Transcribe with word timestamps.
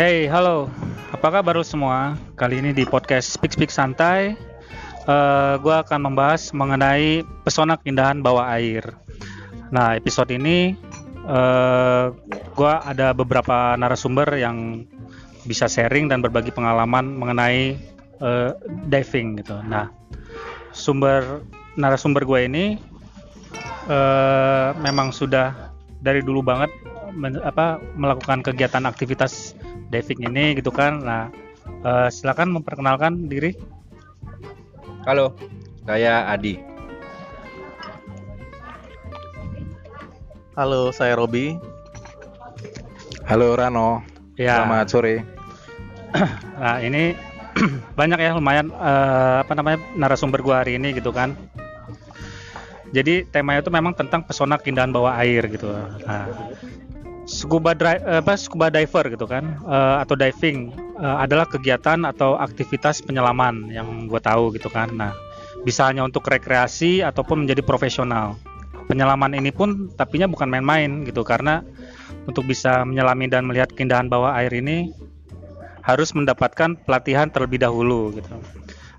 Hey, 0.00 0.24
halo. 0.32 0.72
Apa 1.12 1.28
kabar 1.28 1.60
semua? 1.60 2.16
Kali 2.32 2.64
ini 2.64 2.72
di 2.72 2.88
podcast 2.88 3.36
Speak 3.36 3.52
Speak 3.52 3.68
Santai, 3.68 4.32
uh, 5.04 5.60
gue 5.60 5.76
akan 5.76 6.08
membahas 6.08 6.56
mengenai 6.56 7.20
pesona 7.44 7.76
keindahan 7.76 8.24
bawah 8.24 8.48
air. 8.48 8.96
Nah, 9.68 9.92
episode 9.92 10.32
ini 10.32 10.72
uh, 11.28 12.16
gue 12.32 12.72
ada 12.80 13.12
beberapa 13.12 13.76
narasumber 13.76 14.40
yang 14.40 14.88
bisa 15.44 15.68
sharing 15.68 16.08
dan 16.08 16.24
berbagi 16.24 16.48
pengalaman 16.48 17.20
mengenai 17.20 17.76
uh, 18.24 18.56
diving 18.88 19.36
gitu. 19.44 19.60
Nah, 19.68 19.92
sumber 20.72 21.44
narasumber 21.76 22.24
gue 22.24 22.40
ini 22.48 22.64
uh, 23.84 24.72
memang 24.80 25.12
sudah 25.12 25.76
dari 26.00 26.24
dulu 26.24 26.40
banget 26.40 26.72
men, 27.14 27.38
apa 27.42 27.82
melakukan 27.98 28.42
kegiatan 28.42 28.86
aktivitas 28.86 29.54
diving 29.90 30.30
ini 30.30 30.58
gitu 30.58 30.70
kan. 30.70 31.02
Nah, 31.02 31.22
uh, 31.82 32.08
silakan 32.08 32.54
memperkenalkan 32.54 33.26
diri. 33.26 33.54
Halo, 35.08 35.32
saya 35.86 36.28
Adi. 36.28 36.60
Halo, 40.54 40.92
saya 40.92 41.16
Robi. 41.16 41.56
Halo 43.24 43.54
Rano. 43.54 44.04
Ya. 44.36 44.60
Selamat 44.60 44.86
sore. 44.90 45.14
nah, 46.60 46.82
ini 46.82 47.14
banyak 47.98 48.18
ya 48.18 48.30
lumayan 48.34 48.74
uh, 48.74 49.46
apa 49.46 49.52
namanya 49.54 49.78
narasumber 49.96 50.42
gua 50.42 50.66
hari 50.66 50.76
ini 50.76 50.92
gitu 50.92 51.14
kan. 51.14 51.38
Jadi 52.90 53.22
temanya 53.30 53.62
itu 53.62 53.70
memang 53.70 53.94
tentang 53.94 54.26
pesona 54.26 54.58
keindahan 54.58 54.90
bawah 54.90 55.14
air 55.14 55.46
gitu. 55.46 55.70
Nah, 56.02 56.26
scuba 57.30 57.78
dri- 57.78 58.02
apa 58.02 58.34
scuba 58.34 58.74
diver 58.74 59.06
gitu 59.14 59.30
kan 59.30 59.62
uh, 59.62 60.02
atau 60.02 60.18
diving 60.18 60.74
uh, 60.98 61.22
adalah 61.22 61.46
kegiatan 61.46 62.02
atau 62.02 62.34
aktivitas 62.34 62.98
penyelaman 63.06 63.70
yang 63.70 64.10
gue 64.10 64.18
tahu 64.18 64.50
gitu 64.58 64.66
kan. 64.66 64.90
Nah, 64.90 65.14
bisa 65.62 65.86
hanya 65.86 66.02
untuk 66.02 66.26
rekreasi 66.26 67.06
ataupun 67.06 67.46
menjadi 67.46 67.62
profesional. 67.62 68.34
Penyelaman 68.90 69.38
ini 69.38 69.54
pun 69.54 69.94
tapinya 69.94 70.26
bukan 70.26 70.50
main-main 70.50 71.06
gitu 71.06 71.22
karena 71.22 71.62
untuk 72.26 72.50
bisa 72.50 72.82
menyelami 72.82 73.30
dan 73.30 73.46
melihat 73.46 73.70
keindahan 73.70 74.10
bawah 74.10 74.34
air 74.34 74.50
ini 74.50 74.90
harus 75.86 76.10
mendapatkan 76.10 76.74
pelatihan 76.82 77.30
terlebih 77.30 77.62
dahulu 77.62 78.10
gitu. 78.18 78.34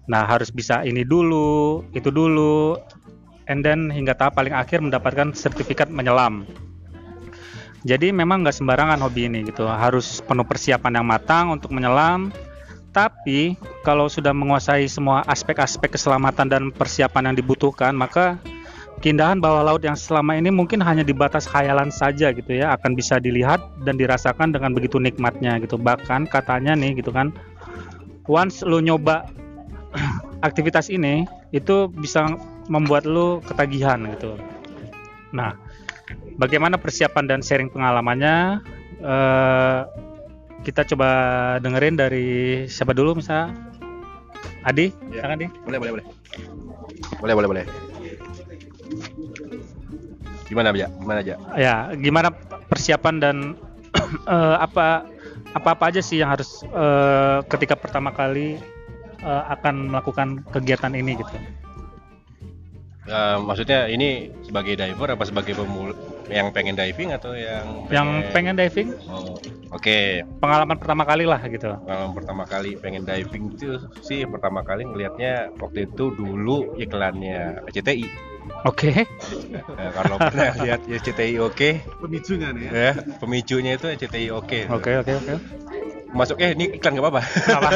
Nah, 0.08 0.24
harus 0.24 0.48
bisa 0.50 0.88
ini 0.88 1.04
dulu, 1.04 1.84
itu 1.92 2.08
dulu, 2.08 2.80
and 3.52 3.62
then 3.62 3.92
hingga 3.92 4.16
tahap 4.16 4.40
paling 4.40 4.56
akhir 4.56 4.80
mendapatkan 4.80 5.36
sertifikat 5.36 5.92
menyelam. 5.92 6.48
Jadi 7.82 8.14
memang 8.14 8.46
nggak 8.46 8.54
sembarangan 8.62 9.02
hobi 9.02 9.26
ini 9.26 9.42
gitu, 9.50 9.66
harus 9.66 10.22
penuh 10.22 10.46
persiapan 10.46 11.02
yang 11.02 11.08
matang 11.08 11.50
untuk 11.50 11.74
menyelam. 11.74 12.30
Tapi 12.92 13.56
kalau 13.88 14.12
sudah 14.12 14.36
menguasai 14.36 14.86
semua 14.86 15.24
aspek-aspek 15.26 15.96
keselamatan 15.96 16.52
dan 16.52 16.64
persiapan 16.76 17.32
yang 17.32 17.36
dibutuhkan, 17.40 17.96
maka 17.96 18.36
keindahan 19.00 19.40
bawah 19.42 19.64
laut 19.64 19.82
yang 19.82 19.98
selama 19.98 20.38
ini 20.38 20.52
mungkin 20.52 20.84
hanya 20.84 21.02
di 21.02 21.16
batas 21.16 21.48
khayalan 21.48 21.90
saja 21.90 22.30
gitu 22.36 22.52
ya, 22.52 22.76
akan 22.76 22.94
bisa 22.94 23.18
dilihat 23.18 23.64
dan 23.88 23.96
dirasakan 23.96 24.54
dengan 24.54 24.76
begitu 24.76 25.00
nikmatnya 25.00 25.58
gitu. 25.64 25.80
Bahkan 25.80 26.30
katanya 26.30 26.76
nih 26.76 27.00
gitu 27.00 27.09
kan, 27.09 27.34
once 28.28 28.62
lu 28.62 28.84
nyoba 28.84 29.26
aktivitas 30.48 30.92
ini, 30.92 31.26
itu 31.56 31.90
bisa 31.90 32.28
membuat 32.68 33.08
lu 33.08 33.40
ketagihan 33.48 34.04
gitu. 34.20 34.36
Nah, 35.32 35.56
bagaimana 36.38 36.76
persiapan 36.80 37.26
dan 37.28 37.40
sharing 37.42 37.72
pengalamannya? 37.72 38.62
Uh, 39.02 39.88
kita 40.62 40.86
coba 40.94 41.09
dengerin 41.58 41.97
dari 41.97 42.28
siapa 42.69 42.94
dulu 42.94 43.18
misal 43.18 43.50
Adi, 44.62 44.94
Ya. 45.09 45.25
silakan 45.25 45.38
Adi. 45.41 45.47
Boleh, 45.66 45.78
boleh, 45.81 45.91
boleh. 45.97 46.06
Boleh, 47.18 47.34
boleh, 47.34 47.47
boleh. 47.50 47.66
Gimana 50.46 50.70
aja? 50.70 50.88
Gimana 51.02 51.20
aja? 51.25 51.34
Ya, 51.58 51.75
gimana 51.97 52.30
persiapan 52.70 53.16
dan 53.18 53.36
eh, 54.30 54.56
apa 54.62 55.08
apa-apa 55.58 55.90
aja 55.90 56.02
sih 56.03 56.22
yang 56.22 56.30
harus 56.30 56.62
eh, 56.62 57.38
ketika 57.50 57.74
pertama 57.74 58.14
kali 58.14 58.62
eh, 59.25 59.44
akan 59.50 59.90
melakukan 59.90 60.46
kegiatan 60.53 60.94
ini 60.94 61.18
gitu. 61.18 61.36
Eh, 63.01 63.38
maksudnya 63.41 63.89
ini 63.89 64.29
sebagai 64.45 64.78
diver 64.78 65.17
apa 65.17 65.25
sebagai 65.25 65.57
pemula 65.57 65.89
yang 66.29 66.53
pengen 66.53 66.78
diving 66.78 67.09
atau 67.09 67.34
yang 67.34 67.89
Yang 67.89 68.09
pengen 68.29 68.53
diving, 68.53 68.94
Oh, 69.09 69.41
Oke, 69.73 70.22
pengalaman 70.38 70.78
pertama 70.78 71.01
kali 71.01 71.25
lah 71.25 71.41
gitu. 71.50 71.73
kalau 71.81 72.13
pertama 72.13 72.45
kali 72.45 72.78
pengen 72.78 73.01
diving 73.01 73.57
itu 73.57 73.81
sih 74.06 74.22
pertama 74.29 74.61
kali 74.61 74.85
ngelihatnya 74.85 75.50
waktu 75.57 75.90
itu 75.90 76.13
dulu 76.13 76.78
iklannya 76.78 77.66
CTI. 77.73 78.06
Oke. 78.69 78.94
Eh, 78.94 79.90
kalau 79.97 80.22
pernah 80.22 80.53
lihat 80.61 80.85
ya 80.85 81.01
CTI 81.01 81.41
oke, 81.41 81.81
Pemicunya 82.06 82.53
nih 82.53 82.69
ya 82.69 82.91
pemicunya 83.17 83.72
itu 83.81 83.88
CTI 83.97 84.29
oke. 84.29 84.69
Oke, 84.69 84.91
oke, 85.01 85.11
oke. 85.25 85.34
Masuk 86.13 86.38
eh 86.38 86.53
ini 86.53 86.78
iklan 86.78 87.00
gak 87.00 87.06
apa-apa. 87.09 87.22
Apa? 87.50 87.69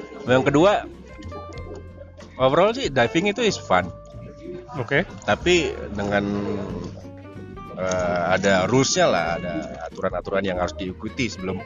Yang 0.24 0.44
kedua 0.50 0.72
overall 2.38 2.72
sih 2.72 2.88
diving 2.88 3.28
itu 3.28 3.42
is 3.42 3.54
fun 3.56 3.86
Oke. 4.74 5.04
tapi 5.22 5.70
dengan 5.92 6.24
eh, 7.76 8.22
ada 8.32 8.64
rulesnya 8.66 9.06
lah 9.06 9.26
ada 9.36 9.54
aturan-aturan 9.86 10.42
yang 10.42 10.58
harus 10.58 10.72
diikuti 10.74 11.28
sebelum 11.28 11.60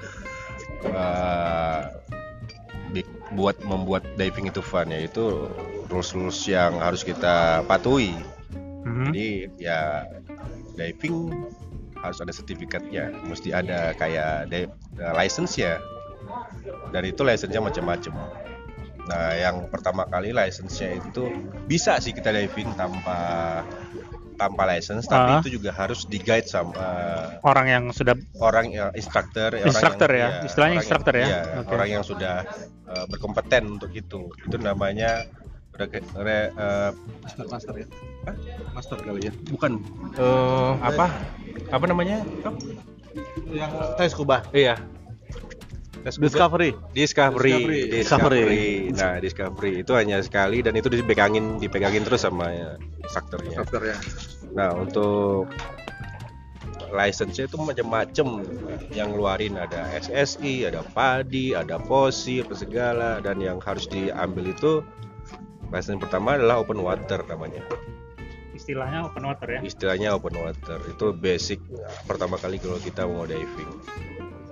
bi- 2.93 3.07
buat 3.33 3.57
membuat 3.63 4.05
diving 4.17 4.51
itu 4.51 4.61
fun 4.61 4.91
yaitu 4.91 5.49
rules-rules 5.87 6.37
yang 6.47 6.77
harus 6.83 7.07
kita 7.07 7.63
patuhi 7.65 8.13
Mhm. 8.87 9.11
jadi 9.11 9.27
ya 9.59 9.81
diving 10.75 11.31
harus 11.99 12.19
ada 12.21 12.31
sertifikatnya 12.31 13.11
mesti 13.25 13.51
ada 13.51 13.95
kayak 13.95 14.51
license 15.15 15.59
ya 15.59 15.79
dan 16.91 17.03
itu 17.03 17.21
license-nya 17.23 17.63
macam-macam 17.63 18.13
nah 19.07 19.31
yang 19.33 19.71
pertama 19.71 20.03
kali 20.05 20.35
license-nya 20.35 20.99
itu 20.99 21.31
bisa 21.65 22.03
sih 22.03 22.11
kita 22.11 22.35
diving 22.35 22.75
tanpa 22.75 23.19
tanpa 24.37 24.69
license 24.69 25.07
tapi 25.07 25.31
Ah. 25.33 25.41
itu 25.41 25.57
juga 25.57 25.73
harus 25.73 26.05
di 26.05 26.19
guide 26.19 26.45
sama 26.45 26.77
Orang 27.41 27.71
yang 27.71 27.85
sudah 27.89 28.13
orang 28.37 28.69
ya, 28.69 28.93
instructor 28.93 29.49
ya, 29.49 29.65
Instructor 29.65 30.11
orang 30.11 30.21
ya? 30.21 30.27
yang, 30.29 30.45
Istilahnya 30.45 30.75
orang 30.75 30.83
instructor 30.85 31.15
ya? 31.17 31.27
iya, 31.27 31.41
Oke. 31.57 31.71
orang 31.73 31.89
yang 31.89 32.05
sudah 32.05 32.35
eh, 32.85 33.05
berkompeten 33.09 33.63
untuk 33.79 33.91
itu 33.97 34.29
itu 34.37 34.57
namanya 34.59 35.25
re- 35.73 35.89
re- 36.19 36.53
eh, 36.53 36.91
Master, 37.25 37.45
master 37.49 37.75
ya 37.79 37.87
Hah? 38.27 38.35
Master 38.75 38.99
kali 39.01 39.21
ya 39.25 39.33
bukan 39.49 39.73
eh, 40.19 40.73
apa 40.83 41.07
apa 41.71 41.85
namanya 41.87 42.21
Yang 43.49 43.73
tes 43.97 44.11
scuba 44.13 44.45
iya 44.53 44.77
Discovery 46.07 46.71
Discovery. 46.95 47.91
Discovery. 47.91 48.95
Nah, 48.95 49.19
Discovery 49.19 49.83
itu 49.83 49.93
hanya 49.99 50.23
sekali 50.23 50.63
dan 50.63 50.79
itu 50.79 50.87
dipegangin 50.87 51.59
dipegangin 51.59 52.07
terus 52.07 52.23
sama 52.23 52.47
ya, 52.55 52.71
instrukturnya. 53.03 53.59
Master 53.67 53.83
ya 53.83 53.99
Nah, 54.57 54.73
untuk 54.73 55.51
license-nya 56.95 57.45
itu 57.45 57.59
macam-macam 57.61 58.27
yang 58.95 59.13
ngeluarin 59.13 59.59
ada 59.61 59.91
SSI, 60.01 60.65
ada 60.65 60.81
PADI, 60.97 61.53
ada 61.53 61.77
POSI, 61.77 62.47
apa 62.47 62.55
segala 62.57 63.21
dan 63.21 63.43
yang 63.43 63.61
harus 63.61 63.85
diambil 63.91 64.49
itu 64.49 64.81
license 65.69 66.01
pertama 66.01 66.41
adalah 66.41 66.63
open 66.63 66.81
water 66.81 67.21
namanya. 67.29 67.61
istilahnya 68.57 69.05
open 69.05 69.29
water 69.29 69.49
ya. 69.53 69.61
Istilahnya 69.61 70.09
open 70.17 70.33
water. 70.41 70.81
Itu 70.89 71.13
basic 71.13 71.61
pertama 72.09 72.41
kali 72.41 72.57
kalau 72.57 72.81
kita 72.81 73.05
mau 73.05 73.29
diving. 73.29 73.69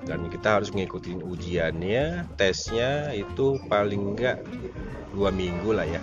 Dan 0.04 0.28
kita 0.28 0.60
harus 0.60 0.68
mengikuti 0.70 1.16
ujiannya, 1.16 2.36
tesnya 2.36 3.16
itu 3.16 3.56
paling 3.72 4.14
enggak 4.14 4.44
dua 5.16 5.32
minggu 5.32 5.72
lah 5.72 5.88
ya. 5.88 6.00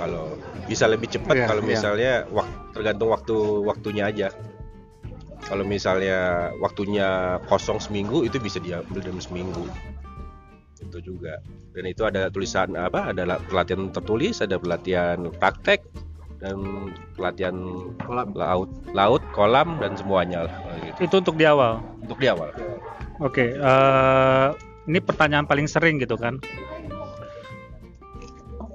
Kalau 0.00 0.34
bisa 0.66 0.88
lebih 0.88 1.06
cepat 1.12 1.36
Iya, 1.38 1.46
kalau 1.46 1.62
iya. 1.62 1.70
misalnya 1.70 2.12
wak- 2.32 2.72
tergantung 2.74 3.12
waktu 3.12 3.36
waktunya 3.62 4.08
aja. 4.08 4.28
Kalau 5.44 5.60
misalnya 5.60 6.50
waktunya 6.58 7.36
kosong 7.46 7.76
seminggu 7.76 8.24
itu 8.24 8.40
bisa 8.40 8.56
diambil 8.58 9.04
dalam 9.04 9.20
seminggu. 9.20 9.68
Itu 10.80 11.04
juga. 11.04 11.36
Dan 11.76 11.84
itu 11.84 12.02
ada 12.08 12.32
tulisan 12.32 12.72
apa? 12.80 13.12
Ada 13.12 13.28
la- 13.28 13.42
pelatihan 13.44 13.92
tertulis, 13.92 14.40
ada 14.40 14.56
pelatihan 14.56 15.28
praktek 15.36 15.84
dan 16.40 16.90
pelatihan 17.14 17.54
Kolam 18.00 18.32
laut, 18.32 18.70
laut, 18.96 19.22
kolam 19.36 19.76
dan 19.84 19.96
semuanya 20.00 20.48
lah 20.48 20.56
gitu. 20.80 20.98
Itu 21.06 21.14
untuk 21.20 21.36
di 21.36 21.44
awal. 21.44 21.80
Untuk 22.00 22.18
di 22.18 22.28
awal. 22.28 22.50
Oke, 23.22 23.54
eh, 23.54 24.48
ini 24.90 24.98
pertanyaan 24.98 25.46
paling 25.46 25.70
sering 25.70 26.02
gitu 26.02 26.18
kan. 26.18 26.42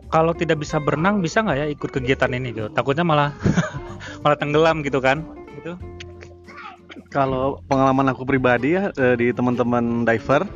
Kalau 0.10 0.34
tidak 0.34 0.64
bisa 0.64 0.82
berenang, 0.82 1.22
bisa 1.22 1.44
nggak 1.44 1.58
ya 1.60 1.66
ikut 1.70 1.90
kegiatan 1.92 2.32
ini 2.34 2.56
gitu? 2.56 2.68
Takutnya 2.72 3.04
malah 3.04 3.36
malah 4.24 4.38
tenggelam 4.40 4.82
gitu 4.82 5.04
kan? 5.04 5.22
Gitu. 5.60 5.76
Kalau 7.12 7.60
pengalaman 7.68 8.10
aku 8.16 8.24
pribadi 8.24 8.80
ya 8.80 8.96
eh, 8.96 9.16
di 9.20 9.30
teman-teman 9.36 10.08
diver 10.08 10.48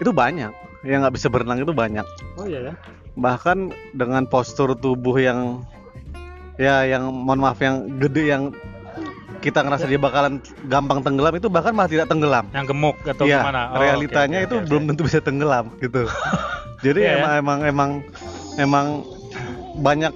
itu 0.00 0.10
banyak 0.14 0.52
yang 0.86 1.04
nggak 1.04 1.14
bisa 1.18 1.28
berenang 1.28 1.60
itu 1.60 1.74
banyak. 1.74 2.06
Oh 2.40 2.46
iya 2.46 2.72
ya. 2.72 2.74
Bahkan 3.18 3.74
dengan 3.92 4.24
postur 4.24 4.72
tubuh 4.78 5.18
yang 5.18 5.66
ya 6.56 6.86
yang 6.88 7.10
mohon 7.10 7.42
maaf 7.42 7.58
yang 7.60 8.00
gede 8.00 8.32
yang 8.32 8.54
kita 9.40 9.60
ngerasa 9.60 9.84
dia 9.84 9.96
bakalan 9.96 10.38
gampang 10.68 11.00
tenggelam 11.00 11.32
itu 11.34 11.48
bahkan 11.48 11.72
malah 11.72 11.88
tidak 11.88 12.06
tenggelam. 12.06 12.44
Yang 12.52 12.66
gemuk 12.70 12.96
atau 13.02 13.24
Iya, 13.24 13.40
gimana? 13.40 13.60
Oh, 13.72 13.78
realitanya 13.78 14.38
oke, 14.38 14.44
oke, 14.44 14.46
itu 14.46 14.56
oke, 14.56 14.66
belum 14.68 14.82
tentu 14.86 15.02
bisa 15.08 15.18
tenggelam 15.18 15.64
gitu. 15.78 16.02
Jadi 16.84 17.00
emang, 17.02 17.30
ya. 17.30 17.38
emang 17.38 17.58
emang 17.62 17.90
emang 18.56 18.86
banyak. 19.76 20.12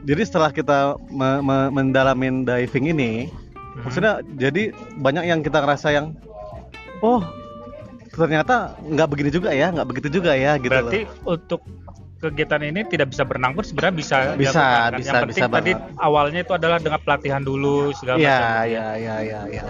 Jadi 0.00 0.22
setelah 0.22 0.48
kita 0.48 0.94
me- 1.08 1.42
me- 1.42 1.70
mendalamin 1.70 2.44
diving 2.44 2.88
ini, 2.88 3.28
Mhm. 3.28 3.82
maksudnya 3.82 4.12
jadi 4.34 4.72
banyak 4.96 5.24
yang 5.26 5.40
kita 5.40 5.58
ngerasa 5.58 5.88
yang 5.90 6.16
oh 7.00 7.20
ternyata 8.10 8.74
nggak 8.80 9.08
begini 9.08 9.30
juga 9.30 9.50
ya, 9.50 9.68
nggak 9.68 9.84
begitu 9.86 10.08
juga 10.10 10.32
ya 10.32 10.56
gitu 10.56 10.70
Berarti 10.70 11.04
loh. 11.04 11.34
untuk 11.34 11.60
kegiatan 12.18 12.60
ini 12.60 12.82
tidak 12.84 13.14
bisa 13.14 13.22
berenang 13.22 13.54
pun 13.54 13.62
sebenarnya 13.62 13.94
bisa 13.94 14.16
Bisa, 14.34 14.50
dilakukan, 14.50 14.58
kan? 14.58 14.98
bisa, 14.98 15.06
Yang 15.08 15.22
penting 15.22 15.42
bisa 15.42 15.46
tadi 15.48 15.72
banget. 15.72 16.02
awalnya 16.02 16.40
itu 16.42 16.52
adalah 16.52 16.78
dengan 16.78 17.00
pelatihan 17.00 17.42
dulu 17.42 17.94
segala 17.94 18.16
Iya, 18.18 18.26
macam. 18.28 18.66
iya, 18.66 18.86
iya, 18.98 19.16
iya, 19.22 19.40
iya. 19.48 19.64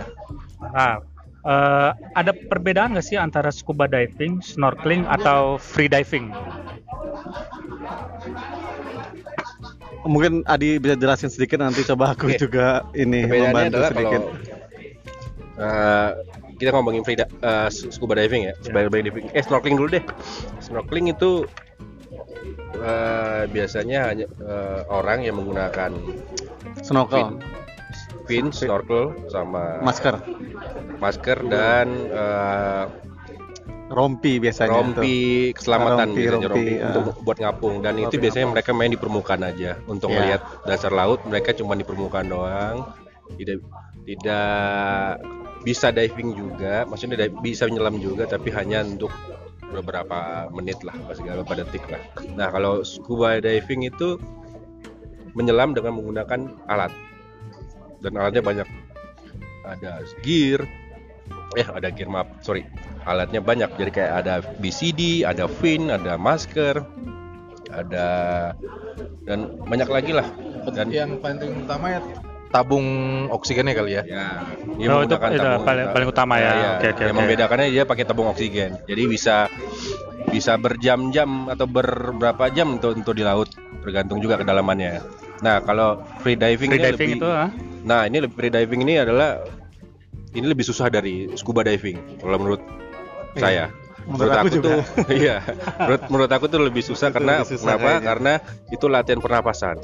Nah, 0.59 0.93
eh, 1.45 1.91
ada 2.17 2.33
perbedaan 2.33 2.97
nggak 2.97 3.05
sih 3.05 3.21
antara 3.21 3.53
scuba 3.53 3.85
diving, 3.85 4.41
snorkeling 4.41 5.05
atau 5.07 5.61
free 5.61 5.87
diving? 5.87 6.33
Mungkin 10.09 10.41
Adi 10.49 10.81
bisa 10.81 10.97
jelasin 10.97 11.29
sedikit 11.29 11.61
nanti 11.61 11.85
coba 11.85 12.17
aku 12.17 12.33
Oke. 12.33 12.41
juga 12.41 12.81
ini 12.97 13.29
membantu 13.29 13.85
sedikit. 13.93 14.23
kalau 14.25 14.33
eh, 15.59 16.11
kita 16.57 16.71
ngomongin 16.73 17.05
free 17.05 17.19
eh, 17.21 17.69
scuba 17.69 18.17
diving 18.17 18.49
ya, 18.49 18.55
scuba 18.59 18.89
diving. 18.89 19.29
Eh 19.37 19.43
snorkeling 19.45 19.77
dulu 19.77 20.01
deh. 20.01 20.05
Snorkeling 20.65 21.13
itu 21.13 21.45
eh, 22.79 23.43
biasanya 23.49 23.99
hanya 24.13 24.27
eh, 24.29 24.81
orang 24.89 25.25
yang 25.27 25.37
menggunakan 25.41 25.93
Snorkel, 26.79 27.43
fin, 28.31 28.55
snorkel, 28.55 29.17
sama 29.33 29.83
masker, 29.83 30.15
masker 31.03 31.39
dan 31.51 31.89
eh, 32.13 32.85
rompi 33.89 34.37
biasanya 34.37 34.69
tuh. 34.69 34.79
rompi 34.85 35.17
keselamatan 35.57 36.07
Rompi, 36.13 36.21
biasanya 36.21 36.49
rompi, 36.49 36.65
rompi 36.69 36.75
ah. 36.79 36.89
untuk 36.93 37.05
buat 37.25 37.39
ngapung. 37.41 37.75
Dan 37.81 37.95
itu 38.05 38.15
biasanya 38.21 38.47
mereka 38.53 38.71
main 38.77 38.93
di 38.93 39.01
permukaan 39.01 39.43
aja. 39.43 39.81
Untuk 39.89 40.13
Iya. 40.13 40.17
melihat 40.21 40.43
dasar 40.69 40.93
laut 40.93 41.25
mereka 41.25 41.57
cuma 41.57 41.75
di 41.75 41.85
permukaan 41.89 42.29
doang. 42.29 42.77
Tidak 43.35 43.59
tidak 44.05 45.21
bisa 45.65 45.89
diving 45.93 46.37
juga. 46.37 46.85
Maksudnya 46.85 47.29
bisa 47.41 47.65
menyelam 47.69 47.97
juga 48.01 48.29
tapi 48.29 48.53
hanya 48.53 48.85
untuk 48.85 49.13
beberapa 49.73 50.49
menit 50.53 50.81
lah 50.81 50.97
beberapa 50.97 51.65
detik 51.65 51.85
lah. 51.93 52.01
Nah 52.35 52.49
kalau 52.49 52.81
scuba 52.81 53.41
diving 53.41 53.85
itu 53.85 54.17
menyelam 55.37 55.77
dengan 55.77 56.01
menggunakan 56.01 56.49
alat. 56.67 56.93
Dan 58.01 58.15
alatnya 58.17 58.43
banyak. 58.43 58.69
Ada 59.69 60.01
gear 60.25 60.65
eh 61.57 61.65
ada 61.65 61.89
gear 61.93 62.09
maaf 62.09 62.29
sorry. 62.41 62.65
Alatnya 63.05 63.45
banyak. 63.45 63.69
Jadi 63.77 63.91
kayak 63.93 64.13
ada 64.25 64.35
BCD 64.61 65.25
ada 65.25 65.45
fin 65.49 65.93
ada 65.93 66.17
masker 66.17 66.81
ada 67.69 68.07
dan 69.29 69.61
banyak 69.69 69.89
lagi 69.89 70.13
lah. 70.17 70.29
Dan 70.73 70.93
yang 70.93 71.17
paling 71.21 71.65
utama 71.65 71.97
ya 71.97 72.01
tabung 72.49 72.87
oksigennya 73.29 73.73
kali 73.73 73.93
ya. 73.93 74.03
ya 74.05 74.25
Oh, 74.89 75.03
itu- 75.03 75.15
itu 75.15 75.47
paling- 75.59 75.91
paling 75.91 76.09
utama 76.09 76.35
ya. 76.37 76.79
Oke, 76.79 76.89
oke, 76.91 77.03
yang 77.03 77.13
oke. 77.13 77.21
membedakannya 77.21 77.69
dia 77.69 77.85
pakai 77.85 78.05
tabung 78.05 78.29
oksigen 78.29 78.81
jadi 78.85 79.03
bisa 79.05 79.37
bisa 80.29 80.57
berjam-jam 80.57 81.49
atau 81.49 81.65
berberapa 81.65 82.49
jam 82.49 82.77
untuk 82.77 82.93
untuk 82.95 83.13
di 83.13 83.23
laut 83.23 83.49
tergantung 83.81 84.19
juga 84.19 84.37
kedalamannya 84.37 85.01
nah 85.39 85.61
kalau 85.61 86.01
free 86.21 86.35
diving 86.35 86.69
Free 86.69 86.83
diving 86.83 87.11
lebih, 87.15 87.21
itu 87.21 87.29
ah? 87.29 87.49
Nah, 87.79 88.05
ini 88.05 88.19
lebih 88.19 88.35
free 88.35 88.51
diving 88.51 88.81
ini 88.83 88.99
adalah 88.99 89.41
ini 90.31 90.45
lebih 90.45 90.61
susah 90.63 90.89
dari 90.89 91.31
scuba 91.33 91.63
diving 91.63 92.19
kalau 92.19 92.37
menurut 92.37 92.61
Iya. 93.31 93.41
saya. 93.41 93.65
Menurut 94.05 94.33
aku 94.35 94.49
juga. 94.51 94.65
tuh 94.67 94.79
iya. 95.21 95.37
Menurut 95.79 96.03
menurut 96.09 96.31
aku 96.31 96.45
tuh 96.47 96.61
lebih 96.61 96.81
susah 96.81 97.09
karena 97.09 97.41
Lebih 97.41 97.55
susah 97.55 97.65
kenapa? 97.71 97.85
kayaknya. 97.87 98.05
Karena 98.05 98.33
itu 98.69 98.87
latihan 98.89 99.21
pernapasan. 99.21 99.77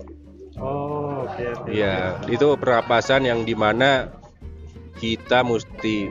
Oke 1.34 1.50
oke. 1.50 1.68
Iya, 1.74 2.14
itu 2.30 2.46
pernapasan 2.54 3.26
yang 3.26 3.42
di 3.42 3.58
mana 3.58 4.06
kita 5.02 5.42
mesti 5.42 6.06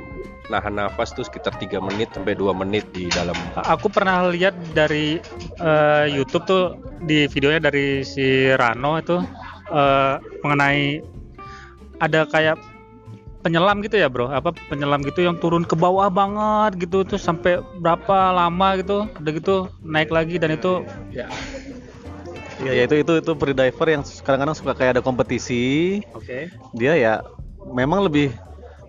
nahan 0.52 0.76
nafas 0.76 1.16
tuh 1.16 1.24
sekitar 1.24 1.56
3 1.56 1.80
menit 1.80 2.12
sampai 2.12 2.36
2 2.36 2.52
menit 2.52 2.84
di 2.92 3.08
dalam. 3.08 3.36
Aku 3.56 3.88
pernah 3.88 4.28
lihat 4.28 4.52
dari 4.76 5.24
eh, 5.64 6.06
YouTube 6.12 6.44
tuh 6.44 6.64
di 7.08 7.24
videonya 7.32 7.72
dari 7.72 8.04
si 8.04 8.52
Rano 8.52 9.00
itu 9.00 9.24
eh, 9.72 10.16
mengenai 10.44 11.00
ada 12.04 12.28
kayak 12.28 12.60
penyelam 13.44 13.80
gitu 13.80 13.96
ya 14.00 14.12
bro? 14.12 14.28
Apa 14.28 14.52
penyelam 14.68 15.04
gitu 15.08 15.24
yang 15.24 15.40
turun 15.40 15.64
ke 15.64 15.80
bawah 15.80 16.12
banget 16.12 16.88
gitu 16.88 17.08
tuh 17.08 17.20
sampai 17.20 17.64
berapa 17.80 18.36
lama 18.36 18.68
gitu 18.80 19.08
udah 19.08 19.32
gitu 19.32 19.56
naik 19.84 20.12
lagi 20.12 20.36
dan 20.36 20.56
itu 20.60 20.84
Iya, 22.62 22.72
ya 22.74 22.84
itu 22.86 22.96
itu 23.02 23.14
itu 23.18 23.32
free 23.34 23.56
diver 23.58 23.88
yang 23.90 24.04
kadang-kadang 24.22 24.58
suka 24.58 24.72
kayak 24.78 25.00
ada 25.00 25.04
kompetisi. 25.04 26.00
oke 26.14 26.54
Dia 26.78 26.94
ya 26.94 27.14
memang 27.74 28.06
lebih 28.06 28.30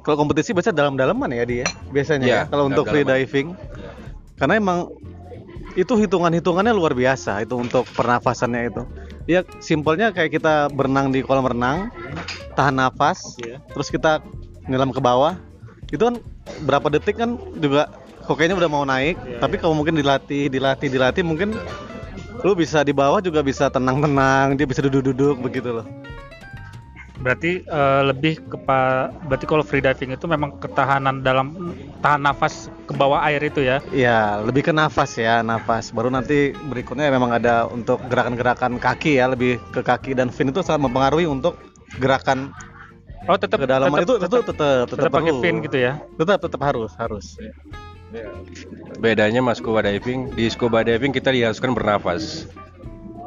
kalau 0.05 0.21
kompetisi 0.21 0.53
biasanya 0.53 0.85
dalam-dalaman 0.85 1.33
ya 1.33 1.45
dia 1.49 1.67
biasanya 1.89 2.27
Iya, 2.27 2.41
ya 2.45 2.51
kalau 2.53 2.69
untuk 2.69 2.85
free 2.89 3.07
diving. 3.07 3.57
Karena 4.37 4.61
emang 4.61 4.91
itu 5.75 5.95
hitungan-hitungannya 5.97 6.75
luar 6.77 6.93
biasa 6.93 7.43
itu 7.43 7.55
untuk 7.57 7.89
pernafasannya 7.97 8.71
itu. 8.71 8.83
Ya 9.25 9.41
simpelnya 9.59 10.13
kayak 10.13 10.37
kita 10.37 10.69
berenang 10.71 11.09
di 11.09 11.25
kolam 11.25 11.49
renang, 11.49 11.89
tahan 12.55 12.77
nafas, 12.77 13.41
Iya. 13.41 13.59
terus 13.73 13.89
kita 13.89 14.21
nyelam 14.69 14.93
ke 14.93 15.01
bawah. 15.01 15.41
Itu 15.89 16.13
kan 16.13 16.15
berapa 16.69 16.93
detik 16.93 17.17
kan 17.17 17.41
juga 17.57 17.89
kok 18.29 18.37
kayaknya 18.37 18.61
udah 18.61 18.71
mau 18.71 18.85
naik, 18.85 19.17
Iya, 19.25 19.41
tapi 19.41 19.57
kalau 19.57 19.73
mungkin 19.73 19.97
dilatih, 19.97 20.53
dilatih, 20.53 20.89
dilatih 20.93 21.25
mungkin 21.25 21.57
lu 22.44 22.52
bisa 22.52 22.84
di 22.84 22.93
bawah 22.93 23.24
juga 23.24 23.41
bisa 23.41 23.72
tenang-tenang, 23.72 24.53
dia 24.55 24.69
bisa 24.69 24.84
duduk-duduk 24.84 25.41
begitu 25.41 25.81
loh. 25.81 25.86
berarti 27.15 27.65
eh, 27.65 28.03
lebih 28.05 28.36
kepa 28.53 29.08
berarti 29.24 29.46
kalau 29.48 29.65
free 29.65 29.81
diving 29.81 30.13
itu 30.13 30.29
memang 30.29 30.60
ketahanan 30.60 31.24
dalam 31.24 31.56
tahan 32.05 32.20
nafas 32.20 32.69
ke 32.84 32.93
bawah 32.93 33.22
air 33.24 33.41
itu 33.41 33.65
ya 33.65 33.81
Iya, 33.96 34.44
lebih 34.44 34.69
ke 34.69 34.72
nafas 34.77 35.17
ya, 35.17 35.41
nafas. 35.41 35.89
Baru 35.89 36.13
nanti 36.13 36.53
berikutnya 36.53 37.08
memang 37.08 37.32
ada 37.32 37.65
untuk 37.70 37.96
gerakan-gerakan 38.13 38.77
kaki 38.77 39.17
ya, 39.22 39.32
lebih 39.32 39.56
ke 39.72 39.81
kaki 39.81 40.13
dan 40.13 40.29
fin 40.29 40.53
itu 40.53 40.60
sangat 40.60 40.84
mempengaruhi 40.84 41.24
untuk 41.24 41.56
gerakan 41.96 42.53
oh 43.24 43.39
tetap 43.41 43.56
kedalaman 43.56 44.05
itu 44.05 44.20
tetap, 44.20 44.29
itu 44.29 44.36
tetap 44.44 44.53
tetap, 44.53 44.84
tetap 44.93 45.10
pakai 45.17 45.32
perlu. 45.32 45.41
fin 45.41 45.55
gitu 45.65 45.79
ya 45.81 45.93
Tetap 46.20 46.39
tetap 46.44 46.60
harus 46.60 46.93
harus. 47.01 47.24
Bedanya 48.99 49.41
mas 49.43 49.59
scuba 49.59 49.83
diving 49.83 50.31
di 50.33 50.47
scuba 50.49 50.87
diving 50.87 51.11
kita 51.11 51.35
diharuskan 51.35 51.75
bernafas 51.75 52.47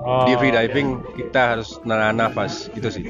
oh, 0.02 0.26
di 0.26 0.34
free 0.40 0.54
diving 0.54 1.04
kita 1.20 1.58
harus 1.58 1.78
nahan 1.84 2.18
nafas 2.18 2.72
gitu 2.74 2.90
sih 2.92 3.06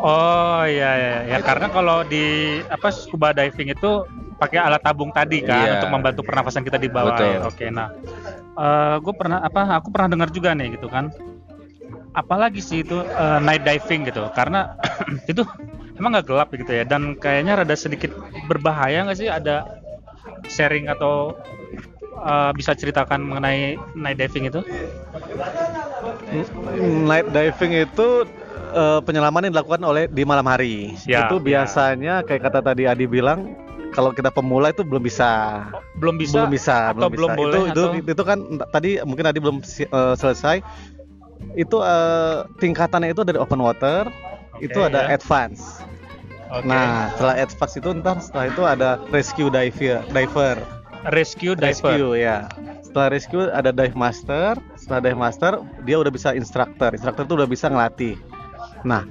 Oh 0.00 0.64
iya 0.64 0.96
iya 0.96 1.16
ya 1.28 1.38
karena 1.44 1.68
kalau 1.68 2.00
di 2.08 2.56
apa 2.72 2.88
scuba 2.88 3.36
diving 3.36 3.68
itu 3.68 4.08
pakai 4.40 4.56
alat 4.56 4.80
tabung 4.80 5.12
tadi 5.12 5.44
kan 5.44 5.68
Iya. 5.68 5.72
untuk 5.76 5.92
membantu 5.92 6.24
pernafasan 6.24 6.64
kita 6.64 6.80
di 6.80 6.88
bawah 6.88 7.12
Betul. 7.12 7.28
air. 7.28 7.40
Oke, 7.44 7.66
nah 7.68 7.92
gue 8.96 9.12
pernah 9.12 9.44
apa 9.44 9.76
aku 9.76 9.92
pernah 9.92 10.08
dengar 10.08 10.32
juga 10.32 10.56
nih 10.56 10.80
gitu 10.80 10.88
kan. 10.88 11.12
Apalagi 12.16 12.64
sih 12.64 12.80
itu 12.80 12.96
eh, 13.04 13.38
night 13.44 13.60
diving 13.60 14.08
gitu 14.08 14.24
karena 14.32 14.72
itu 15.30 15.44
emang 16.00 16.16
nggak 16.16 16.26
gelap 16.32 16.48
gitu 16.56 16.72
ya 16.72 16.88
dan 16.88 17.12
kayaknya 17.20 17.60
rada 17.60 17.76
sedikit 17.76 18.08
berbahaya 18.48 19.04
nggak 19.04 19.18
sih 19.20 19.28
ada 19.28 19.79
sharing 20.48 20.88
atau 20.88 21.34
eh, 22.20 22.50
bisa 22.56 22.72
ceritakan 22.72 23.20
mengenai 23.24 23.76
night 23.96 24.16
diving 24.16 24.48
itu? 24.48 24.60
Night 27.04 27.28
diving 27.34 27.72
itu 27.84 28.08
eh, 28.72 29.00
penyelaman 29.04 29.48
yang 29.48 29.52
dilakukan 29.58 29.82
oleh 29.82 30.06
di 30.08 30.22
malam 30.24 30.46
hari. 30.46 30.94
Siap, 30.96 31.28
itu 31.28 31.36
ya. 31.42 31.42
biasanya 31.42 32.14
kayak 32.24 32.48
kata 32.48 32.60
tadi 32.64 32.86
Adi 32.86 33.04
bilang 33.04 33.52
kalau 33.90 34.14
kita 34.14 34.30
pemula 34.30 34.70
itu 34.70 34.86
belum 34.86 35.02
bisa. 35.02 35.64
Belum 35.98 36.16
bisa 36.16 36.46
belum 36.46 36.50
bisa, 36.54 36.76
atau 36.94 37.08
belum 37.10 37.30
boleh 37.34 37.58
itu, 37.58 37.60
itu, 37.74 37.82
atau- 37.82 38.10
itu 38.14 38.22
kan 38.22 38.38
tadi 38.70 38.90
mungkin 39.02 39.24
Adi 39.28 39.38
belum 39.42 39.56
eh, 39.66 40.14
selesai. 40.16 40.62
Itu 41.58 41.82
eh, 41.82 42.46
tingkatannya 42.62 43.10
itu 43.10 43.26
dari 43.26 43.38
open 43.40 43.58
water, 43.58 44.06
itu 44.62 44.78
Oke, 44.78 44.88
ada 44.92 45.10
ya. 45.10 45.18
advance. 45.18 45.82
Oke. 46.50 46.66
Nah, 46.66 47.14
setelah 47.14 47.34
advance 47.38 47.74
itu 47.78 47.88
ntar 48.02 48.16
setelah 48.18 48.46
itu 48.50 48.62
ada 48.66 48.90
rescue 49.14 49.48
diver, 49.48 50.02
diver, 50.10 50.56
rescue 51.08 51.54
diver. 51.54 51.70
rescue 51.70 52.10
ya. 52.18 52.50
Setelah 52.82 53.08
rescue 53.08 53.46
ada 53.46 53.70
dive 53.70 53.94
master, 53.94 54.58
setelah 54.74 55.00
dive 55.00 55.20
master 55.20 55.52
dia 55.86 55.96
udah 55.96 56.10
bisa 56.10 56.34
instructor. 56.34 56.90
Instructor 56.90 57.22
itu 57.22 57.34
udah 57.38 57.46
bisa 57.46 57.70
ngelatih. 57.70 58.18
Nah, 58.82 59.06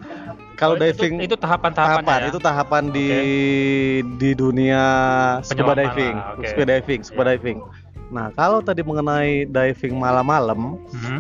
kalau 0.60 0.76
Oh, 0.76 0.82
diving 0.82 1.24
itu, 1.24 1.40
tahapan-tahapannya 1.40 2.04
tahapan 2.04 2.20
ya? 2.20 2.30
itu 2.30 2.40
tahapan 2.44 2.84
di 2.92 3.08
di 4.20 4.32
dunia 4.36 4.84
scuba 5.40 5.72
diving, 5.72 6.16
lah, 6.20 6.36
oke. 6.36 6.44
scuba 6.44 6.66
diving, 6.68 7.00
scuba 7.08 7.24
Iya. 7.24 7.30
diving. 7.40 7.58
Nah, 8.10 8.28
kalau 8.36 8.60
tadi 8.60 8.84
mengenai 8.84 9.48
diving 9.48 9.96
malam-malam 9.96 10.76
Mhm. 10.92 11.20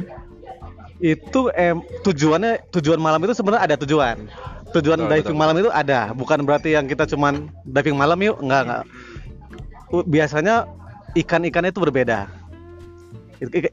Itu 1.00 1.48
em, 1.56 1.80
tujuannya 2.04 2.60
tujuan 2.76 3.00
malam 3.00 3.24
itu 3.24 3.34
sebenarnya 3.36 3.64
ada 3.72 3.76
tujuan. 3.80 4.28
Tujuan 4.70 5.02
Betul, 5.02 5.10
diving 5.10 5.34
betul. 5.34 5.42
malam 5.42 5.56
itu 5.58 5.70
ada, 5.74 6.14
bukan 6.14 6.46
berarti 6.46 6.78
yang 6.78 6.86
kita 6.86 7.10
cuman 7.10 7.50
diving 7.66 7.98
malam 7.98 8.22
yuk, 8.22 8.38
enggak 8.38 8.62
enggak. 8.70 8.84
Biasanya 10.06 10.70
ikan-ikan 11.18 11.66
itu 11.66 11.82
berbeda. 11.82 12.30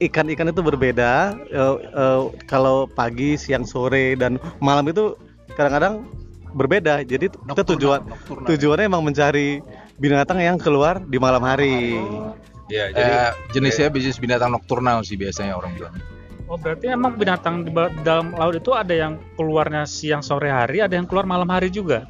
Ikan-ikan 0.01 0.49
itu 0.49 0.63
berbeda. 0.65 1.37
eh, 1.53 1.75
eh, 1.93 2.21
kalau 2.49 2.89
pagi, 2.89 3.37
siang, 3.37 3.67
sore 3.69 4.17
dan 4.17 4.41
malam 4.63 4.89
itu 4.89 5.19
kadang-kadang 5.53 6.07
berbeda. 6.57 7.05
Jadi 7.05 7.29
t- 7.29 7.39
kita 7.45 7.77
tujuan 7.77 8.01
tujuannya 8.49 8.89
emang 8.89 9.05
mencari 9.05 9.61
binatang 10.01 10.41
yang 10.41 10.57
keluar 10.57 11.03
di 11.05 11.19
malam 11.21 11.45
hari. 11.45 11.99
Ya, 12.73 12.89
Jadi 12.91 13.13
jenisnya 13.53 13.93
bisnis 13.93 14.17
binatang 14.17 14.49
nokturnal 14.55 15.05
sih 15.05 15.21
biasanya 15.21 15.55
orang 15.59 15.77
bilang. 15.77 15.95
Oh 16.47 16.55
berarti 16.55 16.87
emang 16.87 17.19
binatang 17.19 17.67
di 17.67 17.75
dalam 18.01 18.31
laut 18.31 18.55
itu 18.55 18.71
ada 18.71 18.95
yang 18.95 19.19
keluarnya 19.35 19.83
siang 19.83 20.23
sore 20.23 20.47
hari, 20.47 20.79
ada 20.79 20.95
yang 20.95 21.03
keluar 21.05 21.27
malam 21.27 21.47
hari 21.47 21.69
juga. 21.69 22.07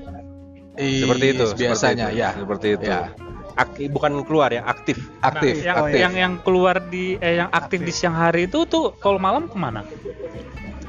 seperti 0.77 1.33
itu 1.33 1.45
seperti 1.49 1.63
biasanya 1.65 2.07
itu, 2.13 2.21
ya. 2.21 2.31
seperti 2.37 2.67
itu 2.77 2.85
Ya. 2.85 3.09
Ak- 3.57 3.81
bukan 3.89 4.21
keluar 4.29 4.53
ya 4.53 4.61
aktif 4.69 5.01
Aktif, 5.25 5.57
Nah, 5.57 5.65
yang, 5.65 5.77
aktif. 5.81 5.97
yang 5.97 6.15
yang 6.15 6.33
keluar 6.45 6.77
di 6.85 7.17
eh 7.17 7.41
yang 7.41 7.49
aktif 7.49 7.81
di 7.81 7.89
siang 7.89 8.13
hari 8.13 8.45
itu 8.45 8.69
tuh 8.69 8.93
kalau 8.95 9.17
malam 9.17 9.49
ke 9.49 9.57
mana? 9.57 9.81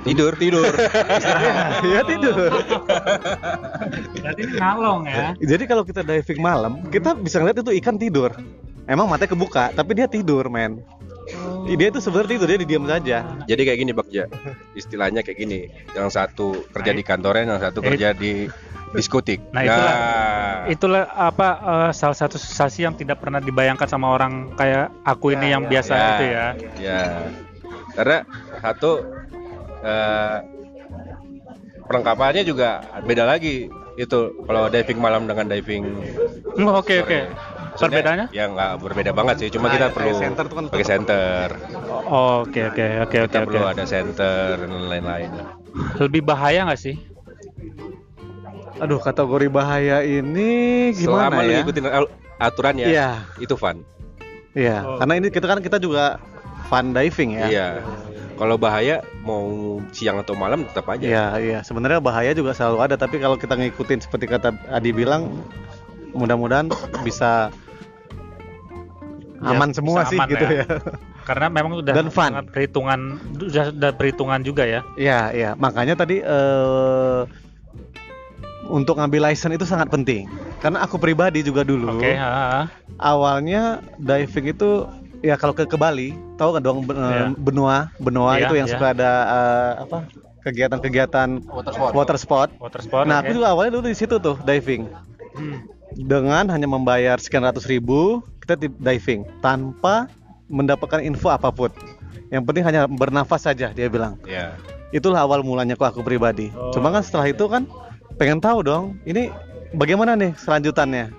tidur 0.04 0.36
tidur 0.36 0.68
ya 1.88 2.04
tidur. 2.04 2.36
Berarti 4.13 4.42
ini 4.42 4.54
ngalong 4.56 5.01
ya. 5.04 5.27
Jadi 5.38 5.63
kalau 5.63 5.84
kita 5.84 6.00
diving 6.00 6.39
malam, 6.39 6.80
kita 6.88 7.12
bisa 7.12 7.39
ngeliat 7.39 7.60
itu 7.60 7.72
ikan 7.80 7.96
tidur. 7.96 8.32
Emang 8.84 9.04
matanya 9.04 9.32
kebuka, 9.32 9.72
tapi 9.72 9.92
dia 9.96 10.08
tidur, 10.08 10.48
men. 10.48 10.80
Dia 11.67 11.91
itu 11.91 12.00
sebenarnya 12.00 12.29
tidur, 12.34 12.48
dia 12.48 12.60
diam 12.60 12.86
saja. 12.86 13.17
jadi 13.43 13.62
kayak 13.63 13.79
gini 13.79 13.91
Bagja 13.91 14.24
istilahnya 14.74 15.19
kayak 15.19 15.38
gini 15.38 15.60
yang 15.91 16.07
satu 16.07 16.63
kerja 16.72 16.91
di 16.91 17.03
kantornya 17.03 17.43
yang 17.50 17.62
satu 17.62 17.84
Eh. 17.84 17.91
kerja 17.91 18.12
di 18.12 18.48
diskotik 18.89 19.43
Nah, 19.51 19.62
itulah 19.62 19.96
itulah 20.67 21.03
apa 21.12 21.48
eh, 21.60 21.91
salah 21.91 22.15
satu 22.15 22.36
sensasi 22.36 22.81
yang 22.81 22.96
tidak 22.96 23.19
pernah 23.19 23.38
dibayangkan 23.38 23.84
sama 23.84 24.07
orang 24.10 24.55
kayak 24.55 24.88
aku 25.03 25.36
ini 25.36 25.51
yang 25.51 25.67
biasa 25.67 25.91
Ya. 25.91 26.07
itu 26.07 26.24
ya. 26.25 26.46
ya 26.79 27.01
karena 27.93 28.17
satu 28.57 28.91
eh, 29.84 30.38
perlengkapannya 31.84 32.43
juga 32.43 32.69
beda 33.01 33.24
lagi 33.24 33.67
itu 33.98 34.19
kalau 34.41 34.69
diving 34.69 35.00
malam 35.00 35.25
dengan 35.25 35.48
diving 35.48 35.84
Oh, 36.57 36.74
Oke 36.74 37.00
oke. 37.00 37.19
Maksudnya, 37.77 37.93
Perbedaannya? 37.93 38.27
ya 38.34 38.46
nggak 38.48 38.72
berbeda 38.81 39.12
banget 39.13 39.36
sih 39.38 39.50
cuma 39.53 39.69
Nah, 39.69 39.72
kita 39.72 39.86
kayak 39.86 39.93
perlu 39.93 40.12
center 40.15 40.43
tuh 40.43 40.55
kan 40.55 40.65
pakai 40.67 40.88
center 40.88 41.48
Oke 42.10 42.62
oke 42.65 42.86
oke 43.05 43.05
oke 43.05 43.17
kita 43.24 43.38
oke. 43.38 43.48
perlu 43.48 43.62
ada 43.63 43.84
center 43.86 44.51
dan 44.57 44.72
lain-lain 44.84 45.29
Lebih 45.96 46.22
bahaya 46.24 46.65
nggak 46.65 46.81
sih? 46.81 46.98
Aduh, 48.77 48.98
kategori 48.98 49.48
bahaya 49.48 50.01
ini 50.01 50.50
gimana 50.91 51.29
selama 51.29 51.41
ya? 51.43 51.62
ngikutin 51.62 51.86
al- 51.86 52.13
aturan 52.38 52.75
ya 52.77 52.88
Iya, 52.88 53.10
itu 53.38 53.53
fun 53.53 53.81
iya. 54.53 54.81
Oh. 54.81 54.98
Karena 54.98 55.13
ini 55.15 55.27
kita 55.29 55.46
kan 55.46 55.60
kita 55.60 55.77
juga 55.77 56.17
fun 56.65 56.91
diving 56.91 57.38
ya. 57.38 57.46
iya 57.48 57.67
kalau 58.34 58.53
bahaya 58.53 59.01
mau 59.19 59.50
siang 59.89 60.17
atau 60.17 60.34
malam 60.34 60.62
tetap 60.63 60.86
aja 60.88 61.01
Iya, 61.01 61.25
iya. 61.38 61.60
Sebenarnya 61.62 61.98
bahaya 61.98 62.34
juga 62.34 62.53
selalu 62.53 62.77
ada, 62.84 62.96
tapi 62.96 63.17
kalau 63.17 63.34
kita 63.34 63.53
ngikutin 63.53 63.98
seperti 64.00 64.25
kata 64.25 64.53
Adi 64.67 64.89
bilang, 64.91 65.41
mudah-mudahan 66.13 66.69
bisa 67.01 67.50
Ya, 69.38 69.53
aman 69.53 69.70
semua 69.70 70.01
sih 70.06 70.17
aman 70.17 70.27
gitu 70.29 70.46
ya. 70.46 70.65
ya. 70.65 70.65
Karena 71.24 71.46
memang 71.48 71.77
sudah 71.77 71.94
Dan 71.94 72.10
fun. 72.10 72.32
sangat 72.34 72.50
perhitungan 72.50 73.00
sudah, 73.38 73.63
sudah 73.70 73.91
perhitungan 73.94 74.39
juga 74.41 74.63
ya. 74.65 74.82
Iya, 74.96 75.20
iya. 75.32 75.50
Makanya 75.53 75.94
tadi 75.94 76.20
eh 76.20 77.22
untuk 78.67 79.00
ngambil 79.00 79.32
license 79.32 79.56
itu 79.56 79.63
sangat 79.63 79.88
penting. 79.88 80.27
Karena 80.58 80.84
aku 80.84 80.98
pribadi 80.98 81.39
juga 81.39 81.62
dulu 81.62 81.96
Oke, 81.96 82.17
ha, 82.17 82.27
ha. 82.27 82.62
awalnya 82.98 83.79
diving 83.96 84.51
itu 84.51 84.84
ya 85.22 85.38
kalau 85.38 85.53
ke, 85.53 85.63
ke 85.63 85.77
Bali, 85.77 86.12
tahu 86.36 86.58
kan 86.58 86.62
dong 86.62 86.84
ben- 86.84 86.98
Iya. 86.98 87.25
benua, 87.38 87.77
benua 87.96 88.36
Iya, 88.36 88.44
itu 88.44 88.53
yang 88.58 88.67
iya. 88.67 88.74
suka 88.74 88.86
ada 88.91 89.12
eh, 89.24 89.72
apa? 89.86 89.98
kegiatan-kegiatan 90.41 91.29
Water 91.46 91.72
sport. 91.72 91.91
water 91.94 92.17
sport. 92.17 92.50
water 92.58 92.82
sport. 92.82 93.06
Nah, 93.06 93.20
oke. 93.20 93.27
aku 93.27 93.32
juga 93.36 93.48
awalnya 93.51 93.72
dulu 93.74 93.86
di 93.86 93.96
situ 93.96 94.15
tuh 94.17 94.39
diving. 94.41 94.88
Hmm. 95.36 95.60
Dengan 95.94 96.48
hanya 96.48 96.65
membayar 96.65 97.20
sekian 97.20 97.44
ratus 97.44 97.67
ribu, 97.67 98.24
kita 98.48 98.56
di- 98.56 98.72
diving 98.80 99.27
tanpa 99.44 100.08
mendapatkan 100.48 101.04
info 101.04 101.27
apa 101.27 101.51
pun. 101.51 101.68
Yang 102.32 102.44
penting 102.48 102.63
hanya 102.63 102.88
bernafas 102.88 103.44
saja, 103.44 103.75
dia 103.75 103.92
bilang. 103.92 104.16
ya 104.24 104.56
itulah 104.96 105.20
awal 105.20 105.44
mulanya 105.44 105.75
kok 105.75 105.92
aku 105.92 106.00
pribadi. 106.00 106.48
Oh. 106.56 106.72
Cuma 106.72 106.88
kan 106.96 107.04
setelah 107.04 107.27
itu 107.27 107.44
kan 107.51 107.68
pengen 108.16 108.39
tahu 108.39 108.63
dong, 108.63 108.96
ini 109.04 109.27
bagaimana 109.75 110.16
nih 110.16 110.32
selanjutannya. 110.39 111.12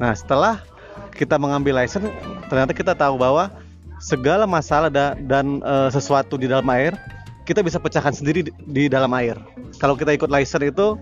Nah 0.00 0.12
setelah 0.16 0.64
kita 1.12 1.36
mengambil 1.36 1.76
license, 1.76 2.08
ternyata 2.48 2.72
kita 2.72 2.96
tahu 2.96 3.20
bahwa 3.20 3.52
segala 4.00 4.48
masalah 4.48 4.88
da- 4.88 5.12
dan 5.28 5.60
eh, 5.60 5.88
sesuatu 5.92 6.40
di 6.40 6.48
dalam 6.48 6.64
air 6.72 6.96
kita 7.44 7.60
bisa 7.60 7.76
pecahkan 7.76 8.16
sendiri 8.16 8.48
di, 8.48 8.52
di 8.64 8.82
dalam 8.88 9.12
air. 9.12 9.36
Kalau 9.76 9.92
kita 9.92 10.16
ikut 10.16 10.32
license 10.32 10.72
itu 10.72 10.96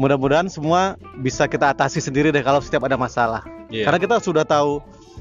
mudah-mudahan 0.00 0.48
semua 0.48 0.96
bisa 1.20 1.44
kita 1.44 1.76
atasi 1.76 2.00
sendiri 2.00 2.32
deh 2.32 2.40
kalau 2.40 2.64
setiap 2.64 2.88
ada 2.88 2.96
masalah. 2.96 3.44
Iya. 3.68 3.84
Karena 3.84 3.98
kita 4.00 4.16
sudah 4.16 4.48
tahu 4.48 4.80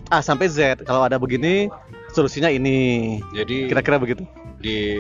A 0.10 0.26
sampai 0.26 0.50
Z. 0.50 0.82
Kalau 0.86 1.06
ada 1.06 1.22
begini 1.22 1.70
solusinya 2.14 2.50
ini. 2.50 3.22
jadi 3.34 3.70
Kira-kira 3.70 4.02
begitu. 4.02 4.26
di 4.60 5.00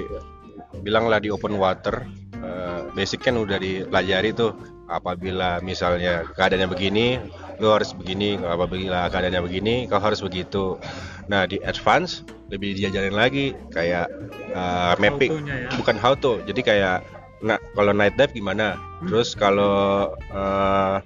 bilanglah 0.79 1.19
di 1.19 1.27
open 1.27 1.59
water 1.59 2.07
eh, 2.39 2.79
basic 2.95 3.27
kan 3.27 3.35
udah 3.35 3.59
dipelajari 3.59 4.31
tuh 4.31 4.55
apabila 4.87 5.59
misalnya 5.59 6.23
keadaannya 6.33 6.69
begini 6.71 7.19
lo 7.59 7.75
harus 7.75 7.91
begini 7.91 8.39
apabila 8.39 9.11
keadaannya 9.11 9.43
begini 9.43 9.75
kau 9.91 9.99
harus 9.99 10.23
begitu 10.23 10.79
nah 11.27 11.43
di 11.43 11.59
advance 11.61 12.23
lebih 12.49 12.73
diajarin 12.79 13.13
lagi 13.13 13.51
kayak 13.75 14.07
eh, 14.55 14.93
mapping 14.97 15.43
ya. 15.43 15.69
bukan 15.75 15.99
how 15.99 16.15
to 16.15 16.39
jadi 16.47 16.61
kayak 16.63 16.97
nah 17.43 17.59
kalau 17.75 17.91
night 17.91 18.15
dive 18.15 18.31
gimana 18.31 18.79
terus 19.03 19.35
kalau 19.35 20.07
eh, 20.31 20.97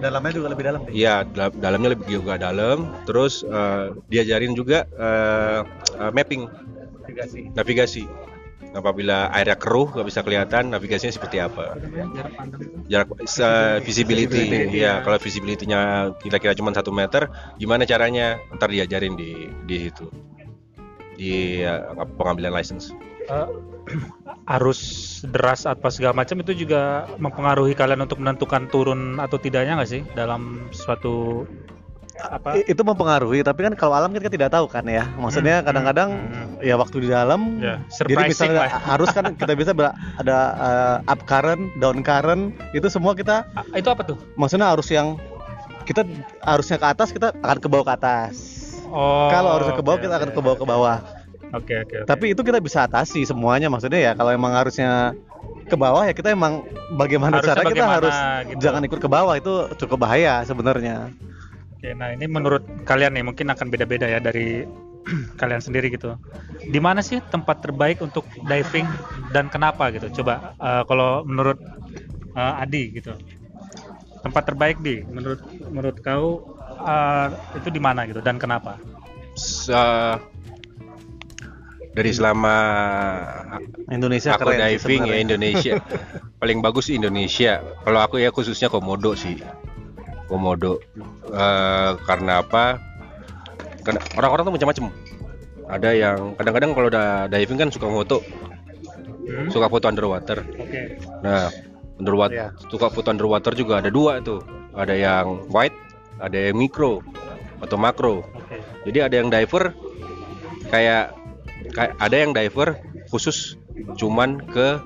Dalamnya 0.00 0.32
juga 0.32 0.48
lebih 0.52 0.64
dalam. 0.64 0.80
Iya, 0.88 1.14
dal- 1.28 1.56
dalamnya 1.56 1.90
lebih 1.94 2.06
juga 2.08 2.34
dalam. 2.40 2.88
Terus 3.04 3.44
eh, 3.44 3.86
diajarin 4.08 4.52
juga 4.56 4.84
eh, 4.88 5.60
eh, 6.00 6.10
mapping, 6.12 6.42
navigasi. 7.56 8.06
Apabila 8.72 9.28
airnya 9.36 9.52
keruh, 9.60 9.92
nggak 9.92 10.06
bisa 10.08 10.20
kelihatan, 10.24 10.72
navigasinya 10.72 11.12
seperti 11.12 11.36
apa? 11.44 11.76
Jarak 12.88 13.08
se- 13.28 13.84
visibility, 13.84 14.64
ya. 14.72 15.04
Kalau 15.04 15.20
visibility-nya 15.20 16.12
kira-kira 16.16 16.56
cuma 16.56 16.72
satu 16.72 16.88
meter, 16.88 17.28
gimana 17.60 17.84
caranya? 17.84 18.40
Ntar 18.56 18.72
diajarin 18.72 19.12
di 19.12 19.52
di 19.68 19.76
situ 19.76 20.08
di 21.20 21.60
eh, 21.60 21.80
pengambilan 22.16 22.48
license. 22.56 22.96
Eh, 23.24 23.48
arus 24.48 24.80
deras 25.24 25.62
apa 25.64 25.88
segala 25.88 26.14
macam 26.14 26.38
itu 26.38 26.52
juga 26.56 26.82
mempengaruhi 27.16 27.72
kalian 27.72 28.02
untuk 28.02 28.18
menentukan 28.18 28.66
turun 28.66 29.00
atau 29.16 29.36
tidaknya 29.36 29.74
nggak 29.74 29.90
sih 29.90 30.02
dalam 30.12 30.42
suatu 30.70 31.46
apa? 32.14 32.54
Itu 32.60 32.82
mempengaruhi 32.82 33.40
tapi 33.40 33.64
kan 33.64 33.74
kalau 33.74 33.96
alam 33.96 34.10
kita 34.10 34.28
tidak 34.28 34.50
tahu 34.50 34.66
kan 34.66 34.84
ya 34.84 35.08
maksudnya 35.16 35.58
Hmm, 35.58 35.66
kadang-kadang 35.66 36.10
hmm, 36.12 36.46
ya 36.60 36.74
waktu 36.76 36.96
di 37.00 37.08
dalam 37.08 37.58
Ya, 37.58 37.80
jadi 37.90 38.12
misalnya 38.22 38.54
lah. 38.60 38.82
harus 38.92 39.08
kan 39.10 39.24
kita 39.32 39.52
bisa 39.52 39.72
ber- 39.72 39.94
ada 40.16 40.36
uh, 40.54 40.96
up 41.04 41.20
current 41.24 41.72
down 41.76 42.02
current 42.02 42.52
itu 42.70 42.86
semua 42.86 43.14
kita 43.14 43.48
Ah, 43.52 43.64
itu 43.72 43.88
apa 43.88 44.02
tuh? 44.04 44.18
maksudnya 44.34 44.70
arus 44.70 44.88
yang 44.88 45.16
kita 45.82 46.06
arusnya 46.40 46.76
ke 46.76 46.86
atas 46.86 47.10
kita 47.10 47.34
akan 47.34 47.58
ke 47.58 47.66
bawah 47.66 47.86
ke 47.86 47.94
atas 47.96 48.34
Oh. 48.84 49.32
kalau 49.32 49.56
arusnya 49.56 49.72
ke 49.72 49.80
bawah 49.80 49.96
oke, 49.96 50.04
kita 50.04 50.14
akan 50.14 50.28
oke. 50.28 50.36
ke 50.36 50.40
bawah 50.44 50.58
ke 50.58 50.66
bawah 50.68 50.96
Oke 51.52 51.74
oke. 51.76 51.96
oke. 52.02 52.08
tapi 52.08 52.32
itu 52.32 52.40
kita 52.40 52.58
bisa 52.64 52.88
atasi 52.88 53.28
semuanya 53.28 53.68
maksudnya 53.68 54.00
ya 54.00 54.12
kalau 54.16 54.32
emang 54.32 54.56
harusnya 54.56 55.12
ke 55.68 55.76
bawah 55.76 56.02
ya 56.08 56.16
kita 56.16 56.32
emang 56.32 56.64
bagaimana 56.96 57.38
Harusnya 57.38 57.52
cara 57.52 57.60
kita 57.60 57.70
bagaimana, 57.70 57.96
harus 58.00 58.16
gitu. 58.48 58.60
jangan 58.64 58.82
ikut 58.88 58.98
ke 59.04 59.08
bawah 59.08 59.34
itu 59.36 59.52
cukup 59.84 60.08
bahaya 60.08 60.40
sebenarnya 60.48 61.12
Oke, 61.82 61.98
nah 61.98 62.14
ini 62.14 62.30
menurut 62.30 62.62
kalian 62.86 63.10
nih 63.18 63.26
mungkin 63.26 63.50
akan 63.50 63.66
beda-beda 63.66 64.06
ya 64.06 64.22
dari 64.22 64.62
kalian 65.40 65.58
sendiri 65.58 65.90
gitu. 65.90 66.14
Di 66.70 66.78
mana 66.78 67.02
sih 67.02 67.18
tempat 67.18 67.58
terbaik 67.58 67.98
untuk 67.98 68.22
diving 68.46 68.86
dan 69.34 69.50
kenapa 69.50 69.90
gitu? 69.90 70.22
Coba 70.22 70.54
eh, 70.62 70.82
kalau 70.86 71.26
menurut 71.26 71.58
eh, 72.38 72.62
Adi 72.62 72.94
gitu. 72.94 73.18
Tempat 74.22 74.46
terbaik 74.46 74.78
di 74.78 75.02
menurut 75.10 75.42
menurut 75.74 75.98
kau 76.06 76.46
eh, 76.86 77.26
itu 77.58 77.66
di 77.74 77.82
mana 77.82 78.06
gitu 78.06 78.22
dan 78.22 78.38
kenapa? 78.38 78.78
Se- 79.34 80.22
dari 81.92 82.10
selama 82.12 82.56
Indonesia 83.92 84.36
aku 84.36 84.48
keren 84.48 84.60
diving 84.64 85.02
ya. 85.08 85.16
Indonesia. 85.20 85.72
Paling 86.40 86.58
bagus 86.64 86.88
Indonesia. 86.88 87.60
Kalau 87.84 88.00
aku 88.00 88.18
ya 88.20 88.32
khususnya 88.32 88.72
komodo 88.72 89.12
sih. 89.12 89.38
Komodo. 90.26 90.80
Eh, 91.28 91.90
karena 92.08 92.40
apa? 92.40 92.80
Karena 93.84 94.00
orang-orang 94.16 94.44
tuh 94.48 94.54
macam-macam. 94.56 94.84
Ada 95.72 95.90
yang 95.92 96.18
kadang-kadang 96.36 96.70
kalau 96.76 96.88
udah 96.88 97.28
diving 97.28 97.58
kan 97.60 97.68
suka 97.72 97.86
foto. 97.88 98.20
Hmm? 99.22 99.46
suka 99.54 99.70
foto 99.70 99.86
underwater 99.86 100.42
Oke. 100.58 100.98
nah 101.22 101.46
underwater 101.94 102.34
Iya. 102.34 102.48
suka 102.66 102.90
foto 102.90 103.14
underwater 103.14 103.54
juga 103.54 103.78
ada 103.78 103.86
dua 103.86 104.18
tuh. 104.18 104.42
Ada 104.74 104.98
yang 104.98 105.46
white 105.46 105.78
ada 106.18 106.50
yang 106.50 106.58
micro 106.58 107.00
atau 107.62 107.78
makro 107.78 108.26
Oke. 108.26 108.58
jadi 108.90 109.06
ada 109.06 109.14
yang 109.22 109.30
diver 109.30 109.70
kayak 110.74 111.14
ada 111.98 112.16
yang 112.16 112.32
diver 112.32 112.78
khusus 113.08 113.56
cuman 113.96 114.40
ke 114.42 114.78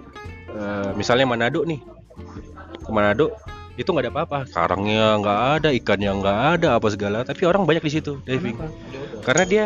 eh, 0.52 0.90
misalnya 0.94 1.26
Manado 1.28 1.62
nih 1.62 1.80
ke 2.82 2.90
Manado 2.90 3.32
itu 3.76 3.88
nggak 3.92 4.08
ada 4.08 4.12
apa-apa 4.12 4.38
karangnya 4.48 5.20
nggak 5.20 5.40
ada 5.60 5.68
ikannya 5.68 6.10
nggak 6.16 6.38
ada 6.58 6.68
apa 6.80 6.88
segala 6.88 7.18
tapi 7.28 7.44
orang 7.44 7.68
banyak 7.68 7.84
di 7.84 7.92
situ 7.92 8.18
diving 8.24 8.56
karena 9.20 9.44
dia 9.44 9.64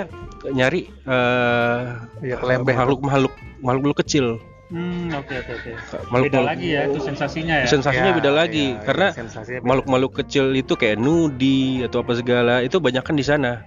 nyari 0.50 0.88
eh 1.06 1.84
Iya, 2.20 2.36
kelembeh. 2.40 2.74
makhluk 2.74 3.00
makhluk 3.04 3.32
makhluk 3.62 3.96
kecil 4.02 4.40
Hmm, 4.70 5.10
oke 5.10 5.34
oke 5.34 5.50
oke. 5.50 5.72
makhluk 6.14 6.26
Beda 6.30 6.40
lagi 6.46 6.66
ya 6.78 6.86
itu 6.86 7.02
sensasinya 7.02 7.54
ya. 7.58 7.66
sensasinya 7.66 8.14
Ya, 8.14 8.18
beda 8.22 8.30
lagi 8.30 8.66
ya, 8.70 8.86
karena 8.86 9.08
sensasinya 9.10 9.58
beda. 9.58 9.66
makhluk-makhluk 9.66 10.12
kecil 10.22 10.44
itu 10.54 10.72
kayak 10.78 10.94
nudi 10.94 11.82
atau 11.82 12.06
apa 12.06 12.14
segala 12.14 12.62
itu 12.62 12.78
banyak 12.78 13.02
kan 13.02 13.18
di 13.18 13.26
sana 13.26 13.66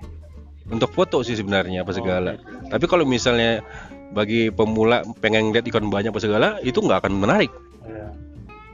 untuk 0.68 0.90
foto 0.90 1.20
sih 1.22 1.34
sebenarnya 1.34 1.84
apa 1.84 1.92
segala. 1.92 2.40
Tapi 2.68 2.86
kalau 2.86 3.04
misalnya 3.04 3.60
bagi 4.12 4.48
pemula 4.48 5.02
pengen 5.20 5.50
lihat 5.50 5.66
ikan 5.66 5.90
banyak 5.90 6.14
apa 6.14 6.22
segala 6.22 6.48
itu 6.62 6.78
nggak 6.78 7.04
akan 7.04 7.14
menarik. 7.16 7.52
Iya. 7.84 8.08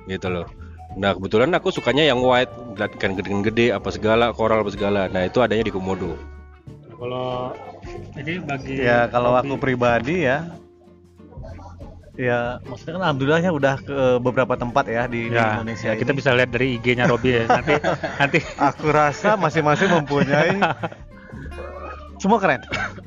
gitu 0.07 0.27
loh. 0.27 0.45
Nah 0.93 1.13
kebetulan 1.13 1.49
aku 1.53 1.69
sukanya 1.69 2.01
yang 2.03 2.19
white 2.19 2.49
lihat 2.75 2.91
ikan 2.93 3.13
gede-gede 3.13 3.71
apa 3.71 3.89
segala 3.89 4.29
koral 4.31 4.61
apa 4.61 4.69
segala. 4.69 5.05
Nah 5.07 5.25
itu 5.25 5.39
adanya 5.39 5.63
di 5.63 5.73
komodo. 5.73 6.17
Kalau 6.91 7.53
jadi 8.13 8.43
bagi 8.43 8.75
Ya 8.79 9.07
kalau 9.07 9.31
hobi- 9.31 9.47
aku 9.47 9.55
pribadi 9.57 10.25
ya. 10.25 10.49
Ya 12.19 12.59
maksudnya 12.67 12.99
kan 12.99 13.03
alhamdulillahnya 13.07 13.51
udah 13.55 13.75
ke 13.79 13.97
beberapa 14.19 14.59
tempat 14.59 14.91
ya 14.91 15.07
di, 15.07 15.31
di 15.31 15.39
ya, 15.39 15.55
Indonesia 15.55 15.87
ya, 15.87 15.95
kita 15.95 16.11
ini. 16.11 16.19
bisa 16.19 16.29
lihat 16.35 16.51
dari 16.51 16.75
IG-nya 16.75 17.07
Robi 17.07 17.31
ya. 17.31 17.43
Nanti 17.47 17.73
nanti. 18.19 18.39
Aku 18.59 18.91
rasa 18.91 19.39
masing-masing 19.39 19.87
mempunyai 19.87 20.59
semua 22.19 22.37
keren. 22.37 22.61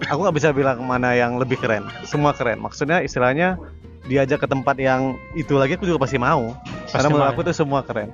Aku 0.09 0.19
nggak 0.19 0.35
bisa 0.35 0.49
bilang 0.51 0.83
mana 0.83 1.13
yang 1.13 1.37
lebih 1.37 1.57
keren. 1.57 1.85
Semua 2.03 2.33
keren. 2.33 2.59
Maksudnya 2.59 2.99
istilahnya 2.99 3.61
diajak 4.03 4.41
ke 4.41 4.49
tempat 4.49 4.75
yang 4.77 5.15
itu 5.33 5.55
lagi 5.55 5.77
aku 5.77 5.85
juga 5.85 6.03
pasti 6.03 6.17
mau. 6.17 6.57
Karena 6.89 6.89
Pasti 6.91 7.07
menurut 7.07 7.23
mau, 7.23 7.31
aku 7.31 7.41
ya? 7.41 7.45
itu 7.45 7.53
semua 7.55 7.81
keren. 7.85 8.11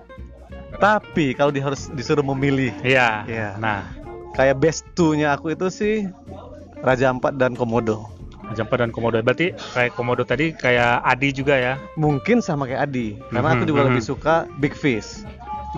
Tapi 0.78 1.32
kalau 1.32 1.50
di 1.50 1.58
harus 1.58 1.88
disuruh 1.90 2.22
memilih 2.22 2.70
Iya. 2.82 3.24
Iya. 3.24 3.48
Nah, 3.56 3.82
kayak 4.34 4.58
best 4.58 4.84
two-nya 4.92 5.32
aku 5.32 5.50
itu 5.50 5.66
sih 5.68 6.06
Raja 6.78 7.08
Ampat 7.08 7.34
dan 7.34 7.54
Komodo. 7.54 8.06
Jumper 8.48 8.80
dan 8.80 8.88
komodo. 8.88 9.20
Berarti 9.20 9.52
kayak 9.76 9.92
komodo 9.92 10.24
tadi 10.24 10.56
kayak 10.56 11.04
Adi 11.04 11.36
juga 11.36 11.52
ya. 11.52 11.76
Mungkin 12.00 12.40
sama 12.40 12.64
kayak 12.64 12.88
Adi, 12.88 13.20
karena 13.28 13.52
aku 13.52 13.64
Mhm, 13.64 13.68
juga 13.68 13.80
mhm. 13.84 13.88
lebih 13.92 14.00
suka 14.02 14.34
Big 14.56 14.72
Fish. 14.72 15.20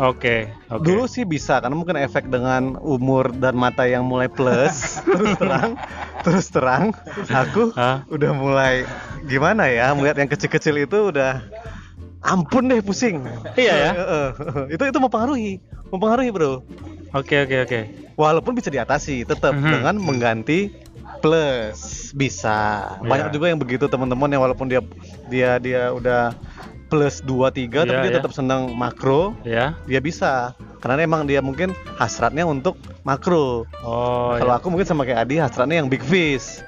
Oke, 0.01 0.49
oke. 0.67 0.81
Dulu 0.81 1.05
sih 1.05 1.23
bisa 1.23 1.61
karena 1.61 1.77
mungkin 1.77 1.93
efek 1.95 2.27
dengan 2.27 2.81
umur 2.81 3.29
dan 3.31 3.53
mata 3.53 3.85
yang 3.85 4.01
mulai 4.03 4.27
plus 4.27 4.97
terus 5.13 5.37
terang 5.37 5.77
terus 6.21 6.47
terang 6.49 6.85
aku 7.29 7.69
Hah? 7.77 8.09
udah 8.09 8.33
mulai 8.33 8.89
gimana 9.25 9.69
ya 9.69 9.93
melihat 9.93 10.25
yang 10.25 10.31
kecil-kecil 10.33 10.73
itu 10.81 11.13
udah 11.13 11.45
ampun 12.21 12.69
deh 12.69 12.81
pusing. 12.81 13.21
Iya 13.55 13.75
ya? 13.77 13.91
Itu 14.69 14.85
itu 14.85 14.99
mempengaruhi, 14.99 15.61
mempengaruhi 15.89 16.29
bro. 16.33 16.65
Oke, 17.11 17.45
oke, 17.45 17.57
oke. 17.65 17.81
Walaupun 18.15 18.53
bisa 18.55 18.69
diatasi 18.69 19.25
tetap 19.25 19.53
Mhm. 19.53 19.69
dengan 19.71 19.95
mengganti 19.97 20.73
plus 21.21 22.13
bisa. 22.13 22.97
Banyak 23.01 23.29
Iya. 23.29 23.35
juga 23.35 23.47
yang 23.49 23.61
begitu 23.61 23.85
teman-teman 23.85 24.29
yang 24.29 24.41
walaupun 24.41 24.65
dia 24.65 24.81
dia 25.29 25.57
dia 25.57 25.83
udah 25.91 26.33
plus 26.91 27.23
2 27.23 27.49
3 27.49 27.87
tapi 27.87 27.95
Iya, 27.95 28.03
dia 28.03 28.11
iya. 28.11 28.19
tetap 28.19 28.35
senang 28.35 28.75
makro, 28.75 29.39
Ya. 29.41 29.79
dia 29.87 30.03
bisa. 30.03 30.53
Karena 30.77 31.01
emang 31.01 31.23
dia 31.25 31.39
mungkin 31.39 31.71
hasratnya 31.95 32.43
untuk 32.43 32.75
makro. 33.03 33.63
Oh, 33.81 34.35
Kalau 34.35 34.51
ya. 34.51 34.59
aku 34.59 34.67
mungkin 34.69 34.85
sama 34.85 35.05
kayak 35.05 35.23
Adi 35.23 35.39
hasratnya 35.39 35.79
yang 35.79 35.87
big 35.87 36.03
fish. 36.03 36.61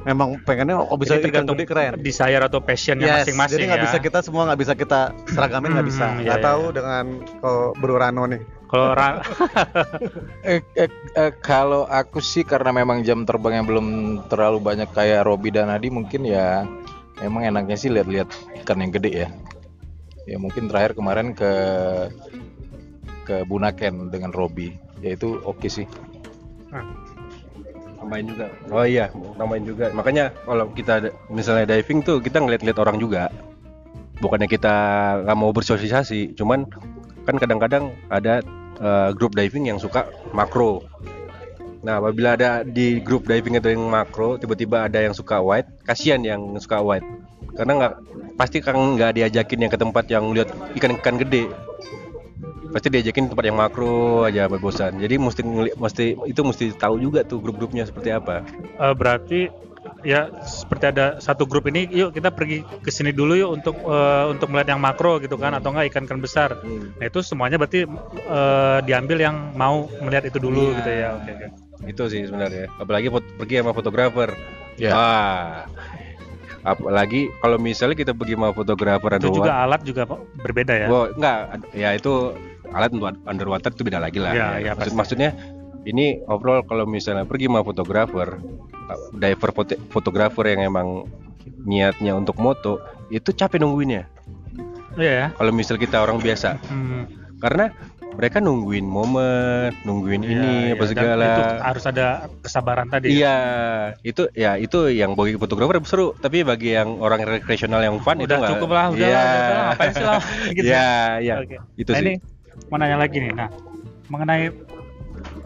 Memang 0.00 0.40
pengennya 0.40 0.78
oh 0.78 0.94
bisa 0.94 1.12
Jadi 1.14 1.28
ikan 1.28 1.44
tergantung 1.44 1.56
gede 1.56 1.66
keren. 1.66 1.92
desire 2.00 2.40
atau 2.40 2.56
passionnya 2.58 3.04
Yes, 3.04 3.16
masing-masing 3.28 3.52
jadi 3.52 3.64
nggak 3.66 3.80
ya. 3.80 3.84
bisa 3.84 3.98
kita 3.98 4.18
semua 4.20 4.42
nggak 4.46 4.60
bisa 4.60 4.72
kita 4.72 5.00
seragamin 5.26 5.70
nggak 5.70 5.82
Hmm, 5.82 5.92
bisa. 5.92 6.06
iya, 6.06 6.20
Nggak 6.24 6.38
iya. 6.38 6.46
tahu 6.46 6.62
dengan 6.70 7.04
kalau 7.36 7.64
Bro 7.76 7.96
Rano 7.96 8.24
nih. 8.24 8.40
Kalau 8.64 8.86
orang 8.88 9.14
Eh, 10.46 10.60
eh, 10.74 10.88
eh, 11.14 11.32
kalau 11.36 11.84
aku 11.84 12.18
sih 12.18 12.42
karena 12.42 12.72
memang 12.72 13.02
jam 13.02 13.22
terbangnya 13.22 13.60
belum 13.60 13.86
terlalu 14.26 14.58
banyak 14.58 14.88
kayak 14.88 15.20
Robi 15.22 15.50
dan 15.50 15.68
Adi 15.68 15.88
mungkin 15.88 16.24
ya 16.24 16.64
emang 17.20 17.46
enaknya 17.46 17.76
sih 17.76 17.92
lihat-lihat 17.92 18.28
ikan 18.64 18.80
yang 18.80 18.92
gede 18.92 19.26
ya. 19.26 19.28
Ya 20.28 20.36
mungkin 20.36 20.68
terakhir 20.68 20.96
kemarin 20.96 21.32
ke 21.32 21.52
ke 23.24 23.36
Bunaken 23.46 24.10
dengan 24.10 24.34
Robi, 24.34 24.74
ya 25.04 25.14
itu 25.14 25.38
oke 25.46 25.68
sih. 25.70 25.86
tambahin 28.00 28.26
juga. 28.32 28.46
Oh 28.72 28.86
iya 28.86 29.12
tambahin 29.36 29.64
juga. 29.68 29.92
Makanya 29.92 30.32
kalau 30.48 30.66
kita 30.72 31.12
misalnya 31.28 31.68
diving 31.68 32.00
tuh 32.00 32.18
kita 32.18 32.40
ngeliat-liat 32.40 32.78
orang 32.80 32.96
juga. 32.96 33.28
Bukannya 34.20 34.48
kita 34.48 34.74
nggak 35.24 35.36
mau 35.36 35.52
bersosialisasi 35.52 36.36
cuman 36.36 36.68
kan 37.28 37.36
kadang-kadang 37.36 37.92
ada 38.08 38.40
eh, 38.80 39.10
grup 39.12 39.36
diving 39.36 39.68
yang 39.68 39.78
suka 39.78 40.08
makro 40.32 40.84
nah 41.80 41.96
apabila 41.96 42.36
ada 42.36 42.60
di 42.60 43.00
grup 43.00 43.24
diving 43.24 43.56
itu 43.56 43.72
yang 43.72 43.88
makro 43.88 44.36
tiba-tiba 44.36 44.84
ada 44.84 45.00
yang 45.00 45.16
suka 45.16 45.40
white 45.40 45.68
kasihan 45.88 46.20
yang 46.20 46.40
suka 46.60 46.80
white 46.84 47.04
karena 47.56 47.72
nggak 47.80 47.94
pasti 48.36 48.60
kan 48.60 48.76
nggak 48.76 49.16
diajakin 49.16 49.64
yang 49.64 49.72
ke 49.72 49.80
tempat 49.80 50.04
yang 50.12 50.24
lihat 50.32 50.48
ikan-ikan 50.76 51.16
gede 51.16 51.48
pasti 52.70 52.88
diajakin 52.92 53.32
tempat 53.32 53.44
yang 53.48 53.58
makro 53.58 54.22
aja 54.28 54.46
bosan 54.46 55.00
jadi 55.00 55.18
mesti 55.18 55.42
mesti 55.74 56.04
itu 56.28 56.40
mesti 56.44 56.64
tahu 56.76 57.00
juga 57.02 57.24
tuh 57.26 57.42
grup-grupnya 57.42 57.88
seperti 57.88 58.14
apa 58.14 58.44
eh, 58.78 58.94
berarti 58.94 59.50
ya 60.04 60.28
seperti 60.44 60.84
ada 60.92 61.20
satu 61.20 61.44
grup 61.44 61.68
ini 61.68 61.88
yuk 61.88 62.12
kita 62.12 62.32
pergi 62.32 62.64
ke 62.84 62.90
sini 62.92 63.12
dulu 63.12 63.36
yuk 63.36 63.50
untuk 63.60 63.76
eh, 63.80 64.24
untuk 64.32 64.48
melihat 64.52 64.76
yang 64.76 64.80
makro 64.80 65.20
gitu 65.20 65.36
kan 65.36 65.56
atau 65.56 65.72
enggak 65.72 65.92
ikan-ikan 65.92 66.20
besar. 66.20 66.56
Nah, 67.00 67.04
itu 67.08 67.20
semuanya 67.24 67.56
berarti 67.60 67.84
eh, 68.28 68.78
diambil 68.84 69.18
yang 69.20 69.36
mau 69.56 69.88
melihat 70.04 70.28
itu 70.28 70.38
dulu 70.40 70.72
Iya. 70.72 70.76
gitu 70.80 70.90
ya. 70.92 71.08
Oke, 71.16 71.30
oke. 71.36 71.46
Itu 71.82 72.02
sih 72.06 72.22
sebenarnya 72.24 72.68
apalagi 72.76 73.08
pergi 73.10 73.54
sama 73.58 73.72
fotografer 73.72 74.30
Ya. 74.76 74.90
wah 74.90 75.68
apalagi 76.62 77.28
kalau 77.38 77.56
misalnya 77.56 77.92
kita 77.94 78.12
pergi 78.12 78.36
sama 78.36 78.52
fotografer 78.52 79.16
Itu 79.16 79.32
juga 79.34 79.64
alat 79.64 79.80
juga 79.80 80.04
Pak, 80.04 80.18
berbeda 80.40 80.72
ya. 80.72 80.86
Wah, 80.88 81.08
enggak 81.10 81.36
ya 81.72 81.90
itu 81.92 82.36
alat 82.70 82.90
untuk 82.90 83.08
underwater 83.24 83.70
itu 83.70 83.82
beda 83.82 83.98
lagi 83.98 84.18
lah 84.18 84.32
Iya, 84.32 84.40
ya. 84.40 84.48
iya, 84.58 84.72
Maksud- 84.72 84.92
pasti. 84.92 84.96
maksudnya 85.16 85.30
ini 85.82 86.20
overall 86.26 86.60
kalau 86.62 86.84
misalnya 86.84 87.24
pergi 87.24 87.48
sama 87.48 87.60
fotografer 87.60 88.36
diver 89.14 89.50
foto- 89.50 89.80
fotografer 89.88 90.44
yang 90.48 90.66
emang 90.66 91.08
niatnya 91.62 92.12
untuk 92.12 92.36
moto 92.36 92.76
itu 93.08 93.32
capek 93.32 93.56
nungguinnya 93.58 94.04
Iya 94.96 95.12
ya. 95.12 95.26
kalau 95.32 95.50
misal 95.50 95.76
kita 95.76 95.96
orang 95.98 96.18
biasa 96.18 96.60
Hmm, 96.62 97.08
karena 97.38 97.72
mereka 98.10 98.36
nungguin 98.38 98.82
momen 98.82 99.70
nungguin 99.82 100.22
iya, 100.22 100.30
ini 100.30 100.50
iya. 100.66 100.74
apa 100.74 100.82
Dan 100.82 100.90
segala 100.90 101.24
Itu 101.24 101.42
harus 101.62 101.84
ada 101.86 102.06
kesabaran 102.42 102.86
tadi. 102.88 103.06
ya. 103.06 103.14
Iya, 103.14 103.36
itu 104.02 104.22
ya 104.34 104.52
itu 104.56 104.78
yang 104.90 105.14
bagi 105.14 105.38
fotografer 105.38 105.78
seru, 105.84 106.12
tapi 106.16 106.42
bagi 106.42 106.74
yang 106.74 106.98
orang 106.98 107.22
rekreasional 107.22 107.80
yang 107.80 107.96
fun 108.02 108.18
itu 108.18 108.26
Udah 108.26 108.38
nggak- 108.38 108.52
cukup 108.56 108.70
lah, 108.70 108.86
udah 108.90 108.98
Iya. 109.00 109.14
lah, 109.14 109.22
udah 109.22 109.40
lah, 109.48 109.64
ngapain 109.70 109.92
sih 109.92 110.04
lah, 110.04 110.20
gitu. 110.56 110.66
Iya, 110.68 110.90
iya. 111.22 111.34
Oke. 111.38 111.56
Itu 111.78 111.90
nah, 111.90 111.98
sih. 111.98 112.04
ini 112.04 112.12
mau 112.68 112.76
nanya 112.76 112.98
lagi 112.98 113.16
nih. 113.18 113.32
Nah, 113.32 113.48
mengenai 114.08 114.42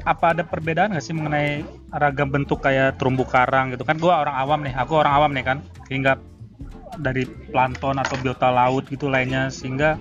apa 0.05 0.27
ada 0.33 0.43
perbedaan 0.45 0.93
nggak 0.93 1.05
sih 1.05 1.13
mengenai 1.13 1.65
ragam 1.91 2.29
bentuk 2.29 2.61
kayak 2.61 2.97
terumbu 2.97 3.25
karang 3.25 3.73
gitu 3.73 3.85
kan? 3.85 4.01
Gua 4.01 4.21
orang 4.21 4.37
awam 4.37 4.61
nih, 4.63 4.75
aku 4.75 4.93
orang 4.97 5.13
awam 5.15 5.31
nih 5.33 5.45
kan, 5.45 5.59
hingga 5.87 6.17
dari 6.95 7.27
plankton 7.51 7.99
atau 7.99 8.15
biota 8.17 8.49
laut 8.49 8.87
gitu 8.87 9.11
lainnya 9.11 9.51
sehingga 9.51 9.99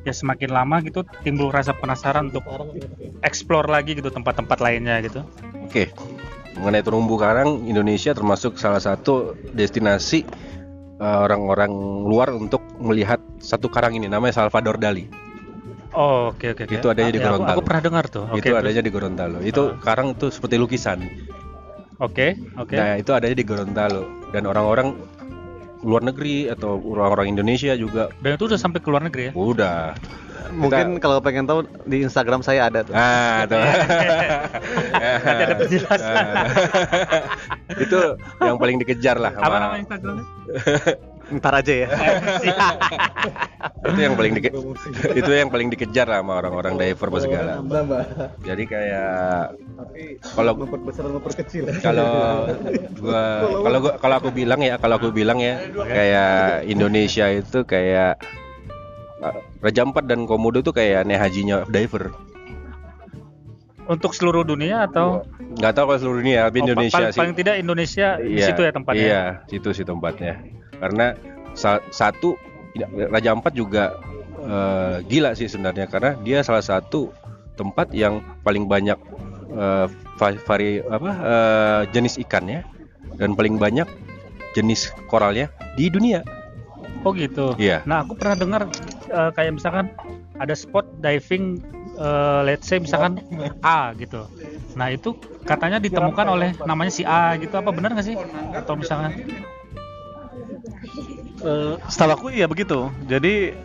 ya 0.00 0.12
semakin 0.12 0.50
lama 0.50 0.80
gitu 0.80 1.04
timbul 1.20 1.52
rasa 1.52 1.76
penasaran 1.76 2.32
untuk 2.32 2.44
explore 3.20 3.68
lagi 3.68 3.92
gitu 3.92 4.08
tempat-tempat 4.08 4.58
lainnya 4.58 5.00
gitu. 5.04 5.20
Oke. 5.60 5.92
Mengenai 6.56 6.82
terumbu 6.82 7.14
karang, 7.14 7.64
Indonesia 7.64 8.10
termasuk 8.10 8.58
salah 8.58 8.82
satu 8.82 9.38
destinasi 9.54 10.26
uh, 10.98 11.18
orang-orang 11.24 11.70
luar 12.04 12.34
untuk 12.34 12.60
melihat 12.82 13.22
satu 13.38 13.70
karang 13.70 13.94
ini 13.94 14.10
namanya 14.10 14.34
Salvador 14.34 14.76
Dali. 14.76 15.06
Oh, 15.90 16.30
oke 16.30 16.54
oke. 16.54 16.66
oke. 16.66 16.74
Itu 16.74 16.86
adanya 16.86 17.10
di 17.10 17.18
Ah, 17.18 17.22
ya, 17.22 17.26
aku- 17.26 17.34
Gorontalo. 17.38 17.54
Aku, 17.54 17.62
pernah 17.66 17.82
dengar 17.82 18.04
tuh. 18.06 18.24
Oke, 18.30 18.38
itu 18.38 18.50
terus. 18.50 18.60
adanya 18.62 18.82
di 18.82 18.90
Gorontalo. 18.90 19.38
Itu 19.42 19.62
Ah. 19.62 19.78
karang 19.78 20.08
itu 20.14 20.26
seperti 20.30 20.54
lukisan. 20.58 20.98
Oke, 22.00 22.32
oke. 22.56 22.74
Nah 22.74 22.96
itu 22.96 23.10
adanya 23.12 23.36
di 23.36 23.44
Gorontalo 23.44 24.02
dan 24.32 24.48
orang-orang 24.48 24.96
luar 25.80 26.02
negeri 26.04 26.48
atau 26.52 26.76
orang-orang 26.92 27.32
Indonesia 27.32 27.72
juga 27.72 28.12
Dan 28.20 28.36
itu 28.36 28.44
udah 28.48 28.60
sampai 28.60 28.80
ke 28.84 28.88
luar 28.92 29.04
negeri 29.04 29.30
ya? 29.30 29.32
udah. 29.32 29.96
Mungkin 30.50 30.98
kalau 30.98 31.22
pengen 31.22 31.46
tahu 31.46 31.62
di 31.86 32.02
Instagram 32.02 32.42
saya 32.42 32.66
ada 32.66 32.82
tuh. 32.82 32.90
Ah, 32.96 33.46
tuh. 33.46 33.60
Nanti 35.00 35.42
ada 35.46 35.56
penjelasan. 35.62 36.24
itu 37.86 38.00
yang 38.42 38.56
paling 38.58 38.76
dikejar 38.82 39.16
lah 39.20 39.30
Apa 39.38 39.56
nama 39.62 39.76
Instagramnya? 39.78 40.26
Ntar 41.30 41.54
aja 41.56 41.72
ya. 41.76 41.88
itu 43.86 44.00
yang 44.00 44.14
paling 44.14 44.32
dike- 44.34 44.54
itu 45.12 45.30
yang 45.30 45.48
paling 45.48 45.68
dikejar 45.68 46.04
lah 46.04 46.20
sama 46.20 46.36
orang-orang 46.36 46.74
diver 46.76 47.08
apa 47.08 47.18
segala. 47.18 47.52
Jadi 48.40 48.62
kayak 48.64 49.54
kalau 50.28 50.52
memperbesar 50.54 51.04
memperkecil. 51.06 51.64
kalau 51.78 52.50
gua 53.00 53.22
kalau 53.56 53.78
gua 53.80 53.92
kalau 53.96 54.14
aku 54.16 54.30
bilang 54.30 54.60
ya 54.60 54.74
kalau 54.76 54.96
aku 54.96 55.10
bilang 55.10 55.38
ya 55.38 55.58
kayak 55.76 56.32
Indonesia 56.64 57.26
itu 57.28 57.62
kayak 57.62 58.18
uh, 59.20 59.34
Raja 59.60 59.80
Ampat 59.82 60.04
dan 60.04 60.24
Komodo 60.24 60.60
tuh 60.60 60.72
kayak 60.72 61.04
nih 61.04 61.16
hajinya 61.16 61.62
diver 61.64 62.10
Untuk 63.82 64.14
seluruh 64.14 64.42
dunia 64.44 64.86
atau 64.86 65.26
nggak 65.50 65.72
tahu 65.72 65.84
kalau 65.84 65.98
seluruh 65.98 66.18
dunia 66.20 66.46
tapi 66.46 66.58
Oh, 66.58 66.64
Indonesia 66.64 66.94
paling, 66.96 67.10
sih 67.10 67.18
paling 67.18 67.34
tidak 67.34 67.54
Indonesia 67.56 68.08
di 68.16 68.30
Iya, 68.32 68.46
situ 68.46 68.60
ya 68.62 68.70
tempatnya. 68.70 69.02
iya 69.02 69.22
situ 69.44 69.68
sih 69.72 69.82
tempatnya 69.82 70.34
karena 70.80 71.14
sa- 71.52 71.84
satu 71.92 72.34
Raja 73.12 73.36
Ampat 73.36 73.52
juga 73.52 74.00
eh, 74.40 74.96
gila 75.04 75.36
sih 75.36 75.46
sebenarnya 75.46 75.86
karena 75.86 76.16
dia 76.24 76.40
salah 76.40 76.64
satu 76.64 77.12
tempat 77.54 77.92
yang 77.92 78.24
paling 78.40 78.64
banyak 78.64 78.96
va- 80.16 80.42
vari 80.46 80.80
apa 80.80 81.10
eh, 81.10 81.80
jenis 81.92 82.16
ikannya 82.22 82.64
dan 83.18 83.34
paling 83.34 83.58
banyak 83.60 83.84
jenis 84.54 84.94
koralnya 85.10 85.50
di 85.76 85.90
dunia 85.92 86.22
Oh 87.00 87.16
gitu. 87.16 87.56
Iya. 87.56 87.80
Nah 87.88 88.04
aku 88.04 88.12
pernah 88.12 88.36
dengar 88.36 88.62
eh, 89.08 89.30
kayak 89.32 89.56
misalkan 89.56 89.88
ada 90.36 90.52
spot 90.52 90.84
diving, 91.00 91.56
eh, 91.96 92.40
let's 92.44 92.68
say 92.68 92.76
misalkan 92.76 93.24
A 93.64 93.96
gitu. 93.96 94.28
Nah 94.76 94.92
itu 94.92 95.16
katanya 95.48 95.80
ditemukan 95.80 96.26
oleh 96.28 96.52
namanya 96.68 96.92
si 96.92 97.02
A 97.08 97.40
gitu. 97.40 97.56
Apa 97.56 97.72
benar 97.72 97.96
nggak 97.96 98.04
sih? 98.04 98.16
Atau 98.52 98.76
misalkan 98.76 99.16
Eh, 101.40 101.74
setahu 101.88 102.10
aku 102.12 102.26
iya 102.30 102.44
begitu. 102.44 102.88
Jadi 103.08 103.56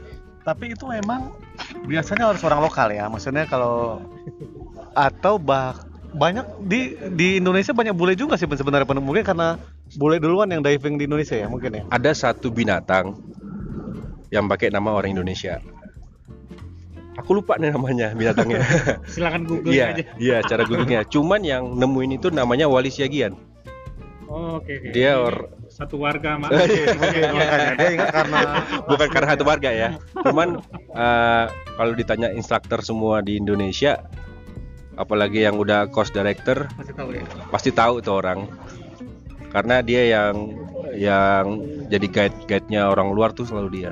tapi 0.42 0.72
itu 0.72 0.86
memang 0.88 1.34
biasanya 1.84 2.32
harus 2.32 2.44
orang 2.44 2.64
lokal 2.64 2.88
ya. 2.90 3.06
Maksudnya 3.08 3.44
kalau 3.46 4.00
atau 4.96 5.36
bah 5.36 5.76
banyak 6.16 6.48
di 6.64 6.96
di 7.12 7.28
Indonesia 7.44 7.76
banyak 7.76 7.92
bule 7.92 8.16
juga 8.16 8.40
sih 8.40 8.48
sebenarnya 8.48 8.88
mungkin 8.96 9.28
karena 9.28 9.60
bule 10.00 10.16
duluan 10.16 10.48
yang 10.48 10.64
diving 10.64 10.96
di 10.96 11.04
Indonesia 11.04 11.36
ya 11.36 11.52
mungkin 11.52 11.76
ya. 11.76 11.84
ada 11.92 12.16
satu 12.16 12.48
binatang 12.48 13.20
yang 14.32 14.48
pakai 14.48 14.72
nama 14.72 14.96
orang 14.96 15.12
Indonesia 15.12 15.60
aku 17.20 17.36
lupa 17.36 17.60
nih 17.60 17.76
namanya 17.76 18.16
binatangnya 18.16 18.64
silakan 19.12 19.44
google 19.44 19.76
Iya, 19.76 19.92
aja. 19.92 20.04
iya 20.16 20.38
cara 20.40 20.64
googlingnya. 20.64 21.04
Cuman 21.08 21.44
yang 21.44 21.64
nemuin 21.76 22.20
itu 22.20 22.28
namanya 22.32 22.72
Wali 22.72 22.88
Siagian. 22.88 23.36
Oh, 24.28 24.60
Oke 24.60 24.80
oke. 24.80 24.92
Dia 24.92 25.16
Ini 25.16 25.20
or- 25.20 25.48
satu 25.76 26.00
warga 26.00 26.40
sama. 26.40 26.48
Makanya 26.56 27.76
dia 27.76 27.90
ingat 28.00 28.10
karena 28.16 28.42
Bukan 28.90 29.08
karena 29.12 29.28
satu 29.36 29.44
warga 29.44 29.70
ya. 29.76 29.90
Cuman 30.24 30.64
eh, 30.96 31.46
kalau 31.52 31.92
ditanya 31.92 32.32
instruktur 32.32 32.80
semua 32.80 33.20
di 33.20 33.36
Indonesia, 33.36 34.00
apalagi 34.96 35.44
yang 35.44 35.60
udah 35.60 35.92
course 35.92 36.16
director, 36.16 36.72
Masih 36.80 36.96
tahu 36.96 37.10
ya. 37.12 37.24
pasti 37.52 37.70
tahu 37.76 38.00
tuh 38.00 38.24
orang. 38.24 38.48
Karena 39.52 39.84
dia 39.84 40.08
yang 40.08 40.56
yang 40.96 41.60
jadi 41.92 42.08
guide 42.08 42.38
guide-nya 42.48 42.88
orang 42.88 43.12
luar 43.12 43.36
tuh 43.36 43.44
selalu 43.44 43.84
dia. 43.84 43.92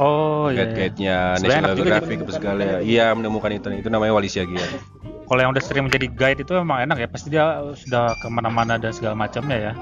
Oh 0.00 0.48
iya. 0.48 0.64
iya. 0.64 0.64
Guide-guide-nya 0.64 1.18
Sebenarnya 1.36 1.44
National 1.44 1.60
enak 1.60 1.76
juga 1.76 1.84
Geographic 1.92 2.18
apa 2.24 2.32
segala. 2.32 2.62
Iya, 2.80 3.06
menemukan 3.12 3.52
itu. 3.52 3.68
Itu 3.84 3.88
namanya 3.92 4.16
Wali 4.16 4.32
Siagian. 4.32 4.70
Kalau 5.28 5.40
yang 5.44 5.52
udah 5.52 5.62
sering 5.62 5.84
menjadi 5.86 6.06
guide 6.08 6.40
itu 6.40 6.52
emang 6.56 6.88
enak 6.88 6.96
ya. 7.04 7.08
Pasti 7.12 7.28
dia 7.28 7.60
sudah 7.76 8.16
ke 8.16 8.26
mana-mana 8.32 8.80
dan 8.80 8.96
segala 8.96 9.12
macamnya 9.12 9.70
ya. 9.70 9.72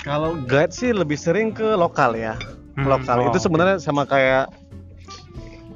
Kalau 0.00 0.36
guide 0.40 0.70
sih 0.70 0.90
lebih 0.90 1.16
sering 1.16 1.50
ke 1.50 1.64
lokal 1.74 2.14
ya. 2.14 2.34
Hmm, 2.74 2.86
lokal 2.86 3.16
oh, 3.20 3.28
itu 3.28 3.38
sebenarnya 3.38 3.76
sama 3.76 4.04
kayak 4.04 4.48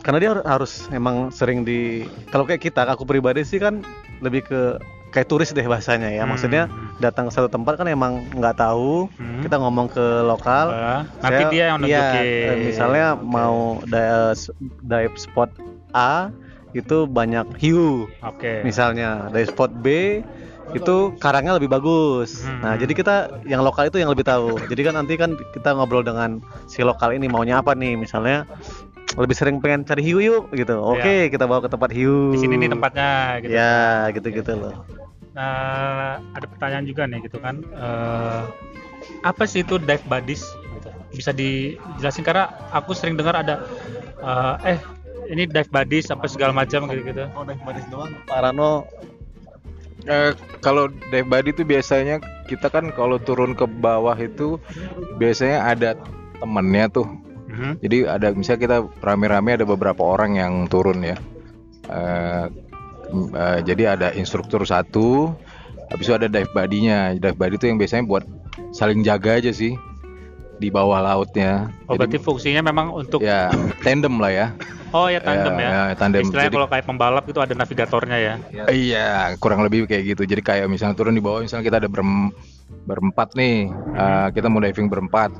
karena 0.01 0.19
dia 0.21 0.31
har- 0.33 0.47
harus 0.47 0.87
emang 0.91 1.29
sering 1.29 1.65
di 1.65 2.05
kalau 2.29 2.45
kayak 2.45 2.61
kita 2.63 2.85
aku 2.85 3.03
pribadi 3.03 3.41
sih 3.41 3.57
kan 3.57 3.81
lebih 4.21 4.45
ke 4.45 4.61
kayak 5.11 5.27
turis 5.27 5.51
deh 5.51 5.65
bahasanya 5.65 6.09
ya. 6.09 6.23
Hmm. 6.23 6.33
Maksudnya 6.33 6.63
datang 6.99 7.29
ke 7.29 7.33
satu 7.33 7.49
tempat 7.49 7.77
kan 7.77 7.87
emang 7.87 8.25
nggak 8.31 8.57
tahu, 8.57 9.07
Hmm. 9.15 9.41
kita 9.41 9.57
ngomong 9.57 9.87
ke 9.89 10.07
lokal. 10.23 10.67
Eh, 10.71 11.01
nanti 11.21 11.43
Saya- 11.43 11.53
dia 11.53 11.65
yang 11.71 11.79
iya, 11.83 11.99
nunjukin. 12.03 12.25
eh, 12.25 12.57
misalnya 12.65 13.07
mau 13.17 13.57
di- 13.83 14.53
dive 14.83 15.17
spot 15.17 15.51
A 15.93 16.31
itu 16.75 17.07
banyak 17.07 17.55
hiu 17.55 18.11
Oke. 18.21 18.67
misalnya 18.67 19.31
dari 19.31 19.47
spot 19.47 19.71
B 19.79 19.87
itu 20.73 21.13
karangnya 21.21 21.61
lebih 21.61 21.69
bagus. 21.69 22.49
Hmm. 22.49 22.65
Nah, 22.65 22.75
jadi 22.81 22.93
kita 22.97 23.15
yang 23.45 23.61
lokal 23.61 23.93
itu 23.93 24.01
yang 24.01 24.09
lebih 24.09 24.25
tahu. 24.25 24.57
Jadi 24.71 24.81
kan 24.81 24.95
nanti 24.97 25.15
kan 25.21 25.37
kita 25.53 25.77
ngobrol 25.77 26.01
dengan 26.01 26.41
si 26.65 26.81
lokal 26.81 27.13
ini 27.13 27.29
maunya 27.29 27.61
apa 27.61 27.77
nih, 27.77 28.01
misalnya 28.01 28.49
lebih 29.15 29.37
sering 29.37 29.61
pengen 29.61 29.85
cari 29.85 30.03
hiu 30.03 30.19
yuk 30.19 30.51
gitu. 30.57 30.81
Oke, 30.81 31.29
kita 31.29 31.45
bawa 31.45 31.61
ke 31.63 31.71
tempat 31.71 31.91
hiu. 31.93 32.33
Di 32.33 32.41
sini 32.41 32.57
nih 32.57 32.71
tempatnya 32.73 33.11
gitu. 33.45 33.53
Ya, 33.53 34.09
gitu-gitu 34.11 34.53
loh. 34.57 34.75
Nah, 35.35 36.23
ada 36.33 36.47
pertanyaan 36.47 36.87
juga 36.87 37.05
nih 37.11 37.27
gitu 37.27 37.39
kan. 37.43 37.61
Eh, 37.61 38.43
apa 39.27 39.43
sih 39.45 39.67
itu 39.67 39.77
dive 39.83 40.03
buddies? 40.09 40.43
Gitu. 40.47 40.89
Bisa 41.15 41.31
dijelasin 41.31 42.25
karena 42.25 42.51
aku 42.73 42.95
sering 42.97 43.15
dengar 43.15 43.39
ada 43.39 43.63
eh, 44.23 44.75
eh 44.75 44.79
ini 45.31 45.49
dive 45.49 45.71
buddies 45.71 46.11
sampai 46.11 46.29
segala 46.31 46.55
macam 46.55 46.87
gitu-gitu. 46.91 47.27
Oh, 47.35 47.43
dive 47.47 47.63
buddies 47.63 47.87
doang. 47.91 48.15
Parano 48.27 48.87
Eh, 50.05 50.33
kalau 50.61 50.93
dive 51.09 51.29
body 51.29 51.57
itu 51.57 51.65
biasanya 51.65 52.21
kita 52.45 52.69
kan 52.69 52.93
kalau 52.93 53.17
turun 53.17 53.57
ke 53.57 53.65
bawah 53.65 54.17
itu 54.21 54.61
biasanya 55.17 55.65
ada 55.65 55.91
temennya 56.41 56.93
tuh. 56.93 57.09
Mhm. 57.49 57.81
Jadi 57.81 57.99
ada 58.05 58.29
misalnya 58.37 58.61
kita 58.61 58.77
rame-rame 59.01 59.57
ada 59.57 59.65
beberapa 59.65 60.05
orang 60.05 60.37
yang 60.37 60.69
turun 60.69 61.01
ya. 61.01 61.17
M- 63.15 63.33
eh, 63.33 63.61
jadi 63.65 63.97
ada 63.97 64.13
instruktur 64.13 64.65
satu, 64.69 65.33
habis 65.89 66.09
itu 66.09 66.15
ada 66.17 66.29
dive 66.29 66.53
buddy-nya. 66.53 67.17
Dive 67.17 67.37
buddy 67.37 67.57
itu 67.57 67.67
yang 67.73 67.79
biasanya 67.81 68.05
buat 68.05 68.25
saling 68.77 69.01
jaga 69.07 69.41
aja 69.41 69.55
sih 69.55 69.73
di 70.59 70.69
bawah 70.71 71.03
lautnya. 71.03 71.71
Oh, 71.91 71.95
Jadi, 71.95 71.99
berarti 71.99 72.19
fungsinya 72.23 72.63
memang 72.63 72.95
untuk 72.95 73.21
ya 73.23 73.51
tandem 73.83 74.15
lah 74.23 74.31
ya. 74.31 74.47
Oh 74.95 75.11
ya 75.11 75.19
tandem 75.19 75.59
ya. 75.59 75.69
Ya, 75.69 75.83
ya, 75.91 75.95
tandem. 75.99 76.23
Istilahnya 76.23 76.51
Jadi- 76.51 76.59
kalau 76.63 76.69
kayak 76.71 76.85
pembalap 76.87 77.25
itu 77.27 77.41
ada 77.43 77.55
navigatornya 77.59 78.19
ya. 78.23 78.35
Iya, 78.71 79.35
kurang 79.43 79.67
lebih 79.67 79.91
kayak 79.91 80.15
gitu. 80.15 80.23
Jadi 80.23 80.43
kayak 80.43 80.67
misalnya 80.71 80.95
turun 80.95 81.19
di 81.19 81.23
bawah, 81.23 81.43
misalnya 81.43 81.67
kita 81.67 81.79
ada 81.83 81.91
berem- 81.91 82.31
berempat 82.87 83.35
nih, 83.35 83.75
uh, 83.99 84.29
kita 84.31 84.47
mau 84.47 84.63
diving 84.63 84.87
berempat. 84.87 85.35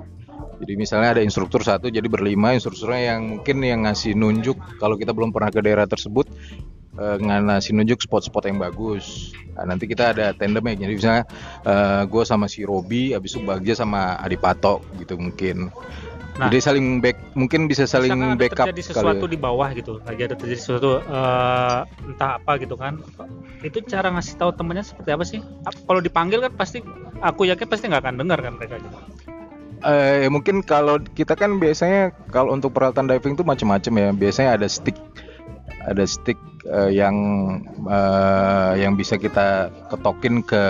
Jadi 0.59 0.73
misalnya 0.79 1.19
ada 1.19 1.23
instruktur 1.23 1.63
satu, 1.63 1.91
jadi 1.91 2.07
berlima 2.07 2.55
instrukturnya 2.55 3.15
yang 3.15 3.39
mungkin 3.39 3.57
yang 3.63 3.87
ngasih 3.87 4.15
nunjuk 4.15 4.55
kalau 4.79 4.95
kita 4.95 5.11
belum 5.11 5.35
pernah 5.35 5.51
ke 5.51 5.61
daerah 5.63 5.87
tersebut, 5.87 6.31
uh, 6.99 7.17
ngasih 7.21 7.75
nunjuk 7.77 8.03
spot-spot 8.03 8.47
yang 8.51 8.59
bagus. 8.63 9.35
Nah, 9.55 9.71
nanti 9.71 9.87
kita 9.87 10.11
ada 10.11 10.35
tandemnya, 10.35 10.87
jadi 10.87 10.95
misalnya 10.99 11.25
gue 12.11 12.23
sama 12.27 12.51
si 12.51 12.67
Robi, 12.67 13.15
abis 13.15 13.39
itu 13.39 13.47
Bagja 13.47 13.79
sama 13.79 14.19
Adi 14.19 14.35
Patok 14.35 14.83
gitu 14.99 15.15
mungkin. 15.15 15.71
Nah. 16.35 16.51
jadi 16.51 16.67
saling 16.67 16.99
back, 16.99 17.15
mungkin 17.39 17.71
bisa 17.71 17.87
saling 17.87 18.19
ada 18.19 18.35
backup. 18.35 18.67
terjadi 18.67 18.83
kali 18.83 18.91
sesuatu 18.91 19.25
ya. 19.31 19.31
di 19.31 19.39
bawah 19.39 19.69
gitu, 19.71 20.03
lagi 20.03 20.23
ada 20.27 20.35
terjadi 20.35 20.59
sesuatu 20.59 20.99
eh, 20.99 21.79
entah 22.11 22.43
apa 22.43 22.59
gitu 22.59 22.75
kan. 22.75 22.99
Itu 23.63 23.79
cara 23.87 24.11
ngasih 24.11 24.35
tahu 24.43 24.51
temennya 24.59 24.83
seperti 24.83 25.11
apa 25.15 25.23
sih? 25.23 25.39
Kalau 25.63 26.03
dipanggil 26.03 26.43
kan 26.43 26.51
pasti 26.59 26.83
aku 27.23 27.47
yakin 27.47 27.71
pasti 27.71 27.87
nggak 27.87 28.03
akan 28.03 28.15
dengar 28.19 28.43
kan 28.43 28.59
mereka 28.59 28.83
gitu. 28.83 28.99
Eh 29.87 30.27
mungkin 30.27 30.67
kalau 30.67 30.99
kita 30.99 31.39
kan 31.39 31.63
biasanya 31.63 32.11
kalau 32.35 32.51
untuk 32.51 32.75
peralatan 32.75 33.07
diving 33.07 33.39
tuh 33.39 33.47
macam-macam 33.47 33.93
ya. 33.95 34.09
Biasanya 34.11 34.59
ada 34.59 34.67
stick, 34.67 34.99
ada 35.85 36.05
stick 36.09 36.39
eh, 36.65 36.91
yang 36.97 37.17
eh, 37.85 38.73
yang 38.81 38.97
bisa 38.97 39.21
kita 39.21 39.69
ketokin 39.93 40.41
ke 40.45 40.65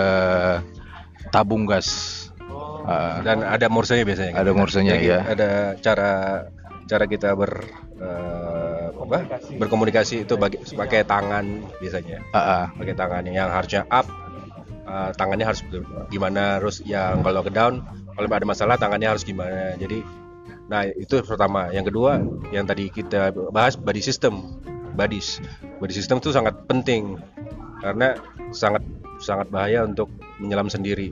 tabung 1.31 1.65
gas. 1.67 2.21
Eh, 2.85 3.15
Dan 3.25 3.41
ada 3.41 3.65
morsenya 3.71 4.05
biasanya. 4.05 4.33
Ada 4.37 4.51
morsenya, 4.53 4.95
Jadi 4.99 5.05
iya. 5.07 5.19
Ada 5.25 5.49
cara 5.81 6.11
cara 6.85 7.05
kita 7.09 7.33
ber 7.33 7.51
eh, 7.97 8.87
apa? 8.91 9.19
Berkomunikasi 9.57 10.25
itu 10.25 10.33
bagi, 10.37 10.57
pakai 10.61 11.05
tangan 11.05 11.45
biasanya. 11.81 12.21
ah, 12.33 12.39
ah. 12.39 12.65
Pakai 12.75 12.95
tangan 12.97 13.23
yang 13.25 13.49
harusnya 13.49 13.87
up 13.89 14.05
eh, 14.85 15.09
tangannya 15.17 15.45
harus 15.45 15.61
gimana 16.09 16.61
terus 16.61 16.81
yang 16.85 17.25
kalau 17.25 17.41
ke 17.41 17.51
down 17.51 17.81
kalau 18.15 18.27
ada 18.31 18.47
masalah 18.47 18.75
tangannya 18.79 19.11
harus 19.11 19.25
gimana 19.27 19.75
jadi 19.75 20.01
nah 20.65 20.81
itu 20.85 21.21
pertama 21.21 21.69
yang 21.69 21.85
kedua 21.85 22.17
yang 22.49 22.65
tadi 22.65 22.89
kita 22.89 23.29
bahas 23.53 23.77
body 23.77 24.01
system 24.01 24.57
bodies 24.95 25.43
body 25.77 25.93
system 25.93 26.17
itu 26.17 26.31
sangat 26.31 26.55
penting 26.65 27.19
karena 27.83 28.15
sangat 28.49 28.81
sangat 29.19 29.47
bahaya 29.51 29.83
untuk 29.83 30.07
menyelam 30.39 30.67
sendiri 30.67 31.11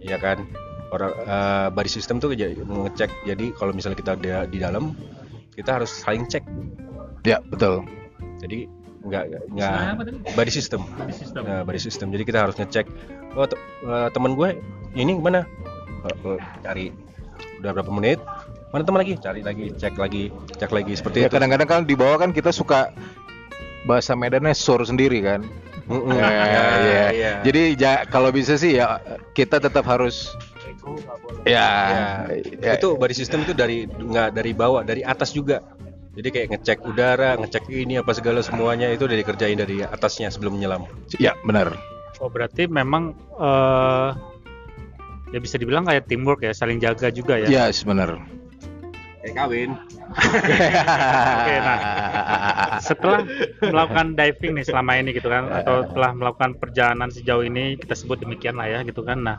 ya 0.00 0.16
kan 0.16 0.42
orang 0.90 1.12
eh, 1.22 1.68
body 1.70 1.90
system 1.92 2.18
tuh 2.18 2.32
jadi 2.32 2.56
ngecek 2.58 3.10
jadi 3.28 3.52
kalau 3.54 3.70
misalnya 3.70 4.00
kita 4.00 4.12
di, 4.16 4.28
di 4.50 4.58
dalam 4.58 4.96
kita 5.54 5.78
harus 5.80 5.92
saling 5.92 6.24
cek 6.26 6.42
Ya, 7.20 7.36
betul. 7.52 7.84
jadi 8.40 8.64
nggak 9.04 9.24
nggak 9.52 9.76
body 10.32 10.48
system 10.52 10.80
Body 10.96 11.12
system. 11.12 11.42
Nah, 11.44 11.60
body 11.64 11.76
system. 11.76 12.08
Jadi 12.12 12.24
kita 12.24 12.48
harus 12.48 12.56
ngecek. 12.56 12.88
Oh, 13.36 13.44
te- 13.44 13.60
eh, 13.84 14.08
teman 14.12 14.32
gue 14.32 14.56
ini 14.92 15.20
gimana? 15.20 15.44
Eh, 16.08 16.16
eh, 16.16 16.38
cari 16.64 16.84
udah 17.60 17.70
berapa 17.76 17.92
menit? 17.92 18.20
Mana 18.70 18.86
teman 18.86 19.02
lagi? 19.02 19.18
Cari 19.18 19.42
lagi, 19.42 19.66
cek 19.74 19.98
lagi, 19.98 20.30
cek 20.54 20.70
lagi 20.70 20.92
seperti 20.94 21.18
Ya 21.20 21.26
itu. 21.26 21.34
kadang-kadang 21.34 21.68
kan 21.68 21.80
di 21.82 21.98
bawah 21.98 22.22
kan 22.22 22.30
kita 22.30 22.54
suka 22.54 22.94
bahasa 23.82 24.14
Medannya 24.14 24.54
sur 24.54 24.78
sendiri 24.80 25.18
kan. 25.20 25.42
Mm-mm. 25.90 26.14
Ya, 26.14 26.30
Ya, 26.30 26.64
ya. 26.78 27.04
ya. 27.10 27.32
Jadi 27.42 27.62
ja- 27.74 28.06
kalau 28.06 28.30
bisa 28.30 28.54
sih 28.54 28.78
ya 28.78 29.02
kita 29.34 29.58
tetap 29.58 29.82
harus 29.84 30.30
ya, 31.42 31.66
Ya, 32.62 32.72
itu 32.78 32.94
body 32.94 33.10
system 33.10 33.42
itu 33.42 33.50
dari 33.52 33.90
nggak 33.90 34.38
dari 34.38 34.54
bawah, 34.54 34.86
dari 34.86 35.02
atas 35.02 35.34
juga. 35.34 35.66
Jadi 36.14 36.28
kayak 36.30 36.46
ngecek 36.50 36.78
udara, 36.86 37.38
ngecek 37.38 37.66
ini 37.70 37.98
apa 37.98 38.14
segala 38.14 38.42
semuanya 38.42 38.86
itu 38.86 39.06
udah 39.06 39.18
dikerjain 39.18 39.58
dari 39.58 39.82
atasnya 39.82 40.30
sebelum 40.30 40.58
menyelam. 40.58 40.86
ya 41.18 41.34
benar. 41.42 41.74
Oh 42.22 42.30
berarti 42.30 42.70
memang 42.70 43.14
eh 43.34 44.10
ya 45.30 45.38
bisa 45.38 45.58
dibilang 45.58 45.86
kayak 45.86 46.06
teamwork 46.06 46.42
ya, 46.42 46.54
saling 46.54 46.78
jaga 46.78 47.10
juga 47.10 47.34
ya. 47.38 47.46
Ya, 47.50 47.64
benar. 47.82 48.18
Kayak 49.20 49.34
kawin. 49.36 49.70
Oke, 51.36 51.54
nah 51.60 51.78
setelah 52.88 53.20
melakukan 53.60 54.16
diving 54.16 54.56
nih 54.56 54.64
selama 54.64 54.96
ini 54.96 55.12
gitu 55.12 55.28
kan, 55.28 55.52
atau 55.52 55.84
telah 55.92 56.16
melakukan 56.16 56.56
perjalanan 56.56 57.12
sejauh 57.12 57.44
ini 57.44 57.76
kita 57.76 57.92
sebut 57.92 58.24
demikian 58.24 58.56
lah 58.56 58.66
ya 58.66 58.80
gitu 58.80 59.04
kan. 59.04 59.20
Nah, 59.20 59.36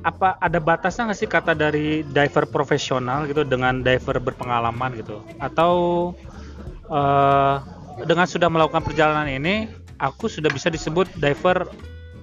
apa 0.00 0.40
ada 0.40 0.58
batasnya 0.64 1.12
nggak 1.12 1.18
sih 1.20 1.28
kata 1.28 1.52
dari 1.52 2.08
diver 2.08 2.48
profesional 2.48 3.28
gitu 3.28 3.44
dengan 3.44 3.84
diver 3.84 4.16
berpengalaman 4.24 4.96
gitu? 4.96 5.20
Atau 5.36 5.72
eh 6.88 7.56
dengan 8.08 8.26
sudah 8.26 8.48
melakukan 8.48 8.80
perjalanan 8.80 9.28
ini, 9.28 9.68
aku 10.00 10.24
sudah 10.26 10.48
bisa 10.48 10.72
disebut 10.72 11.12
diver 11.20 11.68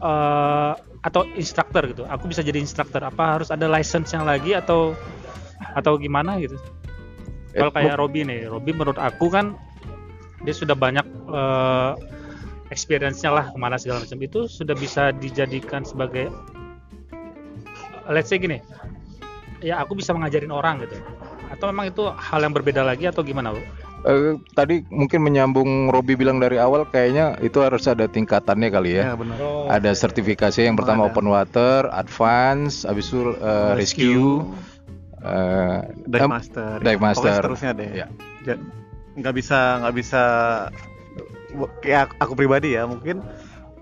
eh 0.02 0.74
atau 1.02 1.26
instructor 1.38 1.86
gitu. 1.90 2.06
Aku 2.06 2.30
bisa 2.30 2.46
jadi 2.46 2.62
instructor. 2.62 3.02
Apa 3.02 3.38
harus 3.38 3.50
ada 3.50 3.66
license 3.66 4.14
yang 4.14 4.26
lagi 4.26 4.54
atau 4.54 4.94
atau 5.78 5.98
gimana 5.98 6.38
gitu? 6.42 6.58
Kalau 7.52 7.72
kayak 7.76 8.00
Robi 8.00 8.24
nih, 8.24 8.48
Robi 8.48 8.72
menurut 8.72 8.96
aku 8.96 9.28
kan 9.28 9.60
dia 10.42 10.56
sudah 10.56 10.74
banyak 10.74 11.04
eh, 11.30 11.92
experience-nya 12.72 13.30
lah 13.30 13.46
ke 13.52 13.58
mana 13.60 13.76
segala 13.76 14.02
macam 14.02 14.20
itu 14.24 14.48
sudah 14.48 14.74
bisa 14.74 15.12
dijadikan 15.12 15.84
sebagai 15.84 16.32
let's 18.08 18.32
say 18.32 18.40
gini, 18.40 18.64
ya 19.60 19.84
aku 19.84 20.00
bisa 20.00 20.16
mengajarin 20.16 20.50
orang 20.50 20.82
gitu. 20.88 20.98
Atau 21.52 21.68
memang 21.70 21.92
itu 21.92 22.08
hal 22.08 22.40
yang 22.42 22.56
berbeda 22.56 22.82
lagi 22.82 23.12
atau 23.12 23.22
gimana, 23.22 23.52
Bu? 23.52 23.62
Eh, 24.02 24.34
tadi 24.58 24.82
mungkin 24.90 25.22
menyambung 25.22 25.94
Robi 25.94 26.18
bilang 26.18 26.42
dari 26.42 26.58
awal 26.58 26.90
kayaknya 26.90 27.38
itu 27.46 27.62
harus 27.62 27.86
ada 27.86 28.10
tingkatannya 28.10 28.74
kali 28.74 28.98
ya. 28.98 29.14
Ya 29.14 29.16
benar. 29.20 29.38
Ada 29.70 29.92
sertifikasi 29.94 30.66
yang 30.66 30.74
pertama 30.74 31.06
ada. 31.06 31.14
open 31.14 31.30
water, 31.30 31.86
advance, 31.94 32.82
habis 32.82 33.14
itu 33.14 33.38
eh, 33.38 33.74
rescue, 33.78 34.50
eh, 35.22 35.80
dive 36.06 36.28
master. 36.28 36.78
dive 36.80 36.98
Pokoknya 36.98 37.14
master. 37.14 37.34
seterusnya 37.38 37.72
deh. 37.74 37.90
Ya. 37.96 38.08
Nggak 39.12 39.34
bisa 39.36 39.60
nggak 39.80 39.96
bisa 39.96 40.22
kayak 41.84 42.16
aku, 42.18 42.34
pribadi 42.34 42.74
ya 42.74 42.88
mungkin 42.88 43.20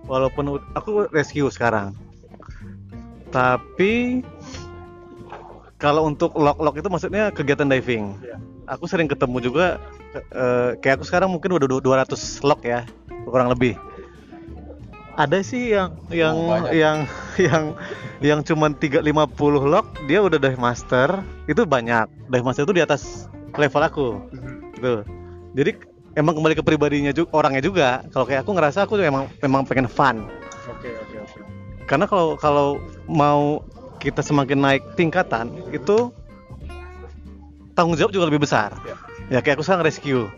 walaupun 0.10 0.46
aku 0.74 1.06
rescue 1.10 1.48
sekarang 1.48 1.94
tapi 3.30 4.26
kalau 5.78 6.10
untuk 6.10 6.34
lock-lock 6.34 6.76
itu 6.76 6.90
maksudnya 6.90 7.30
kegiatan 7.30 7.70
diving 7.70 8.18
Iya. 8.20 8.42
aku 8.66 8.90
sering 8.90 9.06
ketemu 9.06 9.38
juga 9.40 9.78
eh, 10.34 10.74
kayak 10.82 10.98
aku 10.98 11.06
sekarang 11.06 11.30
mungkin 11.30 11.54
udah 11.54 11.68
du- 11.70 11.86
200 11.86 12.10
lock 12.42 12.66
ya 12.66 12.90
kurang 13.24 13.54
lebih 13.54 13.78
ada 15.20 15.44
sih 15.44 15.76
yang 15.76 16.00
yang 16.08 16.32
Oh, 16.32 16.48
banyak. 16.48 16.72
yang 16.80 16.98
yang 17.36 17.64
yang 18.24 18.40
cuman 18.40 18.72
350 18.80 19.68
lock 19.68 19.86
dia 20.08 20.24
udah 20.24 20.40
dive 20.40 20.56
master. 20.56 21.20
Itu 21.44 21.68
banyak. 21.68 22.08
Dive 22.32 22.46
master 22.48 22.64
itu 22.64 22.72
di 22.72 22.84
atas 22.84 23.28
level 23.60 23.84
aku. 23.84 24.08
Gitu. 24.80 25.04
Jadi 25.60 25.72
emang 26.16 26.40
kembali 26.40 26.56
ke 26.56 26.64
pribadinya 26.64 27.12
juga 27.12 27.36
orangnya 27.36 27.60
juga. 27.60 28.08
Kalau 28.16 28.24
kayak 28.24 28.48
aku 28.48 28.52
ngerasa 28.56 28.88
aku 28.88 28.96
emang 29.04 29.28
memang 29.44 29.68
pengen 29.68 29.92
fun. 29.92 30.24
Oke, 30.72 30.96
oke, 30.96 31.16
oke. 31.20 31.40
karena 31.90 32.06
kalau 32.06 32.38
kalau 32.38 32.68
mau 33.10 33.66
kita 33.98 34.22
semakin 34.22 34.62
naik 34.62 34.84
tingkatan 34.94 35.50
itu 35.74 36.14
tanggung 37.74 37.98
jawab 38.00 38.14
juga 38.16 38.30
lebih 38.32 38.46
besar. 38.48 38.72
Ya 39.28 39.44
kayak 39.44 39.60
aku 39.60 39.66
sekarang 39.68 39.84
rescue 39.84 40.30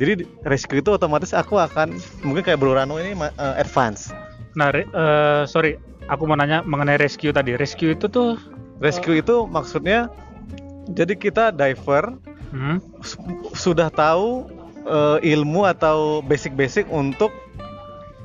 jadi 0.00 0.24
di- 0.24 0.26
rescue 0.48 0.80
itu 0.80 0.90
otomatis 0.90 1.36
aku 1.36 1.60
akan 1.60 1.92
mungkin 2.24 2.40
kayak 2.40 2.56
Bro 2.56 2.74
Rano 2.74 2.96
ini 2.96 3.12
eh, 3.12 3.54
advance 3.60 4.10
Nah, 4.50 4.74
re- 4.74 4.88
eh, 4.88 5.42
sorry, 5.46 5.78
aku 6.10 6.26
mau 6.26 6.34
nanya 6.34 6.66
mengenai 6.66 6.98
rescue 6.98 7.30
tadi. 7.30 7.54
Rescue 7.54 7.94
itu 7.94 8.10
tuh 8.10 8.34
rescue 8.82 9.20
itu 9.20 9.46
maksudnya 9.46 10.10
jadi 10.90 11.14
kita 11.14 11.54
diver 11.54 12.18
hmm, 12.50 12.82
su- 13.04 13.22
sudah 13.54 13.92
tahu 13.92 14.50
eh, 14.82 15.18
ilmu 15.36 15.70
atau 15.70 16.18
basic-basic 16.24 16.90
untuk 16.90 17.30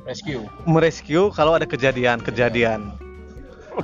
rescue. 0.02 0.42
merescue 0.66 1.30
kalau 1.30 1.54
ada 1.54 1.68
kejadian-kejadian. 1.68 2.90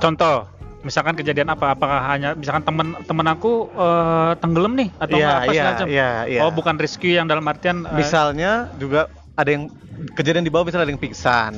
contoh 0.01 0.49
misalkan 0.83 1.15
kejadian 1.15 1.49
apa? 1.49 1.73
Apakah 1.73 1.99
hanya 2.11 2.35
misalkan 2.35 2.63
temen 2.67 2.87
temen 3.07 3.25
aku 3.25 3.71
eh, 3.71 4.31
tenggelam 4.43 4.75
nih? 4.75 4.89
Atau 4.99 5.17
Iya, 5.17 5.27
apa 5.31 5.43
iya, 5.49 5.51
segala 5.51 5.71
macam? 5.73 5.87
iya, 5.89 6.09
iya. 6.27 6.39
oh 6.43 6.51
bukan 6.51 6.75
rescue 6.77 7.15
yang 7.15 7.25
dalam 7.25 7.47
artian 7.47 7.87
eh, 7.87 7.95
Misalnya 7.95 8.69
juga 8.77 9.07
ada 9.33 9.49
yang 9.49 9.71
kejadian 10.13 10.45
di 10.45 10.51
bawah 10.51 10.67
misalnya 10.67 10.85
ada 10.85 10.93
yang 10.93 11.01
pingsan. 11.01 11.53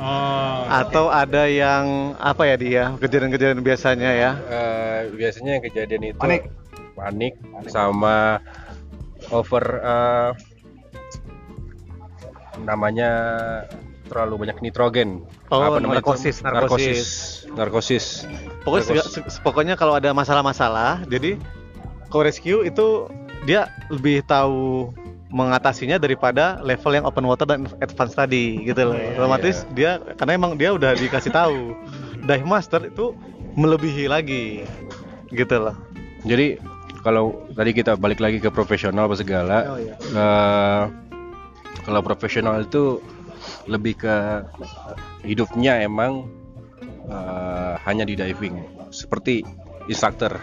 Oh 0.00 0.64
atau 0.70 1.12
ada 1.12 1.44
yang 1.50 2.16
apa 2.16 2.46
ya 2.48 2.56
dia 2.56 2.84
kejadian-kejadian 2.96 3.60
biasanya 3.60 4.10
ya. 4.16 4.30
Eh, 4.48 5.00
biasanya 5.12 5.58
yang 5.58 5.64
kejadian 5.66 6.02
itu 6.14 6.20
Panik. 6.22 6.48
panik 6.94 7.34
sama 7.68 8.38
over 9.34 9.64
eh, 9.82 10.30
namanya 12.64 13.10
terlalu 14.08 14.46
banyak 14.46 14.58
nitrogen. 14.62 15.22
Oh, 15.54 15.62
namanya 15.78 16.02
itu? 16.02 16.06
narkosis, 16.06 16.36
narkosis. 16.42 17.00
Narkosis 17.54 18.06
Pokoknya 18.60 18.84
sega- 18.84 19.08
se- 19.08 19.40
pokoknya 19.40 19.74
kalau 19.74 19.94
ada 19.94 20.10
masalah-masalah, 20.10 21.04
jadi 21.06 21.40
kalau 22.06 22.22
rescue 22.22 22.60
itu 22.62 23.08
dia 23.42 23.66
lebih 23.88 24.20
tahu 24.22 24.92
mengatasinya 25.30 25.96
daripada 25.96 26.58
level 26.60 26.92
yang 26.92 27.06
open 27.06 27.22
water 27.22 27.46
dan 27.46 27.64
advance 27.78 28.12
tadi 28.12 28.60
gitu 28.62 28.82
loh. 28.84 28.98
Iya, 28.98 29.14
Otomatis 29.14 29.56
dia 29.70 29.90
karena 30.14 30.32
emang 30.34 30.52
dia 30.54 30.70
udah 30.70 30.92
dikasih 30.92 31.30
tahu. 31.30 31.72
Dive 32.28 32.44
master 32.44 32.84
itu 32.84 33.14
melebihi 33.50 34.06
lagi 34.06 34.66
gitu 35.28 35.56
loh. 35.56 35.74
jadi 36.20 36.60
kalau 37.00 37.32
tadi 37.50 37.72
kita 37.72 37.96
balik 37.96 38.20
lagi 38.20 38.36
ke 38.36 38.46
profesional 38.46 39.08
apa 39.08 39.16
segala 39.16 39.58
Oh, 39.66 39.78
iya. 39.80 39.94
eh, 39.96 40.82
kalau 41.80 42.00
profesional 42.00 42.60
itu 42.60 43.00
lebih 43.64 43.96
ke 43.96 44.14
hidupnya 45.22 45.80
emang 45.80 46.28
eh, 47.08 47.74
hanya 47.86 48.04
di 48.04 48.18
diving. 48.18 48.88
Seperti 48.90 49.44
instructor 49.86 50.36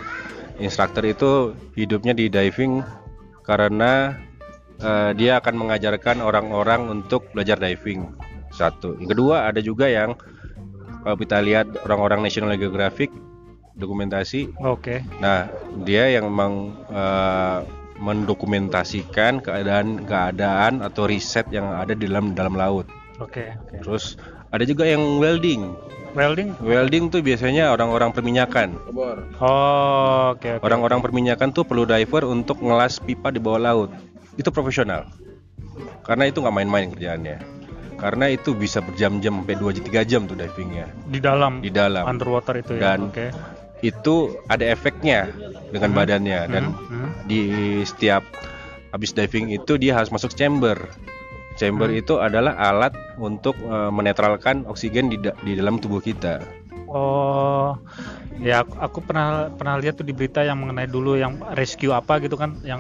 instructor 0.58 1.06
itu 1.06 1.54
hidupnya 1.78 2.18
di 2.18 2.32
diving 2.32 2.82
karena 3.46 4.18
eh, 4.82 5.12
dia 5.14 5.38
akan 5.38 5.56
mengajarkan 5.68 6.24
orang-orang 6.24 6.90
untuk 6.90 7.30
belajar 7.36 7.60
diving. 7.62 8.10
Satu. 8.48 8.98
Yang 8.98 9.14
kedua 9.14 9.52
ada 9.52 9.60
juga 9.60 9.86
yang 9.92 10.18
kalau 11.04 11.18
kita 11.20 11.38
lihat 11.44 11.68
orang-orang 11.86 12.26
National 12.26 12.58
Geographic 12.58 13.12
dokumentasi. 13.78 14.52
Oke. 14.66 15.06
Nah, 15.22 15.48
dia 15.86 16.10
yang 16.10 16.28
memang 16.28 16.74
eh, 16.90 17.60
mendokumentasikan 17.98 19.42
keadaan-keadaan 19.42 20.86
atau 20.86 21.10
riset 21.10 21.50
yang 21.50 21.70
ada 21.74 21.98
di 21.98 22.06
dalam 22.06 22.34
dalam 22.38 22.54
laut. 22.54 22.86
oke 23.18 23.58
oke. 23.66 23.76
Terus 23.82 24.18
ada 24.54 24.64
juga 24.66 24.86
yang 24.86 25.18
welding. 25.18 25.74
Welding 26.14 26.56
Welding 26.60 27.10
tuh 27.10 27.20
biasanya 27.20 27.70
orang-orang 27.70 28.12
perminyakan. 28.12 28.78
oh 29.38 30.32
oke 30.32 30.48
oke 30.58 30.62
Orang-orang 30.62 31.00
perminyakan 31.00 31.52
tuh 31.52 31.64
perlu 31.64 31.84
diver 31.84 32.24
untuk 32.24 32.60
ngelas 32.60 33.00
pipa 33.00 33.30
di 33.30 33.40
bawah 33.40 33.60
laut. 33.60 33.90
Itu 34.36 34.50
profesional. 34.50 35.10
Karena 36.02 36.26
itu 36.26 36.40
nggak 36.40 36.54
main-main 36.54 36.88
kerjaannya. 36.90 37.38
Karena 37.98 38.30
itu 38.30 38.54
bisa 38.54 38.78
berjam-jam 38.80 39.42
sampai 39.42 39.58
2 39.58 39.82
3 39.82 40.06
jam 40.06 40.22
tuh 40.24 40.38
divingnya 40.38 40.86
di 41.04 41.18
dalam 41.18 41.60
di 41.60 41.74
dalam. 41.74 42.06
underwater 42.06 42.54
itu 42.56 42.78
ya 42.78 42.94
Dan- 42.94 43.10
oke 43.10 43.28
Itu 43.78 44.38
ada 44.46 44.66
efeknya 44.66 45.30
dengan 45.70 45.94
badannya 45.94 46.40
dan 46.48 46.64
Hmm, 46.68 46.86
hmm. 46.90 47.10
di 47.26 47.42
setiap 47.84 48.26
habis 48.90 49.14
diving 49.14 49.50
itu 49.50 49.78
dia 49.78 49.94
harus 49.94 50.10
masuk 50.10 50.34
chamber 50.34 50.78
Chamber 51.58 51.90
Hmm. 51.90 52.00
itu 52.00 52.14
adalah 52.22 52.54
alat 52.56 52.94
untuk 53.18 53.58
eh, 53.60 53.92
menetralkan 53.92 54.64
oksigen 54.70 55.10
di, 55.10 55.18
da- 55.18 55.36
di 55.42 55.58
dalam 55.58 55.82
tubuh 55.82 56.00
kita. 56.00 56.40
Oh, 56.88 57.76
ya 58.40 58.64
aku, 58.64 58.74
aku 58.80 59.00
pernah 59.04 59.52
pernah 59.52 59.76
lihat 59.76 60.00
tuh 60.00 60.08
di 60.08 60.16
berita 60.16 60.40
yang 60.40 60.56
mengenai 60.56 60.88
dulu 60.88 61.20
yang 61.20 61.36
rescue 61.52 61.92
apa 61.92 62.24
gitu 62.24 62.40
kan, 62.40 62.56
yang 62.64 62.80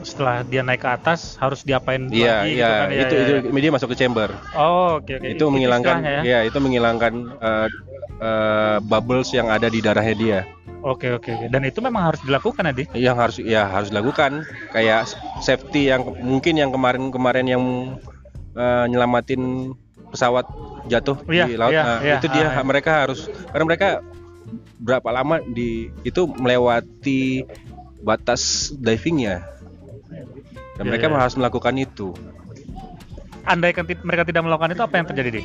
setelah 0.00 0.40
dia 0.40 0.64
naik 0.64 0.80
ke 0.80 0.88
atas 0.88 1.36
harus 1.36 1.60
diapain 1.60 2.08
Iya, 2.08 2.40
lagi 2.40 2.48
iya, 2.56 2.64
gitu 2.64 2.72
kan? 2.72 2.88
Iya, 2.88 3.02
itu 3.04 3.14
iya, 3.14 3.36
itu 3.44 3.58
dia 3.60 3.72
masuk 3.74 3.88
ke 3.92 3.96
chamber. 4.00 4.28
iya. 4.32 4.56
Oh, 4.56 4.96
oke 4.96 5.12
oke. 5.12 5.28
itu 5.28 5.44
menghilangkan 5.44 5.96
istilahnya 6.00 6.24
ya. 6.24 6.24
ya 6.24 6.38
itu 6.48 6.58
menghilangkan 6.60 7.12
eh, 7.36 7.68
eh, 8.22 8.76
bubbles 8.80 9.28
yang 9.36 9.52
ada 9.52 9.68
di 9.68 9.80
darahnya 9.84 10.14
dia. 10.16 10.40
Oke 10.84 11.16
oke 11.16 11.30
oke. 11.32 11.46
Dan 11.48 11.64
itu 11.64 11.80
memang 11.80 12.12
harus 12.12 12.20
dilakukan 12.20 12.68
Adi. 12.68 12.84
Yang 12.92 13.16
harus 13.16 13.36
ya 13.40 13.64
harus 13.64 13.88
dilakukan 13.88 14.44
kayak 14.68 15.08
safety 15.40 15.88
yang 15.88 16.04
mungkin 16.20 16.60
yang 16.60 16.68
kemarin-kemarin 16.68 17.46
yang 17.48 17.62
eh, 18.52 18.84
nyelamatin 18.92 19.72
pesawat 20.12 20.44
jatuh 20.84 21.16
Iya, 21.26 21.48
di 21.48 21.56
laut. 21.56 21.72
iya, 21.72 21.82
Nah, 21.82 21.98
iya, 22.04 22.14
itu 22.20 22.28
dia 22.28 22.46
ah, 22.52 22.60
iya. 22.60 22.62
mereka 22.62 22.90
harus 23.08 23.24
karena 23.48 23.64
mereka 23.64 23.88
berapa 24.76 25.08
lama 25.08 25.40
di 25.40 25.88
itu 26.04 26.28
melewati 26.28 27.48
batas 28.04 28.68
divingnya. 28.76 29.40
Dan 30.76 30.84
Iya, 30.84 30.90
mereka 30.92 31.06
iya. 31.08 31.16
harus 31.16 31.34
melakukan 31.40 31.74
itu. 31.80 32.12
Andaikan 33.48 33.88
ti- 33.88 34.04
mereka 34.04 34.28
tidak 34.28 34.44
melakukan 34.44 34.76
itu 34.76 34.82
apa 34.84 34.94
yang 35.00 35.06
terjadi, 35.08 35.30
Di? 35.40 35.42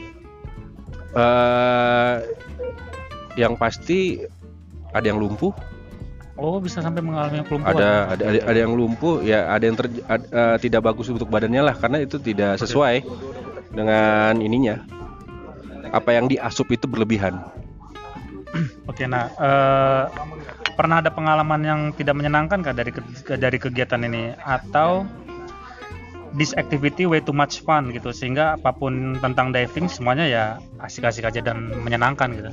eh 1.09 2.15
yang 3.33 3.55
pasti 3.55 4.19
ada 4.89 5.05
yang 5.05 5.19
lumpuh, 5.19 5.53
Oh, 6.39 6.55
bisa 6.63 6.79
sampai 6.79 7.03
mengalami 7.03 7.43
kelumpuhan. 7.43 7.75
ada 7.75 8.15
ada 8.15 8.23
ada, 8.31 8.39
ada 8.47 8.59
yang 8.63 8.71
lumpuh, 8.71 9.19
ya 9.19 9.51
ada 9.51 9.59
yang 9.67 9.75
terj- 9.75 9.99
ad- 10.07 10.31
eh, 10.31 10.55
tidak 10.63 10.87
bagus 10.87 11.11
untuk 11.11 11.27
badannya 11.27 11.59
lah 11.59 11.75
karena 11.75 11.99
itu 11.99 12.15
tidak 12.15 12.55
sesuai 12.55 13.03
dengan 13.75 14.39
ininya. 14.39 14.79
Apa 15.91 16.15
yang 16.15 16.31
diasup 16.31 16.71
itu 16.71 16.87
berlebihan. 16.87 17.43
Oke, 18.87 19.03
nah 19.03 19.27
eh, 19.27 20.03
pernah 20.79 21.03
ada 21.03 21.11
pengalaman 21.11 21.59
yang 21.59 21.79
tidak 21.91 22.15
menyenangkan 22.15 22.63
kah 22.63 22.71
dari 22.71 22.95
ke- 22.95 23.35
dari 23.35 23.59
kegiatan 23.59 23.99
ini 23.99 24.31
atau 24.39 25.03
this 26.39 26.55
activity 26.55 27.03
way 27.03 27.19
too 27.19 27.35
much 27.35 27.59
fun 27.67 27.91
gitu 27.91 28.15
sehingga 28.15 28.55
apa 28.55 28.71
pun 28.71 29.19
tentang 29.19 29.51
diving 29.51 29.91
semuanya 29.91 30.23
ya 30.23 30.43
asik-asik 30.79 31.27
aja 31.27 31.43
dan 31.43 31.67
menyenangkan 31.83 32.31
gitu. 32.31 32.51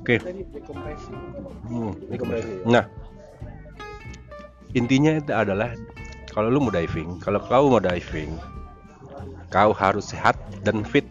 Oke. 0.00 0.16
Hmm. 1.68 1.92
Nah, 2.64 2.84
intinya 4.72 5.12
itu 5.20 5.32
adalah 5.32 5.76
kalau 6.32 6.48
lu 6.48 6.58
mau 6.62 6.72
diving, 6.72 7.20
kalau 7.20 7.40
kau 7.44 7.68
mau 7.68 7.82
diving, 7.82 8.32
kau 9.52 9.76
harus 9.76 10.08
sehat 10.08 10.40
dan 10.64 10.82
fit. 10.82 11.04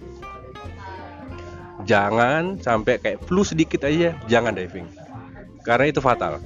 Jangan 1.85 2.59
sampai 2.59 2.97
kayak 2.99 3.23
flu 3.29 3.45
sedikit 3.45 3.85
aja, 3.85 4.17
jangan 4.25 4.57
diving. 4.57 4.89
Karena 5.61 5.85
itu 5.89 6.01
fatal. 6.01 6.41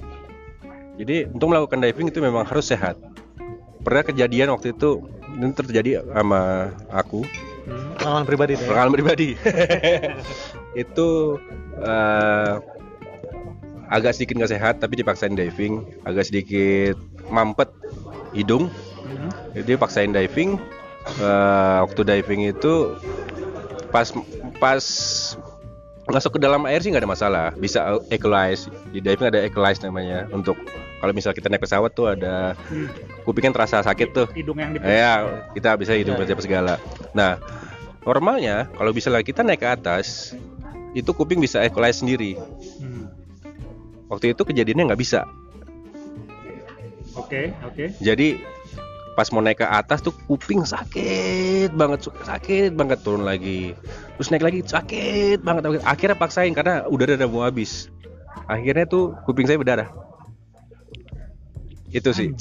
Jadi 0.99 1.25
untuk 1.31 1.51
melakukan 1.51 1.79
diving 1.79 2.11
itu 2.11 2.19
memang 2.21 2.43
harus 2.45 2.69
sehat. 2.69 2.99
Pernah 3.81 4.03
kejadian 4.03 4.53
waktu 4.53 4.75
itu 4.75 5.03
ini 5.33 5.51
terjadi 5.51 6.05
sama 6.11 6.71
aku 6.91 7.25
Hmm. 7.63 7.95
Pengalaman 7.95 8.25
pribadi 8.27 8.53
pengalaman 8.59 8.91
pribadi 8.91 9.29
itu 10.73 11.37
eh, 11.81 12.53
agak 13.93 14.17
sedikit 14.17 14.41
nggak 14.41 14.53
sehat 14.53 14.75
tapi 14.81 14.97
dipaksain 14.97 15.37
diving. 15.37 15.85
Agak 16.05 16.29
sedikit 16.29 16.97
mampet 17.29 17.69
hidung. 18.33 18.67
Hmm. 19.03 19.29
jadi 19.53 19.75
paksain 19.77 20.15
diving. 20.15 20.57
Eh, 21.19 21.77
waktu 21.83 22.01
diving 22.01 22.49
itu 22.49 22.95
pas 23.93 24.09
pas 24.57 24.83
masuk 26.03 26.35
ke 26.35 26.39
dalam 26.41 26.65
air 26.67 26.81
sih 26.81 26.89
nggak 26.89 27.03
ada 27.05 27.11
masalah. 27.11 27.47
Bisa 27.55 28.01
equalize. 28.09 28.67
Di 28.89 28.99
diving 28.99 29.29
ada 29.29 29.45
equalize 29.45 29.83
namanya. 29.83 30.25
Untuk 30.33 30.57
kalau 31.03 31.11
misal 31.11 31.35
kita 31.35 31.51
naik 31.51 31.59
pesawat 31.67 31.91
tuh 31.91 32.15
ada 32.15 32.55
kuping 33.27 33.43
kan 33.43 33.53
terasa 33.53 33.83
sakit 33.83 34.15
tuh. 34.15 34.27
Hidung 34.31 34.55
yang 34.55 34.79
Ya, 34.79 35.43
kita 35.51 35.75
bisa 35.75 35.91
hidup 35.99 36.15
Ya, 36.15 36.19
baca 36.23 36.33
segala. 36.39 36.73
Nah, 37.11 37.35
normalnya 38.07 38.71
kalau 38.71 38.95
misalnya 38.95 39.19
kita 39.19 39.43
naik 39.43 39.59
ke 39.59 39.67
atas, 39.67 40.31
itu 40.93 41.09
kuping 41.13 41.41
bisa 41.41 41.61
equalize 41.65 42.01
sendiri. 42.01 42.37
Hmm. 42.81 43.09
Waktu 44.09 44.37
itu 44.37 44.41
kejadiannya 44.45 44.93
nggak 44.93 45.01
bisa. 45.01 45.25
Oke, 47.13 47.53
oke. 47.65 47.85
Jadi 48.01 48.41
pas 49.13 49.29
mau 49.29 49.45
naik 49.45 49.61
ke 49.61 49.67
atas 49.69 50.01
tuh 50.01 50.13
kuping 50.25 50.65
sakit 50.65 51.69
banget, 51.77 52.09
sakit 52.09 52.73
banget 52.73 53.05
turun 53.05 53.25
lagi. 53.25 53.77
Terus 54.17 54.29
naik 54.33 54.45
lagi 54.45 54.59
sakit 54.65 55.45
banget. 55.45 55.81
Akhirnya 55.85 56.17
paksain 56.17 56.53
karena 56.57 56.89
udara 56.89 57.17
udah 57.17 57.29
mau 57.29 57.45
habis. 57.45 57.93
Akhirnya 58.49 58.89
tuh 58.89 59.13
kuping 59.25 59.45
saya 59.45 59.61
berdarah. 59.61 59.89
Itu 61.93 62.09
sih. 62.09 62.33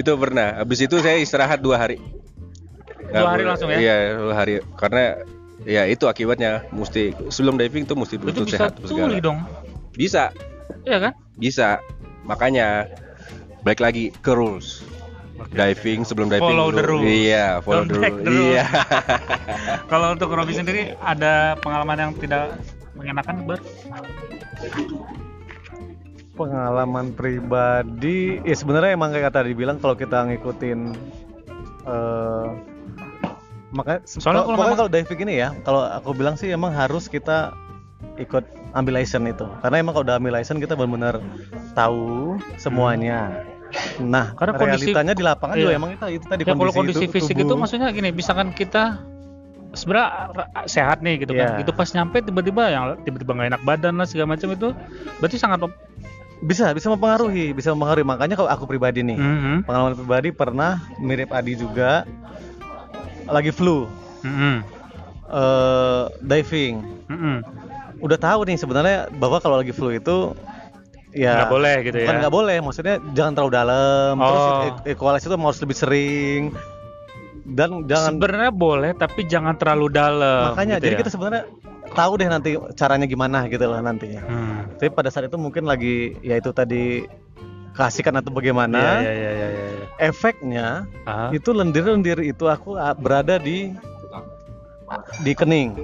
Itu 0.00 0.18
pernah. 0.18 0.66
Habis 0.66 0.82
itu 0.82 0.98
saya 0.98 1.22
istirahat 1.22 1.62
dua 1.62 1.78
hari. 1.78 2.02
Dua 3.06 3.30
hari 3.30 3.46
langsung 3.46 3.70
ya? 3.70 3.78
Iya 3.78 3.96
dua 4.18 4.34
hari. 4.34 4.58
Karena 4.74 5.22
ya 5.64 5.84
itu 5.84 6.04
akibatnya. 6.04 6.64
Mesti 6.70 7.12
sebelum 7.28 7.56
diving 7.56 7.84
tuh 7.84 7.96
mesti 7.96 8.16
betul 8.16 8.44
bisa 8.44 8.56
sehat 8.68 8.72
segala. 8.82 9.08
tuli 9.08 9.18
dong. 9.18 9.38
Bisa, 9.92 10.30
Iya 10.82 10.98
kan? 11.00 11.12
bisa. 11.36 11.82
Makanya 12.24 12.86
balik 13.60 13.80
lagi 13.80 14.14
ke 14.14 14.32
rules. 14.32 14.84
Diving 15.50 16.04
sebelum 16.04 16.28
diving 16.28 16.52
Follow 16.52 16.68
dulu. 16.68 16.76
the 16.76 16.84
rules. 16.84 17.06
Iya, 17.06 17.46
follow 17.60 17.82
Don't 17.82 17.88
the 17.88 17.98
rules. 17.98 18.20
the 18.20 18.28
rules. 18.28 18.44
Iya. 18.52 18.64
Kalau 19.90 20.08
untuk 20.12 20.28
Robi 20.30 20.52
sendiri 20.52 20.82
ada 21.00 21.56
pengalaman 21.58 21.96
yang 21.98 22.12
tidak 22.14 22.60
mengenakan, 22.92 23.48
Bar? 23.48 23.60
pengalaman 26.32 27.12
pribadi 27.12 28.40
ya 28.40 28.56
sebenarnya 28.56 28.96
emang 28.96 29.12
kayak 29.12 29.28
tadi 29.30 29.52
bilang 29.52 29.76
kalau 29.76 29.92
kita 29.92 30.24
ngikutin 30.24 30.80
eh 31.84 32.46
makanya 33.70 34.00
Soalnya 34.04 34.42
kalau 34.42 34.50
pokoknya 34.50 34.66
memang- 34.66 34.80
kalau 34.80 34.90
diving 34.90 35.20
ini 35.22 35.34
ya 35.36 35.48
kalau 35.60 35.80
aku 35.84 36.10
bilang 36.12 36.34
sih 36.34 36.48
emang 36.48 36.70
harus 36.70 37.06
kita 37.06 37.54
ikut 38.16 38.42
ambil 38.72 38.92
license 38.96 39.26
itu 39.28 39.46
karena 39.60 39.76
emang 39.78 39.92
kalau 39.92 40.04
udah 40.04 40.16
ambil 40.16 40.32
license 40.34 40.58
kita 40.58 40.74
benar-benar 40.74 41.22
tahu 41.72 42.34
semuanya 42.56 43.46
nah 44.00 44.34
Karena 44.34 44.52
kondisi- 44.52 44.90
realitanya 44.90 45.12
di 45.12 45.22
lapangan 45.22 45.54
juga 45.54 45.70
iya. 45.70 45.78
emang 45.78 45.90
itu 45.92 46.04
itu 46.12 46.24
tadi 46.26 46.42
Ya 46.42 46.52
kalau 46.52 46.74
kondisi 46.74 47.04
itu, 47.04 47.12
fisik 47.12 47.36
itu 47.36 47.46
tubuh. 47.46 47.62
maksudnya 47.62 47.86
gini, 47.88 48.10
misalkan 48.10 48.50
kita 48.50 48.98
sebenarnya 49.70 50.34
sehat 50.66 50.98
nih 50.98 51.22
gitu 51.22 51.32
kan. 51.32 51.54
Iya. 51.54 51.62
Itu 51.62 51.70
pas 51.70 51.86
nyampe 51.88 52.18
tiba-tiba 52.18 52.66
yang 52.66 52.84
tiba-tiba 53.00 53.30
nggak 53.30 53.48
enak 53.48 53.62
badan 53.62 53.94
lah 53.94 54.02
segala 54.02 54.34
macam 54.34 54.50
itu 54.50 54.74
berarti 55.22 55.38
sangat 55.38 55.62
bisa 56.42 56.72
bisa 56.72 56.88
mempengaruhi 56.88 57.52
bisa 57.52 57.70
mempengaruhi 57.70 58.02
makanya 58.02 58.34
kalau 58.34 58.48
aku 58.48 58.66
pribadi 58.66 59.04
nih 59.04 59.14
Mhm. 59.14 59.56
pengalaman 59.62 59.94
pribadi 59.94 60.28
pernah 60.32 60.72
mirip 60.98 61.30
Adi 61.30 61.54
juga 61.54 62.02
lagi 63.30 63.50
flu 63.50 63.86
Mhm. 64.20 64.56
eh 65.26 66.04
diving 66.20 66.74
Mhm. 67.06 67.36
udah 68.00 68.18
tahu 68.18 68.40
nih 68.44 68.56
sebenarnya 68.56 68.98
bahwa 69.14 69.38
kalau 69.38 69.56
lagi 69.56 69.70
flu 69.70 69.90
itu 69.90 70.34
ya 71.10 71.34
Nggak 71.36 71.50
boleh 71.50 71.74
gitu 71.82 71.96
ya. 71.96 72.10
nggak 72.12 72.30
boleh 72.32 72.56
maksudnya 72.58 72.96
jangan 73.10 73.32
terlalu 73.32 73.52
dalam 73.52 74.12
terus 74.16 74.42
Oh. 74.42 74.62
e- 74.64 74.90
equalize 74.90 75.22
itu 75.22 75.34
harus 75.34 75.58
lebih 75.58 75.76
sering 75.76 76.42
dan 77.44 77.82
jangan 77.84 78.14
Sebenarnya 78.14 78.50
boleh 78.50 78.90
tapi 78.94 79.24
jangan 79.24 79.54
terlalu 79.54 79.90
dalam. 79.90 80.50
makanya 80.50 80.76
gitu 80.76 80.84
jadi 80.84 80.94
ya. 80.94 81.00
kita 81.00 81.10
sebenarnya 81.10 81.42
tahu 81.90 82.12
deh 82.16 82.28
nanti 82.28 82.50
caranya 82.72 83.04
gimana 83.04 83.46
gitu 83.46 83.64
lah 83.64 83.80
nantinya 83.80 84.22
Hmm. 84.22 84.58
tapi 84.72 84.88
pada 84.88 85.08
saat 85.08 85.26
itu 85.26 85.34
mungkin 85.36 85.64
lagi 85.64 86.14
ya 86.20 86.36
itu 86.36 86.50
tadi 86.50 87.02
keasikan 87.72 88.14
atau 88.14 88.30
bagaimana 88.30 88.98
Iya, 88.98 89.10
iya, 89.10 89.12
iya, 89.12 89.30
iya, 89.32 89.48
iya. 89.48 89.59
Efeknya 90.00 90.88
Ah. 91.04 91.28
itu 91.30 91.52
lendir-lendir 91.52 92.18
itu 92.18 92.44
aku 92.46 92.74
ah, 92.74 92.92
berada 92.92 93.36
di 93.36 93.70
di 95.22 95.32
kening. 95.32 95.78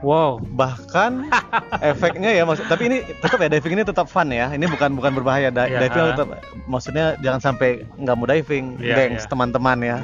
Wow. 0.00 0.38
bahkan 0.54 1.26
efeknya 1.82 2.30
ya 2.30 2.46
maksud 2.46 2.64
tapi 2.64 2.86
ini 2.86 2.98
tetap 3.18 3.36
ya 3.36 3.50
diving 3.50 3.74
ini 3.74 3.82
tetap 3.82 4.06
fun 4.06 4.30
ya. 4.30 4.48
Ini 4.48 4.64
bukan 4.66 4.94
bukan 4.94 5.12
berbahaya. 5.12 5.50
Di- 5.50 5.66
Iya. 5.66 5.80
diving 5.82 6.04
tetap 6.14 6.28
maksudnya 6.64 7.18
jangan 7.18 7.40
sampai 7.42 7.82
nggak 7.98 8.14
mau 8.14 8.24
diving 8.24 8.78
Iya, 8.78 8.94
gengs 8.96 9.24
iya. 9.24 9.28
teman-teman 9.28 9.78
ya. 9.82 9.96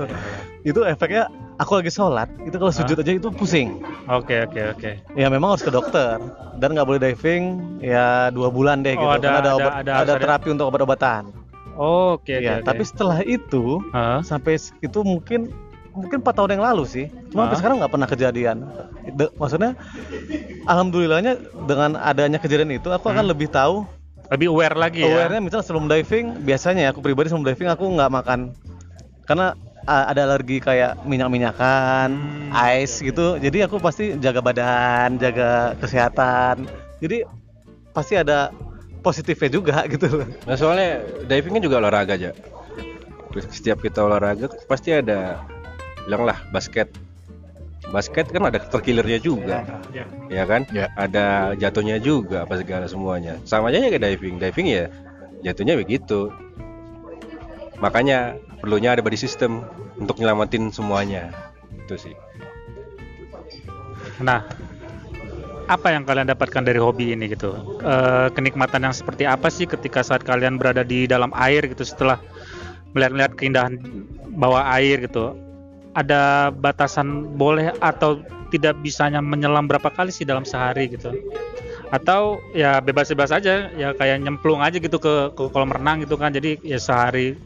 Itu 0.68 0.84
efeknya 0.84 1.30
aku 1.56 1.80
lagi 1.80 1.88
sholat 1.88 2.28
itu 2.42 2.52
kalau 2.52 2.68
sujud 2.68 2.96
aja 2.96 3.12
itu 3.14 3.28
pusing. 3.30 3.80
Oke, 4.06 4.44
oke, 4.44 4.60
oke. 4.76 4.90
ya 5.14 5.28
memang 5.28 5.54
harus 5.54 5.62
ke 5.62 5.70
dokter. 5.70 6.20
Dan 6.56 6.74
nggak 6.74 6.84
boleh 6.84 7.00
diving 7.00 7.44
ya 7.80 8.28
dua 8.28 8.50
bulan 8.50 8.82
deh 8.82 8.92
Oh, 8.92 9.08
gitu. 9.08 9.14
Ada- 9.14 9.20
karena 9.22 9.38
ada 9.38 9.40
ada- 9.40 9.56
obat 9.56 9.72
ada- 9.72 9.94
ada, 9.94 10.10
ada- 10.10 10.20
terapi 10.20 10.48
untuk 10.50 10.68
obat-obatan 10.68 11.32
Oke, 11.80 12.44
ya 12.44 12.60
oke, 12.60 12.68
tapi 12.68 12.82
oke. 12.84 12.90
setelah 12.92 13.18
itu 13.24 13.80
Ah. 13.90 14.20
sampai 14.20 14.60
itu 14.84 14.98
mungkin 15.00 15.48
mungkin 15.90 16.20
4 16.20 16.36
tahun 16.36 16.50
yang 16.54 16.64
lalu 16.68 16.84
sih 16.84 17.06
cuma 17.32 17.48
sampai 17.48 17.56
Ah. 17.56 17.60
sekarang 17.64 17.76
nggak 17.80 17.92
pernah 17.92 18.08
kejadian 18.08 18.56
De- 19.10 19.32
maksudnya 19.34 19.72
alhamdulillahnya 20.64 21.40
dengan 21.64 21.96
adanya 21.96 22.36
kejadian 22.36 22.76
itu 22.76 22.88
aku 22.90 23.08
akan 23.08 23.24
Hmm. 23.24 23.32
lebih 23.32 23.48
tahu 23.48 23.88
lebih 24.30 24.46
aware 24.54 24.78
lagi 24.78 25.02
ya. 25.02 25.10
Awarenya 25.26 25.42
misalnya 25.42 25.66
sebelum 25.66 25.90
diving, 25.90 26.46
biasanya 26.46 26.86
ya, 26.86 26.88
aku 26.94 27.02
pribadi 27.02 27.26
sebelum 27.26 27.42
diving 27.42 27.66
aku 27.66 27.82
nggak 27.82 28.10
makan 28.14 28.54
karena 29.26 29.58
ada 29.82 30.22
alergi 30.22 30.62
kayak 30.62 31.02
minyak-minyakan, 31.02 32.14
Hmm. 32.14 32.54
ice 32.78 33.02
gitu. 33.02 33.42
Jadi 33.42 33.66
aku 33.66 33.82
pasti 33.82 34.14
jaga 34.22 34.38
badan, 34.38 35.18
jaga 35.18 35.74
kesehatan. 35.82 36.70
Jadi 37.02 37.26
pasti 37.90 38.14
ada 38.14 38.54
positifnya 39.00 39.50
juga 39.50 39.82
gitu. 39.88 40.24
Nah 40.46 40.56
soalnya 40.56 41.04
diving 41.26 41.58
kan 41.58 41.62
juga 41.64 41.76
olahraga 41.80 42.14
aja. 42.16 42.30
Terus 43.30 43.46
setiap 43.50 43.80
kita 43.80 44.04
olahraga 44.04 44.50
pasti 44.66 44.94
ada 44.94 45.42
bilanglah 46.06 46.38
basket. 46.50 46.90
Basket 47.90 48.30
kan 48.30 48.46
ada 48.46 48.62
terkillernya 48.62 49.18
juga, 49.18 49.66
Ya. 49.90 50.06
ya 50.30 50.44
kan? 50.46 50.62
Ya. 50.70 50.94
Ada 50.94 51.58
jatuhnya 51.58 51.98
juga 51.98 52.46
apa 52.46 52.54
segala 52.62 52.86
semuanya. 52.86 53.34
Sama 53.42 53.74
aja 53.74 53.82
kayak 53.82 53.98
diving. 53.98 54.38
Diving 54.38 54.66
ya 54.70 54.84
jatuhnya 55.42 55.74
begitu. 55.74 56.30
Makanya 57.82 58.38
perlunya 58.62 58.94
ada 58.94 59.02
body 59.02 59.18
system 59.18 59.64
untuk 59.98 60.22
nyelamatin 60.22 60.70
semuanya. 60.70 61.34
Itu 61.86 61.98
sih. 61.98 62.14
Nah, 64.20 64.44
apa 65.70 65.94
yang 65.94 66.02
kalian 66.02 66.26
dapatkan 66.26 66.66
dari 66.66 66.82
hobi 66.82 67.14
ini 67.14 67.30
gitu? 67.30 67.54
Eh, 67.78 68.28
kenikmatan 68.34 68.90
yang 68.90 68.94
seperti 68.94 69.22
apa 69.22 69.46
sih 69.46 69.70
ketika 69.70 70.02
saat 70.02 70.26
kalian 70.26 70.58
berada 70.58 70.82
di 70.82 71.06
dalam 71.06 71.30
air 71.38 71.62
gitu 71.70 71.86
setelah 71.86 72.18
melihat-melihat 72.90 73.32
keindahan 73.38 73.78
bawah 74.34 74.66
air 74.74 74.98
gitu? 75.06 75.30
Ada 75.94 76.50
batasan 76.50 77.38
boleh 77.38 77.70
atau 77.78 78.18
tidak 78.50 78.82
bisanya 78.82 79.22
menyelam 79.22 79.70
berapa 79.70 79.86
kali 79.94 80.10
sih 80.10 80.26
dalam 80.26 80.42
sehari 80.42 80.90
gitu? 80.90 81.14
Atau 81.94 82.42
ya 82.50 82.82
bebas-bebas 82.82 83.30
aja, 83.30 83.70
ya 83.74 83.94
kayak 83.94 84.26
nyemplung 84.26 84.58
aja 84.62 84.78
gitu 84.82 84.98
ke, 84.98 85.30
ke 85.38 85.42
kolam 85.54 85.70
renang 85.70 86.02
gitu 86.02 86.18
kan? 86.18 86.34
Jadi 86.34 86.58
ya 86.66 86.82
sehari 86.82 87.38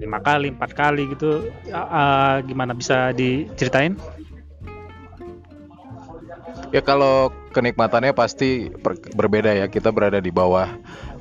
lima 0.00 0.20
kali, 0.20 0.52
empat 0.52 0.76
kali 0.76 1.16
gitu. 1.16 1.48
Eh, 1.68 2.36
gimana 2.44 2.76
bisa 2.76 3.16
diceritain? 3.16 3.96
Ya 6.70 6.78
kalau 6.86 7.34
kenikmatannya 7.50 8.14
pasti 8.14 8.70
berbeda 9.14 9.50
ya. 9.50 9.66
Kita 9.66 9.90
berada 9.90 10.22
di 10.22 10.30
bawah 10.30 10.70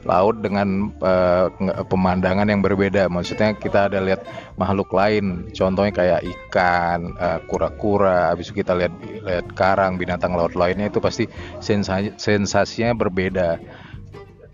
laut 0.05 0.45
dengan 0.45 0.93
nge- 0.93 1.89
pemandangan 1.89 2.45
yang 2.45 2.61
berbeda. 2.61 3.09
Maksudnya 3.09 3.57
kita 3.57 3.89
ada 3.89 3.97
lihat 3.97 4.21
makhluk 4.61 4.93
lain. 4.93 5.49
Contohnya 5.49 5.89
kayak 5.89 6.21
ikan, 6.21 7.17
eh, 7.17 7.39
kura-kura. 7.49 8.29
Habis 8.29 8.53
itu 8.53 8.61
kita 8.61 8.77
lihat 8.77 8.93
lihat 9.25 9.47
karang, 9.57 9.97
binatang 9.97 10.37
laut 10.37 10.53
lainnya 10.53 10.93
itu 10.93 11.01
pasti 11.01 11.25
sensa- 11.57 12.13
sensasinya 12.21 12.93
berbeda. 12.93 13.57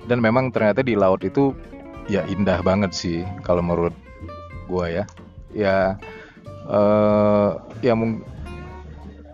Dan 0.07 0.23
memang 0.23 0.55
ternyata 0.55 0.79
di 0.79 0.95
laut 0.95 1.27
itu 1.27 1.51
ya 2.07 2.23
indah 2.29 2.61
banget 2.63 2.95
sih 2.95 3.27
kalau 3.43 3.59
menurut 3.59 3.93
gua 4.71 4.87
ya. 4.87 5.03
Ya 5.51 5.99
eh 6.65 7.49
ya 7.83 7.93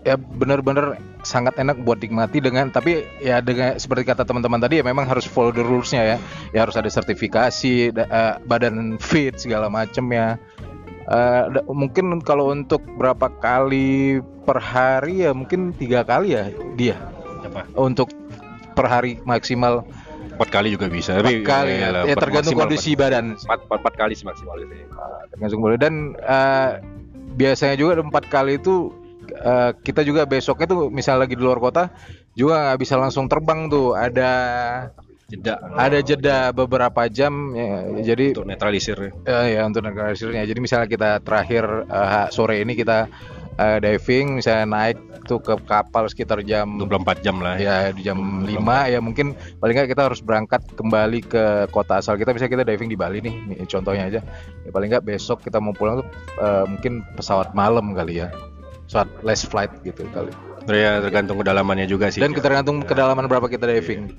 ya 0.01 0.15
benar-benar 0.17 1.10
sangat 1.21 1.57
enak 1.57 1.81
buat 1.85 2.01
nikmati 2.01 2.41
dengan 2.41 2.73
tapi 2.73 3.05
ya 3.21 3.41
dengan 3.41 3.77
seperti 3.77 4.09
kata 4.09 4.25
teman-teman 4.25 4.57
tadi 4.57 4.81
ya 4.81 4.85
memang 4.85 5.05
harus 5.05 5.25
follow 5.25 5.53
the 5.53 5.61
rules-nya 5.61 6.03
ya. 6.03 6.17
Ya 6.53 6.59
harus 6.65 6.75
ada 6.77 6.89
sertifikasi 6.89 7.93
da- 7.93 8.09
eh, 8.09 8.33
badan 8.45 8.97
fit 8.97 9.37
segala 9.37 9.69
macem 9.69 10.05
ya. 10.09 10.37
Da- 11.11 11.65
mungkin 11.67 12.23
kalau 12.23 12.53
untuk 12.53 12.81
berapa 12.95 13.27
kali 13.41 14.21
per 14.47 14.57
hari 14.61 15.27
ya 15.27 15.31
mungkin 15.35 15.75
tiga 15.75 16.01
kali 16.05 16.33
ya 16.37 16.49
dia. 16.77 16.97
Apa? 17.41 17.65
untuk 17.73 18.13
per 18.77 18.85
hari 18.87 19.17
maksimal. 19.25 19.83
Empat 20.37 20.49
kali 20.49 20.73
juga 20.73 20.87
bisa. 20.89 21.19
empat 21.19 21.43
kali 21.43 21.73
ya, 21.77 21.89
ya. 21.91 22.01
empat 22.07 22.17
tergantung 22.17 22.57
kondisi 22.57 22.97
badan. 22.97 23.37
Empat, 23.37 23.93
kali 23.97 24.13
sih 24.17 24.25
maksimal 24.25 24.57
biasanya. 24.57 24.87
tergantung 25.29 25.59
boleh 25.61 25.77
dan 25.77 25.93
eh, 26.17 26.69
biasanya 27.35 27.75
juga 27.77 27.99
empat 28.01 28.25
kali 28.31 28.57
itu 28.57 28.93
eh, 29.31 29.71
kita 29.79 30.03
juga 30.03 30.27
besoknya 30.27 30.67
tuh 30.67 30.91
misal 30.91 31.19
lagi 31.19 31.33
di 31.35 31.43
luar 31.43 31.57
kota 31.63 31.89
juga 32.35 32.71
nggak 32.71 32.79
bisa 32.79 32.95
langsung 32.99 33.25
terbang 33.31 33.71
tuh. 33.71 33.95
Ada 33.95 34.31
Jeda. 35.31 35.63
ada 35.79 36.03
jeda 36.03 36.51
beberapa 36.51 37.07
jam 37.07 37.55
ya, 37.55 38.03
jadi 38.11 38.35
untuk 38.35 38.51
netralisir. 38.51 38.99
eh, 39.23 39.55
ya 39.55 39.63
untuk 39.63 39.79
negara 39.87 40.11
hasilnya 40.11 40.43
jadi 40.43 40.59
misalnya 40.59 40.91
kita 40.91 41.23
terakhir 41.23 41.87
eh, 41.87 42.27
sore 42.35 42.59
ini 42.59 42.75
kita 42.75 43.07
eh, 43.55 43.77
diving 43.79 44.43
misalnya 44.43 44.67
naik 44.67 44.97
tuh 45.23 45.39
ke 45.39 45.53
kapal 45.63 46.09
sekitar 46.11 46.43
jam 46.43 46.75
24 46.75 47.23
jam 47.23 47.39
lah 47.39 47.55
ya. 47.55 47.87
Ya. 47.87 47.95
di 47.95 48.03
jam 48.03 48.43
5 48.43 48.51
ya 48.91 48.99
mungkin 48.99 49.37
paling 49.61 49.75
nggak 49.79 49.89
kita 49.95 50.11
harus 50.11 50.19
berangkat 50.19 50.61
kembali 50.75 51.19
ke 51.23 51.43
kota 51.71 52.03
asal 52.03 52.19
kita. 52.19 52.35
Bisa 52.35 52.51
kita 52.51 52.67
diving 52.67 52.91
di 52.91 52.97
Bali 52.99 53.23
nih, 53.23 53.63
contohnya 53.69 54.11
aja. 54.11 54.19
Ya 54.65 54.69
paling 54.73 54.91
nggak 54.91 55.05
besok 55.07 55.45
kita 55.45 55.63
mau 55.63 55.71
pulang 55.71 56.03
tuh 56.03 56.07
eh, 56.43 56.65
mungkin 56.67 57.07
pesawat 57.15 57.53
malam 57.55 57.93
kali 57.95 58.19
ya 58.25 58.27
pesawat 58.91 59.07
less 59.23 59.47
flight 59.47 59.71
gitu 59.81 60.03
kali 60.11 60.35
Ya 60.67 60.99
tergantung 60.99 61.39
kedalamannya 61.39 61.87
juga 61.87 62.11
sih. 62.11 62.19
dan 62.19 62.35
tergantung 62.35 62.83
kedalaman 62.83 63.25
berapa 63.25 63.47
kita 63.47 63.65
diving 63.65 64.11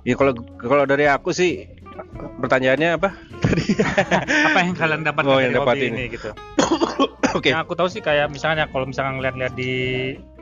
Ya 0.00 0.14
kalau 0.14 0.32
kalau 0.56 0.86
dari 0.86 1.04
aku 1.04 1.28
sih 1.28 1.66
pertanyaannya 2.38 2.94
apa? 2.94 3.10
apa 4.48 4.58
yang 4.62 4.72
kalian 4.72 5.02
dapatkan 5.02 5.26
Oh, 5.26 5.36
dari 5.36 5.44
yang 5.44 5.54
dapat 5.58 5.74
hobi 5.74 5.84
ini. 5.84 5.96
ini 5.98 6.04
gitu? 6.08 6.30
Oke. 7.36 7.50
Yang 7.50 7.60
aku 7.60 7.74
tahu 7.74 7.88
sih 7.90 8.00
kayak 8.00 8.30
misalnya 8.30 8.64
kalau 8.66 8.86
misalnya 8.86 9.18
ngeliat-liat 9.18 9.52
di 9.52 9.72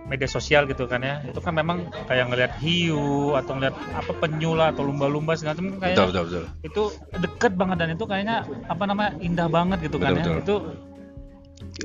media 0.07 0.29
sosial 0.29 0.69
gitu 0.69 0.87
kan 0.87 1.03
ya, 1.03 1.19
itu 1.25 1.41
kan 1.41 1.51
memang 1.51 1.83
kayak 2.07 2.31
ngeliat 2.31 2.53
hiu 2.61 3.35
atau 3.35 3.59
ngeliat 3.59 3.75
apa 3.91 4.13
penyu 4.15 4.55
lah 4.55 4.71
atau 4.71 4.87
lumba-lumba 4.87 5.35
segala 5.35 5.59
macam 5.59 5.67
Betul 5.67 5.81
kayaknya 5.83 6.07
betul 6.07 6.23
betul. 6.23 6.45
itu 6.63 6.83
deket 7.19 7.53
banget 7.57 7.77
dan 7.77 7.89
itu 7.91 8.05
kayaknya 8.07 8.37
apa 8.67 8.85
namanya 8.85 9.11
indah 9.19 9.49
banget 9.49 9.79
gitu 9.83 9.97
kan 9.99 10.15
Betul, 10.15 10.23
ya. 10.23 10.39
betul. 10.39 10.39
Itu 10.39 10.57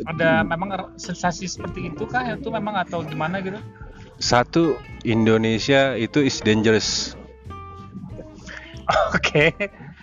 ada 0.08 0.42
memang 0.48 0.96
sensasi 0.96 1.46
seperti 1.46 1.92
itu 1.92 2.08
kah 2.08 2.24
itu 2.24 2.48
memang 2.48 2.80
atau 2.80 3.04
gimana 3.04 3.44
gitu? 3.44 3.60
Satu 4.22 4.78
Indonesia 5.04 5.98
itu 5.98 6.22
is 6.22 6.40
dangerous. 6.46 7.18
Oke. 9.16 9.54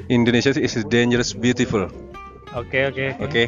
Indonesia 0.09 0.55
is 0.57 0.75
dangerous 0.89 1.37
beautiful. 1.37 1.91
Oke 2.57 2.89
oke. 2.89 3.07
Oke. 3.21 3.43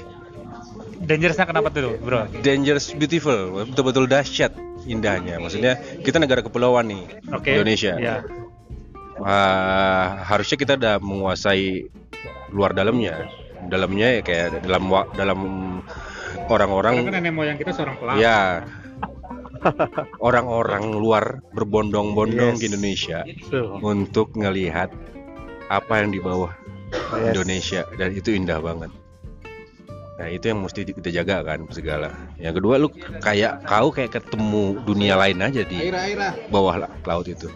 Dangerousnya 1.00 1.48
kenapa 1.48 1.72
tuh, 1.72 1.96
Bro? 2.04 2.28
Dangerous 2.44 2.92
beautiful. 2.92 3.64
Betul-betul 3.64 4.04
dahsyat 4.04 4.52
indahnya. 4.84 5.40
Maksudnya 5.40 5.80
kita 6.04 6.20
negara 6.20 6.44
kepulauan 6.44 6.92
nih. 6.92 7.04
Oke. 7.32 7.56
Indonesia. 7.56 7.96
Ya. 7.96 8.20
Wah, 9.16 10.20
harusnya 10.28 10.56
kita 10.60 10.76
udah 10.76 11.00
menguasai 11.00 11.88
luar 12.52 12.76
dalamnya. 12.76 13.28
Dalamnya 13.64 14.20
ya 14.20 14.22
kayak 14.24 14.64
dalam 14.64 14.92
dalam 15.16 15.40
orang-orang 16.50 17.06
Karena 17.06 17.10
kan 17.10 17.14
nenek 17.22 17.32
moyang 17.32 17.56
kita 17.56 17.70
seorang 17.72 17.96
pelaut. 17.96 18.18
Ya. 18.18 18.66
Orang-orang 20.18 20.96
luar 20.96 21.44
berbondong-bondong 21.52 22.56
Yes. 22.56 22.60
ke 22.60 22.64
Indonesia 22.66 23.18
Tuh. 23.48 23.76
untuk 23.80 24.32
ngelihat 24.34 24.88
apa 25.68 25.94
yang 26.00 26.10
di 26.10 26.20
bawah 26.20 26.50
Yes. 26.90 27.36
Indonesia 27.36 27.82
dan 27.94 28.10
itu 28.10 28.34
indah 28.34 28.58
banget. 28.58 28.90
Nah 30.18 30.28
itu 30.28 30.52
yang 30.52 30.60
mesti 30.60 30.84
kita 30.84 31.08
jaga 31.08 31.40
kan 31.40 31.64
segala. 31.70 32.12
Yang 32.36 32.60
kedua 32.60 32.74
lu 32.76 32.88
kayak 33.20 33.64
kau 33.64 33.88
kayak 33.88 34.20
ketemu 34.20 34.76
dunia 34.84 35.14
lain 35.16 35.38
aja 35.40 35.62
di 35.62 35.88
bawah 36.48 36.84
la- 36.84 36.92
laut 37.06 37.24
itu. 37.24 37.48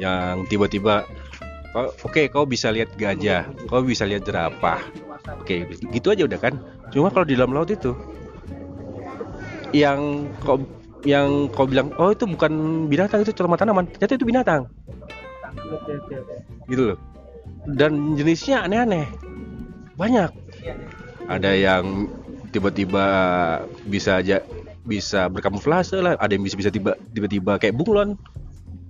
Yang 0.00 0.48
tiba-tiba 0.48 1.04
oke 1.76 2.22
kau 2.32 2.48
bisa 2.48 2.72
lihat 2.72 2.90
gajah, 2.96 3.46
kau 3.68 3.84
bisa 3.84 4.08
lihat 4.08 4.26
jerapah. 4.26 4.80
Oke 5.38 5.66
gitu 5.70 6.10
aja 6.10 6.26
udah 6.26 6.40
kan. 6.40 6.54
Cuma 6.90 7.10
kalau 7.10 7.22
di 7.22 7.38
dalam 7.38 7.54
laut 7.54 7.70
itu 7.70 7.94
yang 9.70 10.30
kau 10.42 10.58
yang 11.06 11.48
kau 11.52 11.64
bilang 11.64 11.94
oh 11.96 12.12
itu 12.12 12.28
bukan 12.28 12.84
binatang 12.86 13.24
itu 13.24 13.32
cuma 13.32 13.56
tanaman. 13.56 13.88
Ternyata 13.96 14.14
itu 14.18 14.26
binatang. 14.26 14.62
Oke 15.70 15.92
oke 15.96 16.14
oke. 16.18 16.34
gitu 16.70 16.82
loh. 16.94 16.98
Dan 17.66 18.16
jenisnya 18.16 18.64
aneh-aneh. 18.66 19.06
Banyak. 19.94 20.30
Ada 21.28 21.52
yang 21.54 22.10
tiba-tiba 22.50 23.04
bisa 23.86 24.18
aja 24.18 24.42
bisa 24.82 25.30
berkamuflase 25.30 26.00
lah. 26.02 26.18
Ada 26.18 26.34
yang 26.34 26.44
bisa 26.44 26.56
bisa 26.58 26.70
tiba 26.72 26.98
tiba-tiba 27.14 27.60
kayak 27.60 27.76
bunglon 27.76 28.18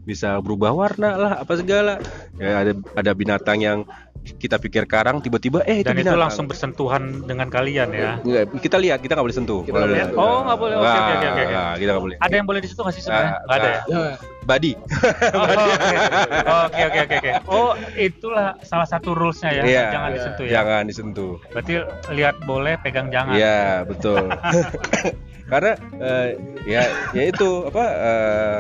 bisa 0.05 0.40
berubah 0.40 0.72
warna 0.72 1.16
lah 1.16 1.32
apa 1.44 1.53
segala 1.61 2.01
ya 2.40 2.64
ada 2.64 2.72
ada 2.96 3.12
binatang 3.12 3.59
yang 3.61 3.78
kita 4.20 4.61
pikir 4.61 4.84
karang 4.84 5.24
tiba-tiba 5.24 5.64
eh 5.64 5.80
itu 5.80 5.88
Dan 5.88 5.96
itu 5.96 6.12
binatang 6.12 6.20
langsung 6.28 6.44
bersentuhan 6.44 7.24
dengan 7.24 7.48
kalian 7.48 7.88
ya. 7.88 8.20
Enggak, 8.20 8.53
kita 8.61 8.76
lihat 8.76 9.01
kita 9.01 9.16
nggak 9.16 9.26
boleh 9.26 9.36
sentuh 9.36 9.61
Kita 9.64 9.76
nggak 9.80 9.96
lihat. 9.96 10.09
Oh, 10.12 10.44
nggak 10.44 10.59
boleh. 10.61 10.74
Oke, 10.76 10.98
oke, 11.01 11.14
oke, 11.16 11.44
kita 11.80 11.90
nggak 11.90 12.05
boleh 12.05 12.16
Ada 12.20 12.34
yang 12.36 12.46
boleh 12.46 12.61
di 12.61 12.68
situ 12.68 12.80
nggak 12.84 12.94
sih 13.01 13.03
sebenarnya? 13.03 13.32
Nggak 13.48 13.57
ada 13.57 13.68
ya? 13.72 13.80
body 14.40 14.72
Oh, 15.40 16.64
oke. 16.68 16.80
Oke 16.84 17.01
oke 17.01 17.16
oke. 17.16 17.30
Oh 17.48 17.70
itulah 17.96 18.48
salah 18.61 18.88
satu 18.88 19.16
rulesnya 19.16 19.51
ya. 19.57 19.62
Iya, 19.64 19.84
Jangan 19.92 20.11
disentuh 20.12 20.44
ya. 20.44 20.53
jangan 20.53 20.82
disentuh 20.84 21.32
Berarti 21.53 21.72
lihat 22.12 22.36
boleh, 22.44 22.74
pegang 22.84 23.09
jangan. 23.09 23.34
Iya 23.36 23.88
betul. 23.88 24.28
Karena 25.51 25.72
eh, 25.98 26.28
ya 26.68 26.82
ya 27.16 27.22
itu 27.26 27.66
apa 27.66 27.84
eh, 27.88 28.59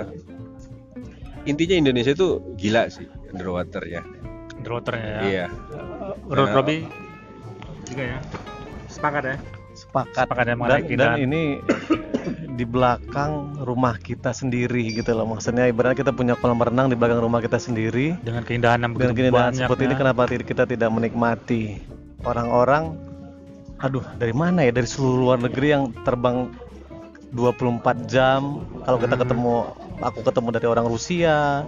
intinya 1.50 1.76
Indonesia 1.76 2.14
itu 2.14 2.38
gila 2.54 2.86
sih 2.86 3.06
underwater 3.34 3.82
ya. 3.84 4.02
underwaternya 4.60 5.08
ya. 5.08 5.20
Iya. 5.24 5.46
Menurut 6.28 6.50
Robi 6.52 6.76
juga 7.88 8.02
ya. 8.16 8.18
Sepakat 8.86 9.24
ya. 9.24 9.36
sepakat 9.70 10.24
Sepakat 10.28 10.44
ya 10.44 10.54
dan, 10.54 10.60
dan 10.60 10.80
keindahan. 10.84 11.16
ini 11.24 11.42
di 12.58 12.64
belakang 12.68 13.56
rumah 13.64 13.96
kita 13.96 14.28
sendiri 14.36 14.92
gitu 14.92 15.16
loh 15.16 15.24
maksudnya 15.24 15.64
ibarat 15.64 15.96
kita 15.96 16.12
punya 16.12 16.36
kolam 16.36 16.60
renang 16.60 16.92
di 16.92 16.96
belakang 16.98 17.22
rumah 17.24 17.40
kita 17.40 17.56
sendiri 17.56 18.12
Dengan 18.20 18.44
keindahan 18.44 18.84
yang 18.84 18.92
dengan 18.92 19.16
begitu 19.16 19.32
keindahan 19.32 19.54
banyak. 19.56 19.64
seperti 19.64 19.82
ini 19.88 19.94
kenapa 19.96 20.22
kita 20.28 20.64
tidak 20.68 20.90
menikmati 20.92 21.80
orang-orang 22.28 22.98
aduh 23.80 24.04
dari 24.20 24.36
mana 24.36 24.68
ya 24.68 24.72
dari 24.76 24.84
seluruh 24.84 25.32
luar 25.32 25.38
negeri 25.40 25.66
yang 25.72 25.88
terbang 26.04 26.52
24 27.30 28.10
jam 28.10 28.62
kalau 28.82 28.98
kita 28.98 29.14
Hmm. 29.14 29.22
ketemu 29.22 29.54
aku 30.02 30.18
ketemu 30.26 30.48
dari 30.50 30.66
orang 30.66 30.86
Rusia 30.90 31.64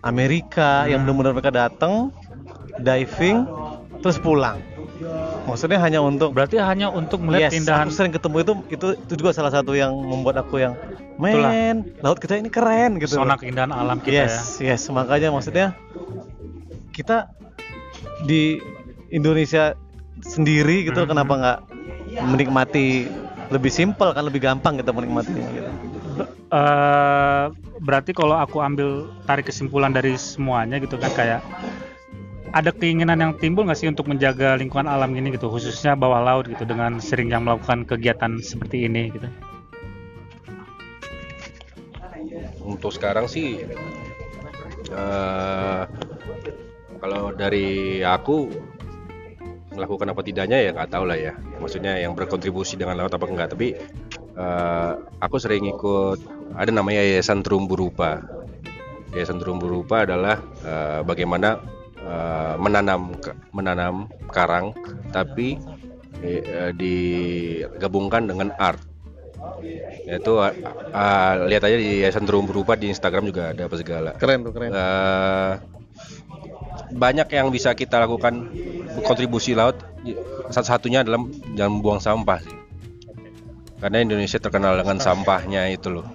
Amerika 0.00 0.86
yang 0.88 1.04
Hmm. 1.04 1.12
benar-benar 1.12 1.32
mereka 1.36 1.52
datang 1.52 2.08
diving 2.80 3.44
terus 4.00 4.16
pulang 4.16 4.62
maksudnya 5.44 5.78
hanya 5.80 6.00
untuk 6.02 6.30
Berarti 6.34 6.58
hanya 6.60 6.92
untuk 6.92 7.22
melihat 7.24 7.50
yes, 7.50 7.52
keindahan 7.58 7.86
aku 7.88 7.92
sering 7.94 8.12
ketemu 8.14 8.36
itu 8.44 8.52
itu 8.70 8.86
itu 8.96 9.14
juga 9.18 9.30
salah 9.34 9.52
satu 9.52 9.72
yang 9.74 9.90
membuat 9.94 10.42
aku 10.44 10.60
yang 10.62 10.74
men 11.18 11.82
laut 11.98 12.18
kita 12.22 12.38
ini 12.38 12.46
keren 12.46 13.00
gitu 13.02 13.18
loh." 13.18 13.34
keindahan 13.34 13.70
alam 13.74 13.98
kita 13.98 14.14
ya. 14.14 14.26
yes 14.28 14.62
yes 14.62 14.82
makanya 14.90 15.34
maksudnya 15.34 15.74
kita 16.94 17.30
di 18.26 18.58
Indonesia 19.10 19.74
sendiri 20.20 20.86
gitu 20.86 21.06
Mhm. 21.06 21.08
kenapa 21.08 21.32
nggak 21.38 21.58
menikmati 22.26 23.06
lebih 23.48 23.72
simpel 23.72 24.12
kan 24.12 24.24
lebih 24.28 24.44
gampang 24.44 24.76
kita 24.76 24.92
menikmatinya 24.92 25.48
gitu. 25.52 25.70
Eh, 26.48 27.44
berarti 27.84 28.16
kalau 28.16 28.36
aku 28.36 28.64
ambil 28.64 29.12
tarik 29.28 29.48
kesimpulan 29.48 29.92
dari 29.92 30.16
semuanya 30.16 30.80
gitu 30.80 30.96
kan 30.96 31.12
kayak 31.12 31.40
ada 32.56 32.72
keinginan 32.72 33.20
yang 33.20 33.32
timbul 33.36 33.68
nggak 33.68 33.76
sih 33.76 33.88
untuk 33.88 34.08
menjaga 34.08 34.56
lingkungan 34.56 34.88
alam 34.88 35.12
ini 35.12 35.36
gitu? 35.36 35.52
Khususnya 35.52 35.92
bawah 35.92 36.24
laut 36.24 36.48
gitu 36.48 36.64
dengan 36.64 36.96
sering 37.00 37.28
yang 37.28 37.44
melakukan 37.44 37.84
kegiatan 37.84 38.40
seperti 38.40 38.88
ini 38.88 39.12
gitu. 39.12 39.28
Untuk 42.64 42.92
sekarang 42.92 43.28
sih 43.28 43.64
eh 44.88 45.82
kalau 46.98 47.30
dari 47.36 48.00
aku 48.00 48.48
melakukan 49.78 50.10
apa 50.10 50.20
tidaknya 50.26 50.58
ya 50.58 50.70
nggak 50.74 50.90
tahu 50.90 51.04
lah 51.06 51.18
ya. 51.18 51.32
Maksudnya 51.62 52.02
yang 52.02 52.18
berkontribusi 52.18 52.74
dengan 52.74 52.98
laut 52.98 53.14
apa 53.14 53.24
enggak. 53.30 53.54
Tapi 53.54 53.78
eh 54.38 54.92
aku 55.22 55.36
sering 55.38 55.70
ikut 55.70 56.18
ada 56.58 56.70
namanya 56.74 57.00
Yayasan 57.06 57.46
Terumbu 57.46 57.78
Rupa. 57.78 58.18
Yayasan 59.14 59.38
Terumbu 59.38 59.70
Rupa 59.70 60.02
adalah 60.02 60.42
eh, 60.66 61.00
bagaimana 61.06 61.62
eh, 62.02 62.54
menanam 62.58 63.14
menanam 63.54 64.10
karang 64.34 64.74
tapi 65.14 65.56
eh, 66.20 66.74
digabungkan 66.74 68.26
dengan 68.26 68.50
art 68.58 68.82
yaitu 70.08 70.40
uh, 70.40 70.52
uh, 70.94 71.46
lihat 71.46 71.62
aja 71.68 71.76
di 71.76 72.02
Yayasan 72.02 72.24
Terumbu 72.24 72.52
Rupa 72.56 72.74
di 72.74 72.90
Instagram 72.90 73.28
juga 73.28 73.52
ada 73.52 73.68
apa 73.68 73.76
segala 73.76 74.10
keren 74.16 74.40
tuh 74.46 74.52
keren 74.56 74.70
Eh, 74.72 75.52
banyak 76.92 77.28
yang 77.32 77.48
bisa 77.48 77.72
kita 77.72 78.00
lakukan 78.02 78.48
kontribusi 79.04 79.52
laut. 79.52 79.76
Satu-satunya 80.48 81.04
adalah 81.04 81.24
jangan 81.52 81.72
membuang 81.80 82.00
sampah 82.00 82.40
sih. 82.40 82.56
Karena 83.78 84.02
Indonesia 84.02 84.42
terkenal 84.42 84.74
dengan 84.74 84.98
sampahnya 84.98 85.70
itu 85.70 85.92
loh. 85.92 86.06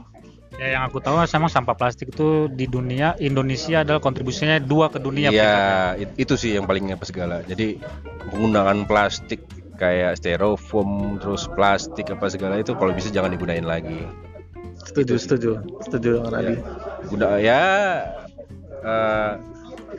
Ya 0.53 0.77
yang 0.77 0.83
aku 0.85 1.01
tahu 1.01 1.17
sama 1.25 1.49
sampah 1.49 1.73
plastik 1.73 2.13
itu 2.13 2.45
di 2.45 2.69
dunia 2.69 3.17
Indonesia 3.17 3.81
adalah 3.81 3.97
kontribusinya 3.97 4.61
dua 4.61 4.85
ke 4.93 5.01
dunia 5.01 5.33
Iya, 5.33 5.97
it- 5.97 6.13
itu 6.19 6.37
sih 6.37 6.53
yang 6.53 6.69
paling 6.69 6.93
apa 6.93 7.05
segala. 7.09 7.41
Jadi 7.41 7.81
penggunaan 8.29 8.85
plastik 8.85 9.41
kayak 9.81 10.21
styrofoam 10.21 11.17
terus 11.17 11.49
plastik 11.57 12.05
apa 12.13 12.29
segala 12.29 12.61
itu 12.61 12.77
kalau 12.77 12.93
bisa 12.93 13.09
jangan 13.09 13.33
digunain 13.33 13.65
lagi. 13.65 14.05
setuju 14.83 15.15
setuju. 15.17 15.51
Setuju 15.81 16.21
dengan 16.21 16.33
Adi 16.37 16.55
Guna 17.07 17.29
ya 17.39 17.63
eh, 18.83 19.31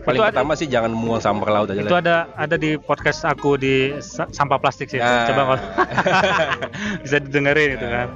paling 0.00 0.18
Itu 0.18 0.24
ada- 0.24 0.34
pertama 0.34 0.52
sih 0.54 0.66
jangan 0.66 0.90
buang 0.92 1.18
sampah 1.18 1.44
ke 1.44 1.52
laut 1.52 1.68
aja 1.68 1.78
itu 1.78 1.88
lah. 1.88 2.00
ada 2.00 2.16
ada 2.34 2.56
di 2.56 2.74
podcast 2.76 3.22
aku 3.22 3.54
di 3.54 3.74
sa- 3.98 4.28
sampah 4.28 4.58
plastik 4.58 4.88
sih 4.88 4.98
Nah. 4.98 5.24
coba 5.24 5.42
kalau 5.46 5.60
bisa 7.02 7.16
didengerin 7.18 7.70
itu 7.74 7.86
kan. 7.86 8.08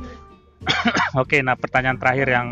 Oke 1.15 1.39
nah 1.39 1.55
pertanyaan 1.55 1.97
terakhir 1.97 2.29
yang 2.29 2.49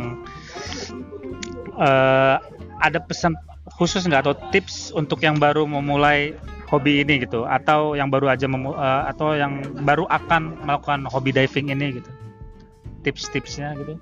eh, 1.77 2.37
ada 2.79 2.99
pesan 2.99 3.35
khusus 3.73 4.05
nggak 4.05 4.23
atau 4.23 4.35
tips 4.51 4.91
untuk 4.91 5.21
yang 5.21 5.37
baru 5.37 5.65
memulai 5.65 6.33
hobi 6.67 7.01
ini 7.01 7.21
gitu? 7.21 7.45
Atau 7.45 7.93
yang 7.93 8.09
baru 8.09 8.29
aja 8.29 8.47
memu- 8.47 8.75
eh, 8.75 9.03
atau 9.07 9.33
yang 9.33 9.59
baru 9.83 10.07
akan 10.09 10.63
melakukan 10.63 11.05
hobi 11.07 11.31
diving 11.31 11.69
ini 11.69 11.99
gitu? 11.99 12.11
Tips-tipsnya 13.03 13.77
gitu 13.77 13.95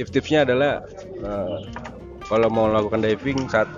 Tips-tipsnya 0.00 0.48
adalah 0.48 0.80
eh, 1.20 1.58
kalau 2.24 2.48
mau 2.48 2.72
melakukan 2.72 3.04
diving 3.04 3.52
saat 3.52 3.68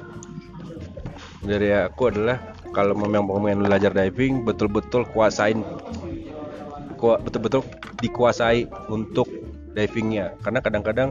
dari 1.43 1.75
aku 1.75 2.15
adalah 2.15 2.39
kalau 2.71 2.95
memang 2.95 3.27
main 3.43 3.59
belajar 3.59 3.91
diving 3.91 4.47
betul-betul 4.47 5.03
kuasain 5.11 5.67
kua- 6.95 7.19
betul-betul 7.19 7.67
dikuasai 7.99 8.71
untuk 8.87 9.27
divingnya. 9.75 10.39
Karena 10.47 10.63
kadang-kadang 10.63 11.11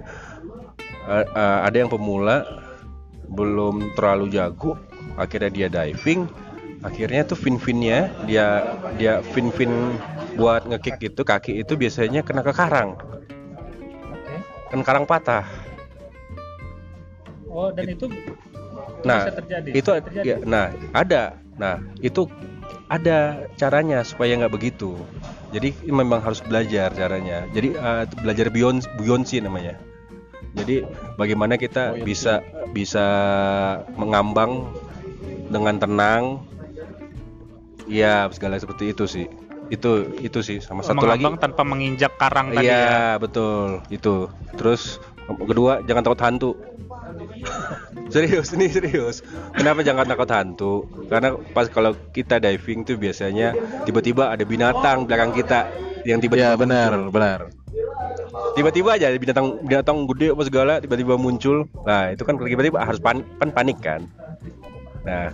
eh, 1.11 1.25
eh, 1.27 1.59
ada 1.67 1.75
yang 1.75 1.91
pemula 1.91 2.47
belum 3.27 3.91
terlalu 3.99 4.31
jago 4.31 4.79
akhirnya 5.19 5.51
dia 5.51 5.67
diving 5.67 6.23
akhirnya 6.87 7.27
tuh 7.27 7.35
fin-finnya 7.35 8.07
dia 8.23 8.63
dia 8.95 9.19
fin-fin 9.35 9.71
buat 10.39 10.63
ngekick 10.71 11.03
itu 11.03 11.21
kaki 11.27 11.67
itu 11.67 11.75
biasanya 11.75 12.23
kena 12.23 12.47
ke 12.47 12.55
karang 12.55 12.95
kan 14.71 14.79
karang 14.87 15.05
patah. 15.05 15.43
Oh 17.51 17.69
dan 17.75 17.91
itu 17.91 18.07
Nah, 19.01 19.25
bisa 19.25 19.33
terjadi? 19.33 19.69
itu 19.73 19.89
bisa 19.91 20.01
terjadi. 20.05 20.25
ya, 20.29 20.35
nah 20.45 20.65
ada. 20.93 21.35
Nah 21.57 21.81
itu 21.99 22.29
ada 22.87 23.49
caranya 23.57 24.05
supaya 24.05 24.37
nggak 24.37 24.53
begitu. 24.53 24.93
Jadi 25.51 25.75
memang 25.89 26.21
harus 26.23 26.39
belajar 26.39 26.93
caranya. 26.95 27.43
Jadi 27.51 27.75
eh, 27.75 28.03
belajar 28.21 28.47
beyond 28.53 28.85
Beyonce 28.95 29.41
namanya. 29.43 29.75
Jadi 30.55 30.85
bagaimana 31.17 31.57
kita 31.57 31.97
bisa 32.05 32.39
bisa 32.71 33.05
mengambang 33.97 34.69
dengan 35.49 35.75
tenang. 35.81 36.23
Ya 37.89 38.29
segala 38.31 38.55
seperti 38.61 38.93
itu 38.95 39.03
sih 39.09 39.27
itu 39.71 39.91
itu 40.19 40.39
sih 40.43 40.57
sama 40.59 40.83
satu 40.83 41.07
lagi 41.07 41.23
tanpa 41.39 41.63
menginjak 41.63 42.19
karang 42.19 42.51
tadi 42.51 42.67
ya 42.67 42.75
Iya 42.75 42.99
betul 43.17 43.79
itu. 43.87 44.27
Terus 44.59 44.99
kedua 45.47 45.79
jangan 45.87 46.03
takut 46.03 46.21
hantu. 46.21 46.51
serius 48.13 48.51
ini 48.51 48.67
serius. 48.67 49.23
Kenapa 49.55 49.79
jangan 49.81 50.03
takut 50.03 50.27
hantu? 50.27 50.73
Karena 51.07 51.39
pas 51.55 51.71
kalau 51.71 51.95
kita 52.11 52.43
diving 52.43 52.83
tuh 52.83 52.99
biasanya 52.99 53.55
tiba-tiba 53.87 54.27
ada 54.35 54.43
binatang 54.43 55.07
belakang 55.07 55.31
kita 55.31 55.71
yang 56.03 56.19
tiba-tiba 56.19 56.51
Ya 56.51 56.59
benar, 56.59 56.91
muncul. 56.91 57.15
benar. 57.15 57.39
Tiba-tiba 58.51 58.99
aja 58.99 59.07
binatang 59.15 59.63
binatang 59.63 60.03
gede 60.11 60.35
apa 60.35 60.43
segala 60.43 60.73
tiba-tiba 60.83 61.15
muncul. 61.15 61.63
Nah 61.87 62.11
itu 62.11 62.27
kan 62.27 62.35
tiba-tiba 62.35 62.83
harus 62.83 62.99
panik, 62.99 63.23
kan 63.39 63.49
panik 63.55 63.77
kan. 63.79 64.01
Nah 65.07 65.31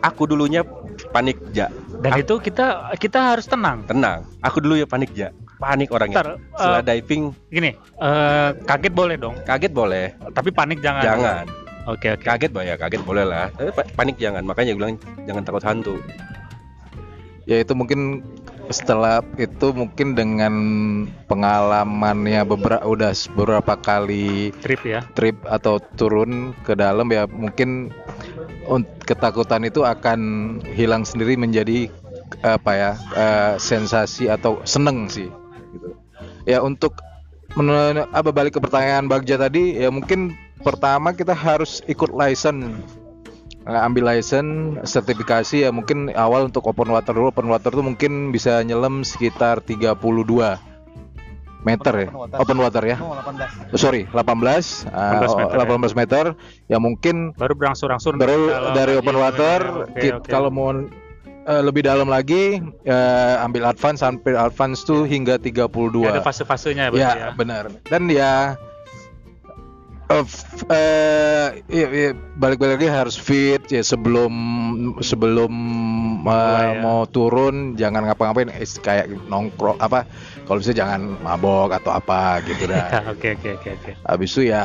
aku 0.00 0.28
dulunya 0.28 0.64
panik 1.12 1.36
ja. 1.52 1.68
Dan 2.00 2.16
itu 2.16 2.40
kita 2.40 2.92
kita 2.96 3.36
harus 3.36 3.44
tenang. 3.44 3.84
Tenang. 3.84 4.24
Aku 4.40 4.60
dulu 4.60 4.76
ya 4.76 4.88
panik 4.88 5.12
ja. 5.12 5.32
Panik 5.60 5.92
orangnya. 5.92 6.16
Ntar, 6.20 6.28
Setelah 6.56 6.80
eh, 6.80 6.86
diving. 6.96 7.22
gini 7.52 7.70
eh, 7.76 8.48
kaget 8.64 8.92
boleh 8.92 9.16
dong. 9.20 9.36
Kaget 9.44 9.72
boleh. 9.72 10.16
Tapi 10.32 10.48
panik 10.50 10.80
jangan. 10.80 11.04
Jangan. 11.04 11.44
Oke 11.88 12.12
oke. 12.16 12.24
Kaget 12.24 12.50
bah 12.52 12.64
ya 12.64 12.74
kaget 12.76 13.02
boleh 13.04 13.24
lah. 13.24 13.52
Tapi 13.52 13.70
pa- 13.72 13.88
panik 13.92 14.16
jangan. 14.16 14.44
Makanya 14.44 14.72
gue 14.72 14.80
bilang 14.80 14.96
jangan 15.28 15.42
takut 15.44 15.64
hantu. 15.64 15.96
Ya 17.48 17.60
itu 17.60 17.72
mungkin 17.72 18.22
setelah 18.70 19.26
itu 19.34 19.74
mungkin 19.74 20.14
dengan 20.14 20.54
pengalamannya 21.26 22.46
beberapa 22.46 22.86
udah 22.86 23.10
beberapa 23.34 23.74
kali 23.74 24.54
trip 24.62 24.86
ya. 24.86 25.02
trip 25.18 25.34
atau 25.50 25.82
turun 25.98 26.54
ke 26.62 26.78
dalam 26.78 27.10
ya 27.10 27.26
mungkin 27.26 27.90
un- 27.90 27.90
ketakutan 29.02 29.66
itu 29.66 29.82
akan 29.82 30.20
hilang 30.78 31.02
sendiri 31.02 31.34
menjadi 31.34 31.90
apa 32.46 32.72
ya 32.78 32.92
eh, 33.18 33.54
sensasi 33.58 34.30
atau 34.30 34.62
seneng 34.62 35.10
sih 35.10 35.26
gitu. 35.74 35.98
ya 36.46 36.62
untuk 36.62 37.02
men- 37.58 38.06
apa 38.14 38.30
balik 38.30 38.58
ke 38.58 38.60
pertanyaan 38.62 39.10
Bagja 39.10 39.34
tadi 39.34 39.74
ya 39.74 39.90
mungkin 39.90 40.38
pertama 40.62 41.10
kita 41.16 41.34
harus 41.34 41.82
ikut 41.90 42.14
license. 42.14 42.78
Eh, 43.60 43.76
ambil 43.76 44.16
license 44.16 44.80
sertifikasi 44.88 45.68
ya 45.68 45.70
mungkin 45.74 46.08
awal 46.16 46.48
untuk 46.48 46.64
open 46.64 46.88
water 46.88 47.12
dulu. 47.12 47.28
Open 47.28 47.50
water 47.52 47.68
tuh 47.68 47.84
mungkin 47.84 48.32
bisa 48.32 48.64
nyelam 48.64 49.04
sekitar 49.04 49.60
32 49.60 50.69
meter 51.60 51.94
ya, 51.94 52.08
Open 52.08 52.18
water. 52.18 52.36
open 52.40 52.58
water 52.58 52.82
ya. 52.84 52.96
Oh, 52.98 53.12
18. 53.12 53.70
Oh, 53.70 53.78
sorry, 53.78 54.02
18, 54.06 54.88
uh, 54.88 55.20
18 55.20 55.36
meter, 55.36 55.56
18 55.60 55.92
meter, 55.94 56.24
ya 56.66 56.78
mungkin 56.78 57.36
Baru 57.36 57.52
berangsur-angsur 57.54 58.16
baru 58.16 58.72
dari 58.72 58.96
open 58.96 59.12
gitu 59.12 59.22
water 59.22 59.58
ya. 59.60 59.84
Oke, 59.84 60.00
kit- 60.00 60.16
oke. 60.18 60.28
kalau 60.28 60.48
mau 60.48 60.72
eh, 61.40 61.62
lebih 61.62 61.82
dalam 61.82 62.06
lagi 62.06 62.58
eh, 62.84 63.34
ambil 63.40 63.66
advance 63.66 64.00
sampai 64.00 64.34
advance 64.34 64.82
tuh 64.82 65.04
hingga 65.04 65.36
32 65.36 66.00
Ya, 66.00 66.12
ada 66.12 66.20
fase-fasenya 66.20 66.88
ya, 66.88 66.96
ya, 66.96 67.10
ya. 67.12 67.28
benar 67.32 67.68
dan 67.86 68.02
ya 68.06 68.56
eh, 70.10 70.24
eh, 70.68 71.48
iya, 71.68 71.86
iya, 71.88 72.10
balik-balik 72.34 72.76
lagi 72.76 72.88
harus 72.90 73.14
fit 73.14 73.62
ya 73.68 73.80
sebelum 73.80 74.32
sebelum 75.00 75.52
eh, 76.20 76.34
Mulai 76.34 76.66
ya. 76.76 76.80
mau 76.82 77.06
turun 77.06 77.72
jangan 77.74 78.04
ngapa-ngapain 78.04 78.50
kayak 78.82 79.06
nongkrong 79.26 79.78
apa 79.78 80.04
kalau 80.44 80.58
bisa 80.58 80.72
jangan 80.72 81.16
mabok 81.20 81.72
atau 81.72 81.90
apa 81.90 82.40
gitu 82.44 82.66
dah 82.66 82.88
Oke 83.12 83.34
oke 83.34 83.58
oke 83.58 83.68
oke. 83.74 83.90
habis 84.02 84.28
itu 84.32 84.50
ya 84.50 84.64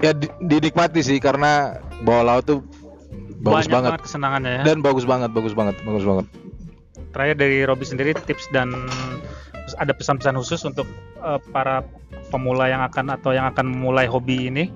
ya 0.00 0.12
di- 0.12 0.32
dinikmati 0.40 1.00
sih 1.00 1.18
karena 1.18 1.76
bawah 2.00 2.24
laut 2.24 2.44
tuh 2.44 2.60
bagus 3.40 3.66
Banyak 3.66 3.72
banget 3.72 3.90
banget 3.92 4.02
kesenangannya 4.04 4.52
ya. 4.52 4.62
dan 4.64 4.76
bagus 4.80 5.04
banget 5.04 5.30
bagus 5.32 5.52
banget 5.52 5.76
bagus 5.82 6.04
banget 6.04 6.26
Terakhir 7.10 7.36
dari 7.36 7.58
Robi 7.66 7.82
sendiri 7.82 8.14
tips 8.14 8.46
dan 8.54 8.70
ada 9.76 9.90
pesan-pesan 9.90 10.38
khusus 10.38 10.62
untuk 10.62 10.86
eh, 11.18 11.40
para 11.50 11.82
pemula 12.30 12.70
yang 12.70 12.82
akan 12.82 13.18
atau 13.18 13.34
yang 13.34 13.50
akan 13.50 13.66
memulai 13.66 14.06
hobi 14.06 14.46
ini. 14.46 14.70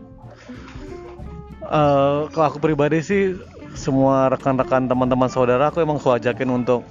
Eh, 1.64 2.20
kalau 2.28 2.46
aku 2.46 2.58
pribadi 2.58 3.00
sih 3.00 3.38
semua 3.74 4.28
rekan-rekan 4.28 4.86
teman-teman 4.86 5.26
saudara 5.26 5.70
aku 5.70 5.78
emang 5.78 5.96
aku 5.96 6.14
ajakin 6.14 6.50
untuk 6.52 6.82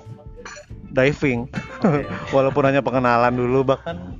diving 0.89 1.47
walaupun 2.36 2.63
hanya 2.63 2.79
pengenalan 2.79 3.31
dulu 3.31 3.63
bahkan 3.65 4.15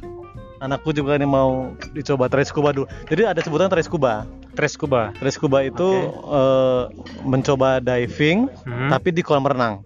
anakku 0.60 0.90
juga 0.90 1.16
nih 1.16 1.26
mau 1.26 1.72
dicoba 1.92 2.28
try 2.28 2.44
scuba 2.44 2.72
dulu 2.72 2.88
jadi 3.06 3.30
ada 3.30 3.40
sebutan 3.40 3.68
try 3.68 3.82
scuba 3.82 4.24
Tres 4.54 4.78
Scuba. 4.78 5.10
try 5.14 5.28
scuba 5.28 5.60
itu 5.62 5.90
eh, 6.24 6.84
mencoba 7.24 7.80
diving 7.80 8.46
Hmm. 8.64 8.88
tapi 8.88 9.10
di 9.10 9.20
kolam 9.20 9.44
renang 9.44 9.82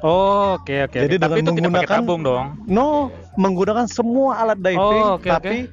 Oh, 0.00 0.60
oke 0.60 0.68
oke. 0.84 0.98
Jadi 1.00 1.16
oke. 1.16 1.22
Tapi 1.24 1.32
dengan 1.32 1.40
itu 1.40 1.56
tidak 1.56 1.72
pakai 1.72 1.72
menggunakan- 1.80 2.04
tabung 2.04 2.20
dong. 2.20 2.46
no 2.68 2.86
menggunakan 3.34 3.86
semua 3.86 4.36
alat 4.36 4.60
diving 4.60 5.00
Oh, 5.00 5.16
oke, 5.16 5.24
tapi 5.26 5.72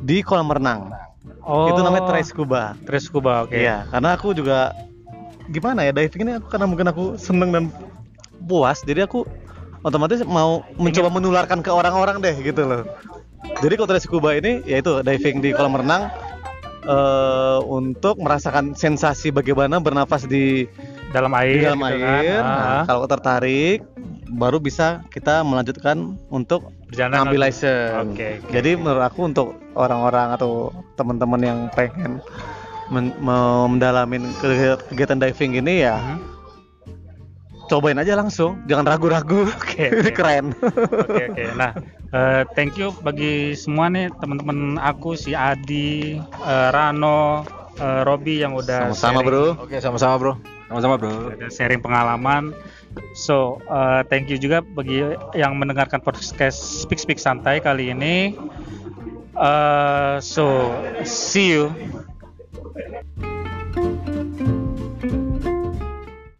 di 0.00 0.18
kolam 0.20 0.50
renang 0.50 0.90
Oh. 1.40 1.70
itu 1.70 1.80
namanya 1.80 2.04
try 2.04 2.20
scuba 2.20 2.74
Tres 2.82 3.06
Scuba, 3.06 3.46
oke. 3.46 3.54
Iya, 3.54 3.86
karena 3.88 4.08
aku 4.12 4.34
juga 4.34 4.74
gimana 5.46 5.80
ya 5.80 5.94
diving 5.94 6.20
ini 6.20 6.32
aku 6.36 6.46
karena 6.48 6.66
mungkin 6.66 6.86
aku 6.86 7.04
seneng 7.14 7.48
dan 7.48 7.64
puas, 8.42 8.82
jadi 8.82 9.06
aku 9.06 9.22
otomatis 9.80 10.20
mau 10.22 10.60
mencoba 10.74 11.08
menularkan 11.08 11.60
ke 11.60 11.70
orang-orang 11.70 12.18
deh 12.18 12.34
gitu 12.36 12.62
loh. 12.62 12.82
Jadi 13.58 13.74
kalau 13.74 13.88
tadi 13.88 14.00
scuba 14.00 14.34
ini 14.34 14.62
yaitu 14.64 15.00
diving 15.00 15.38
di 15.38 15.50
kolam 15.50 15.74
renang 15.74 16.10
eh 16.80 17.58
untuk 17.64 18.16
merasakan 18.16 18.72
sensasi 18.72 19.28
bagaimana 19.28 19.76
bernafas 19.78 20.24
di 20.24 20.64
Dalam 21.08 21.32
air. 21.34 21.52
di 21.52 21.58
dalam 21.62 21.80
gitu 21.80 21.96
kan. 21.96 22.12
air. 22.16 22.38
Ah, 22.38 22.48
Nah, 22.48 22.82
kalau 22.84 23.04
tertarik 23.04 23.80
baru 24.28 24.58
bisa 24.58 25.00
kita 25.08 25.40
melanjutkan 25.40 25.96
untuk 26.28 26.68
berjalan 26.86 27.26
lagi. 27.26 27.36
license. 27.38 27.92
Oke, 28.06 28.28
oke, 28.38 28.50
Jadi 28.50 28.70
menurut 28.74 29.00
aku 29.02 29.20
untuk 29.22 29.48
orang-orang 29.72 30.32
atau 30.32 30.68
teman-teman 30.94 31.40
yang 31.40 31.58
pengen 31.70 32.20
men- 32.88 33.16
mendalamin 33.18 34.24
ke- 34.34 34.80
kegiatan 34.86 35.16
diving 35.18 35.56
ini 35.56 35.82
ya 35.82 35.96
Mhm. 35.96 36.16
Cobain 37.68 37.94
aja 37.94 38.16
langsung, 38.16 38.58
jangan 38.64 38.88
ragu-ragu. 38.88 39.44
Oke, 39.46 39.86
Ini 39.92 40.00
oke. 40.02 40.12
keren. 40.12 40.56
Oke 40.56 41.24
oke. 41.28 41.44
Nah, 41.54 41.72
eh, 42.08 42.42
thank 42.52 42.74
you 42.74 42.90
bagi 42.98 43.52
semua 43.52 43.86
nih 43.86 44.08
teman-teman 44.16 44.58
aku 44.76 45.12
si 45.12 45.32
Adi, 45.32 46.16
eh, 46.18 46.68
Rano, 46.70 47.44
eh, 47.76 48.00
Robi 48.02 48.40
yang 48.40 48.52
udah 48.52 48.90
Sama-sama, 48.90 49.20
sharing- 49.20 49.28
Bro. 49.28 49.44
oke 49.60 49.76
sama-sama 49.78 50.14
bro 50.16 50.32
Sama-sama 50.66 50.94
bro. 50.96 51.12
udah 51.30 51.48
sharing 51.48 51.78
pengalaman. 51.78 52.56
So, 53.14 53.36
eh, 53.62 54.02
thank 54.06 54.26
you 54.26 54.36
juga 54.36 54.64
bagi 54.64 55.04
yang 55.32 55.54
mendengarkan 55.54 56.00
podcast 56.00 56.56
Speak 56.82 56.98
Speak 56.98 57.16
Santai 57.16 57.60
kali 57.60 57.92
ini. 57.92 58.34
Eh, 59.34 60.16
so, 60.18 60.72
see 61.04 61.54
you. 61.54 61.70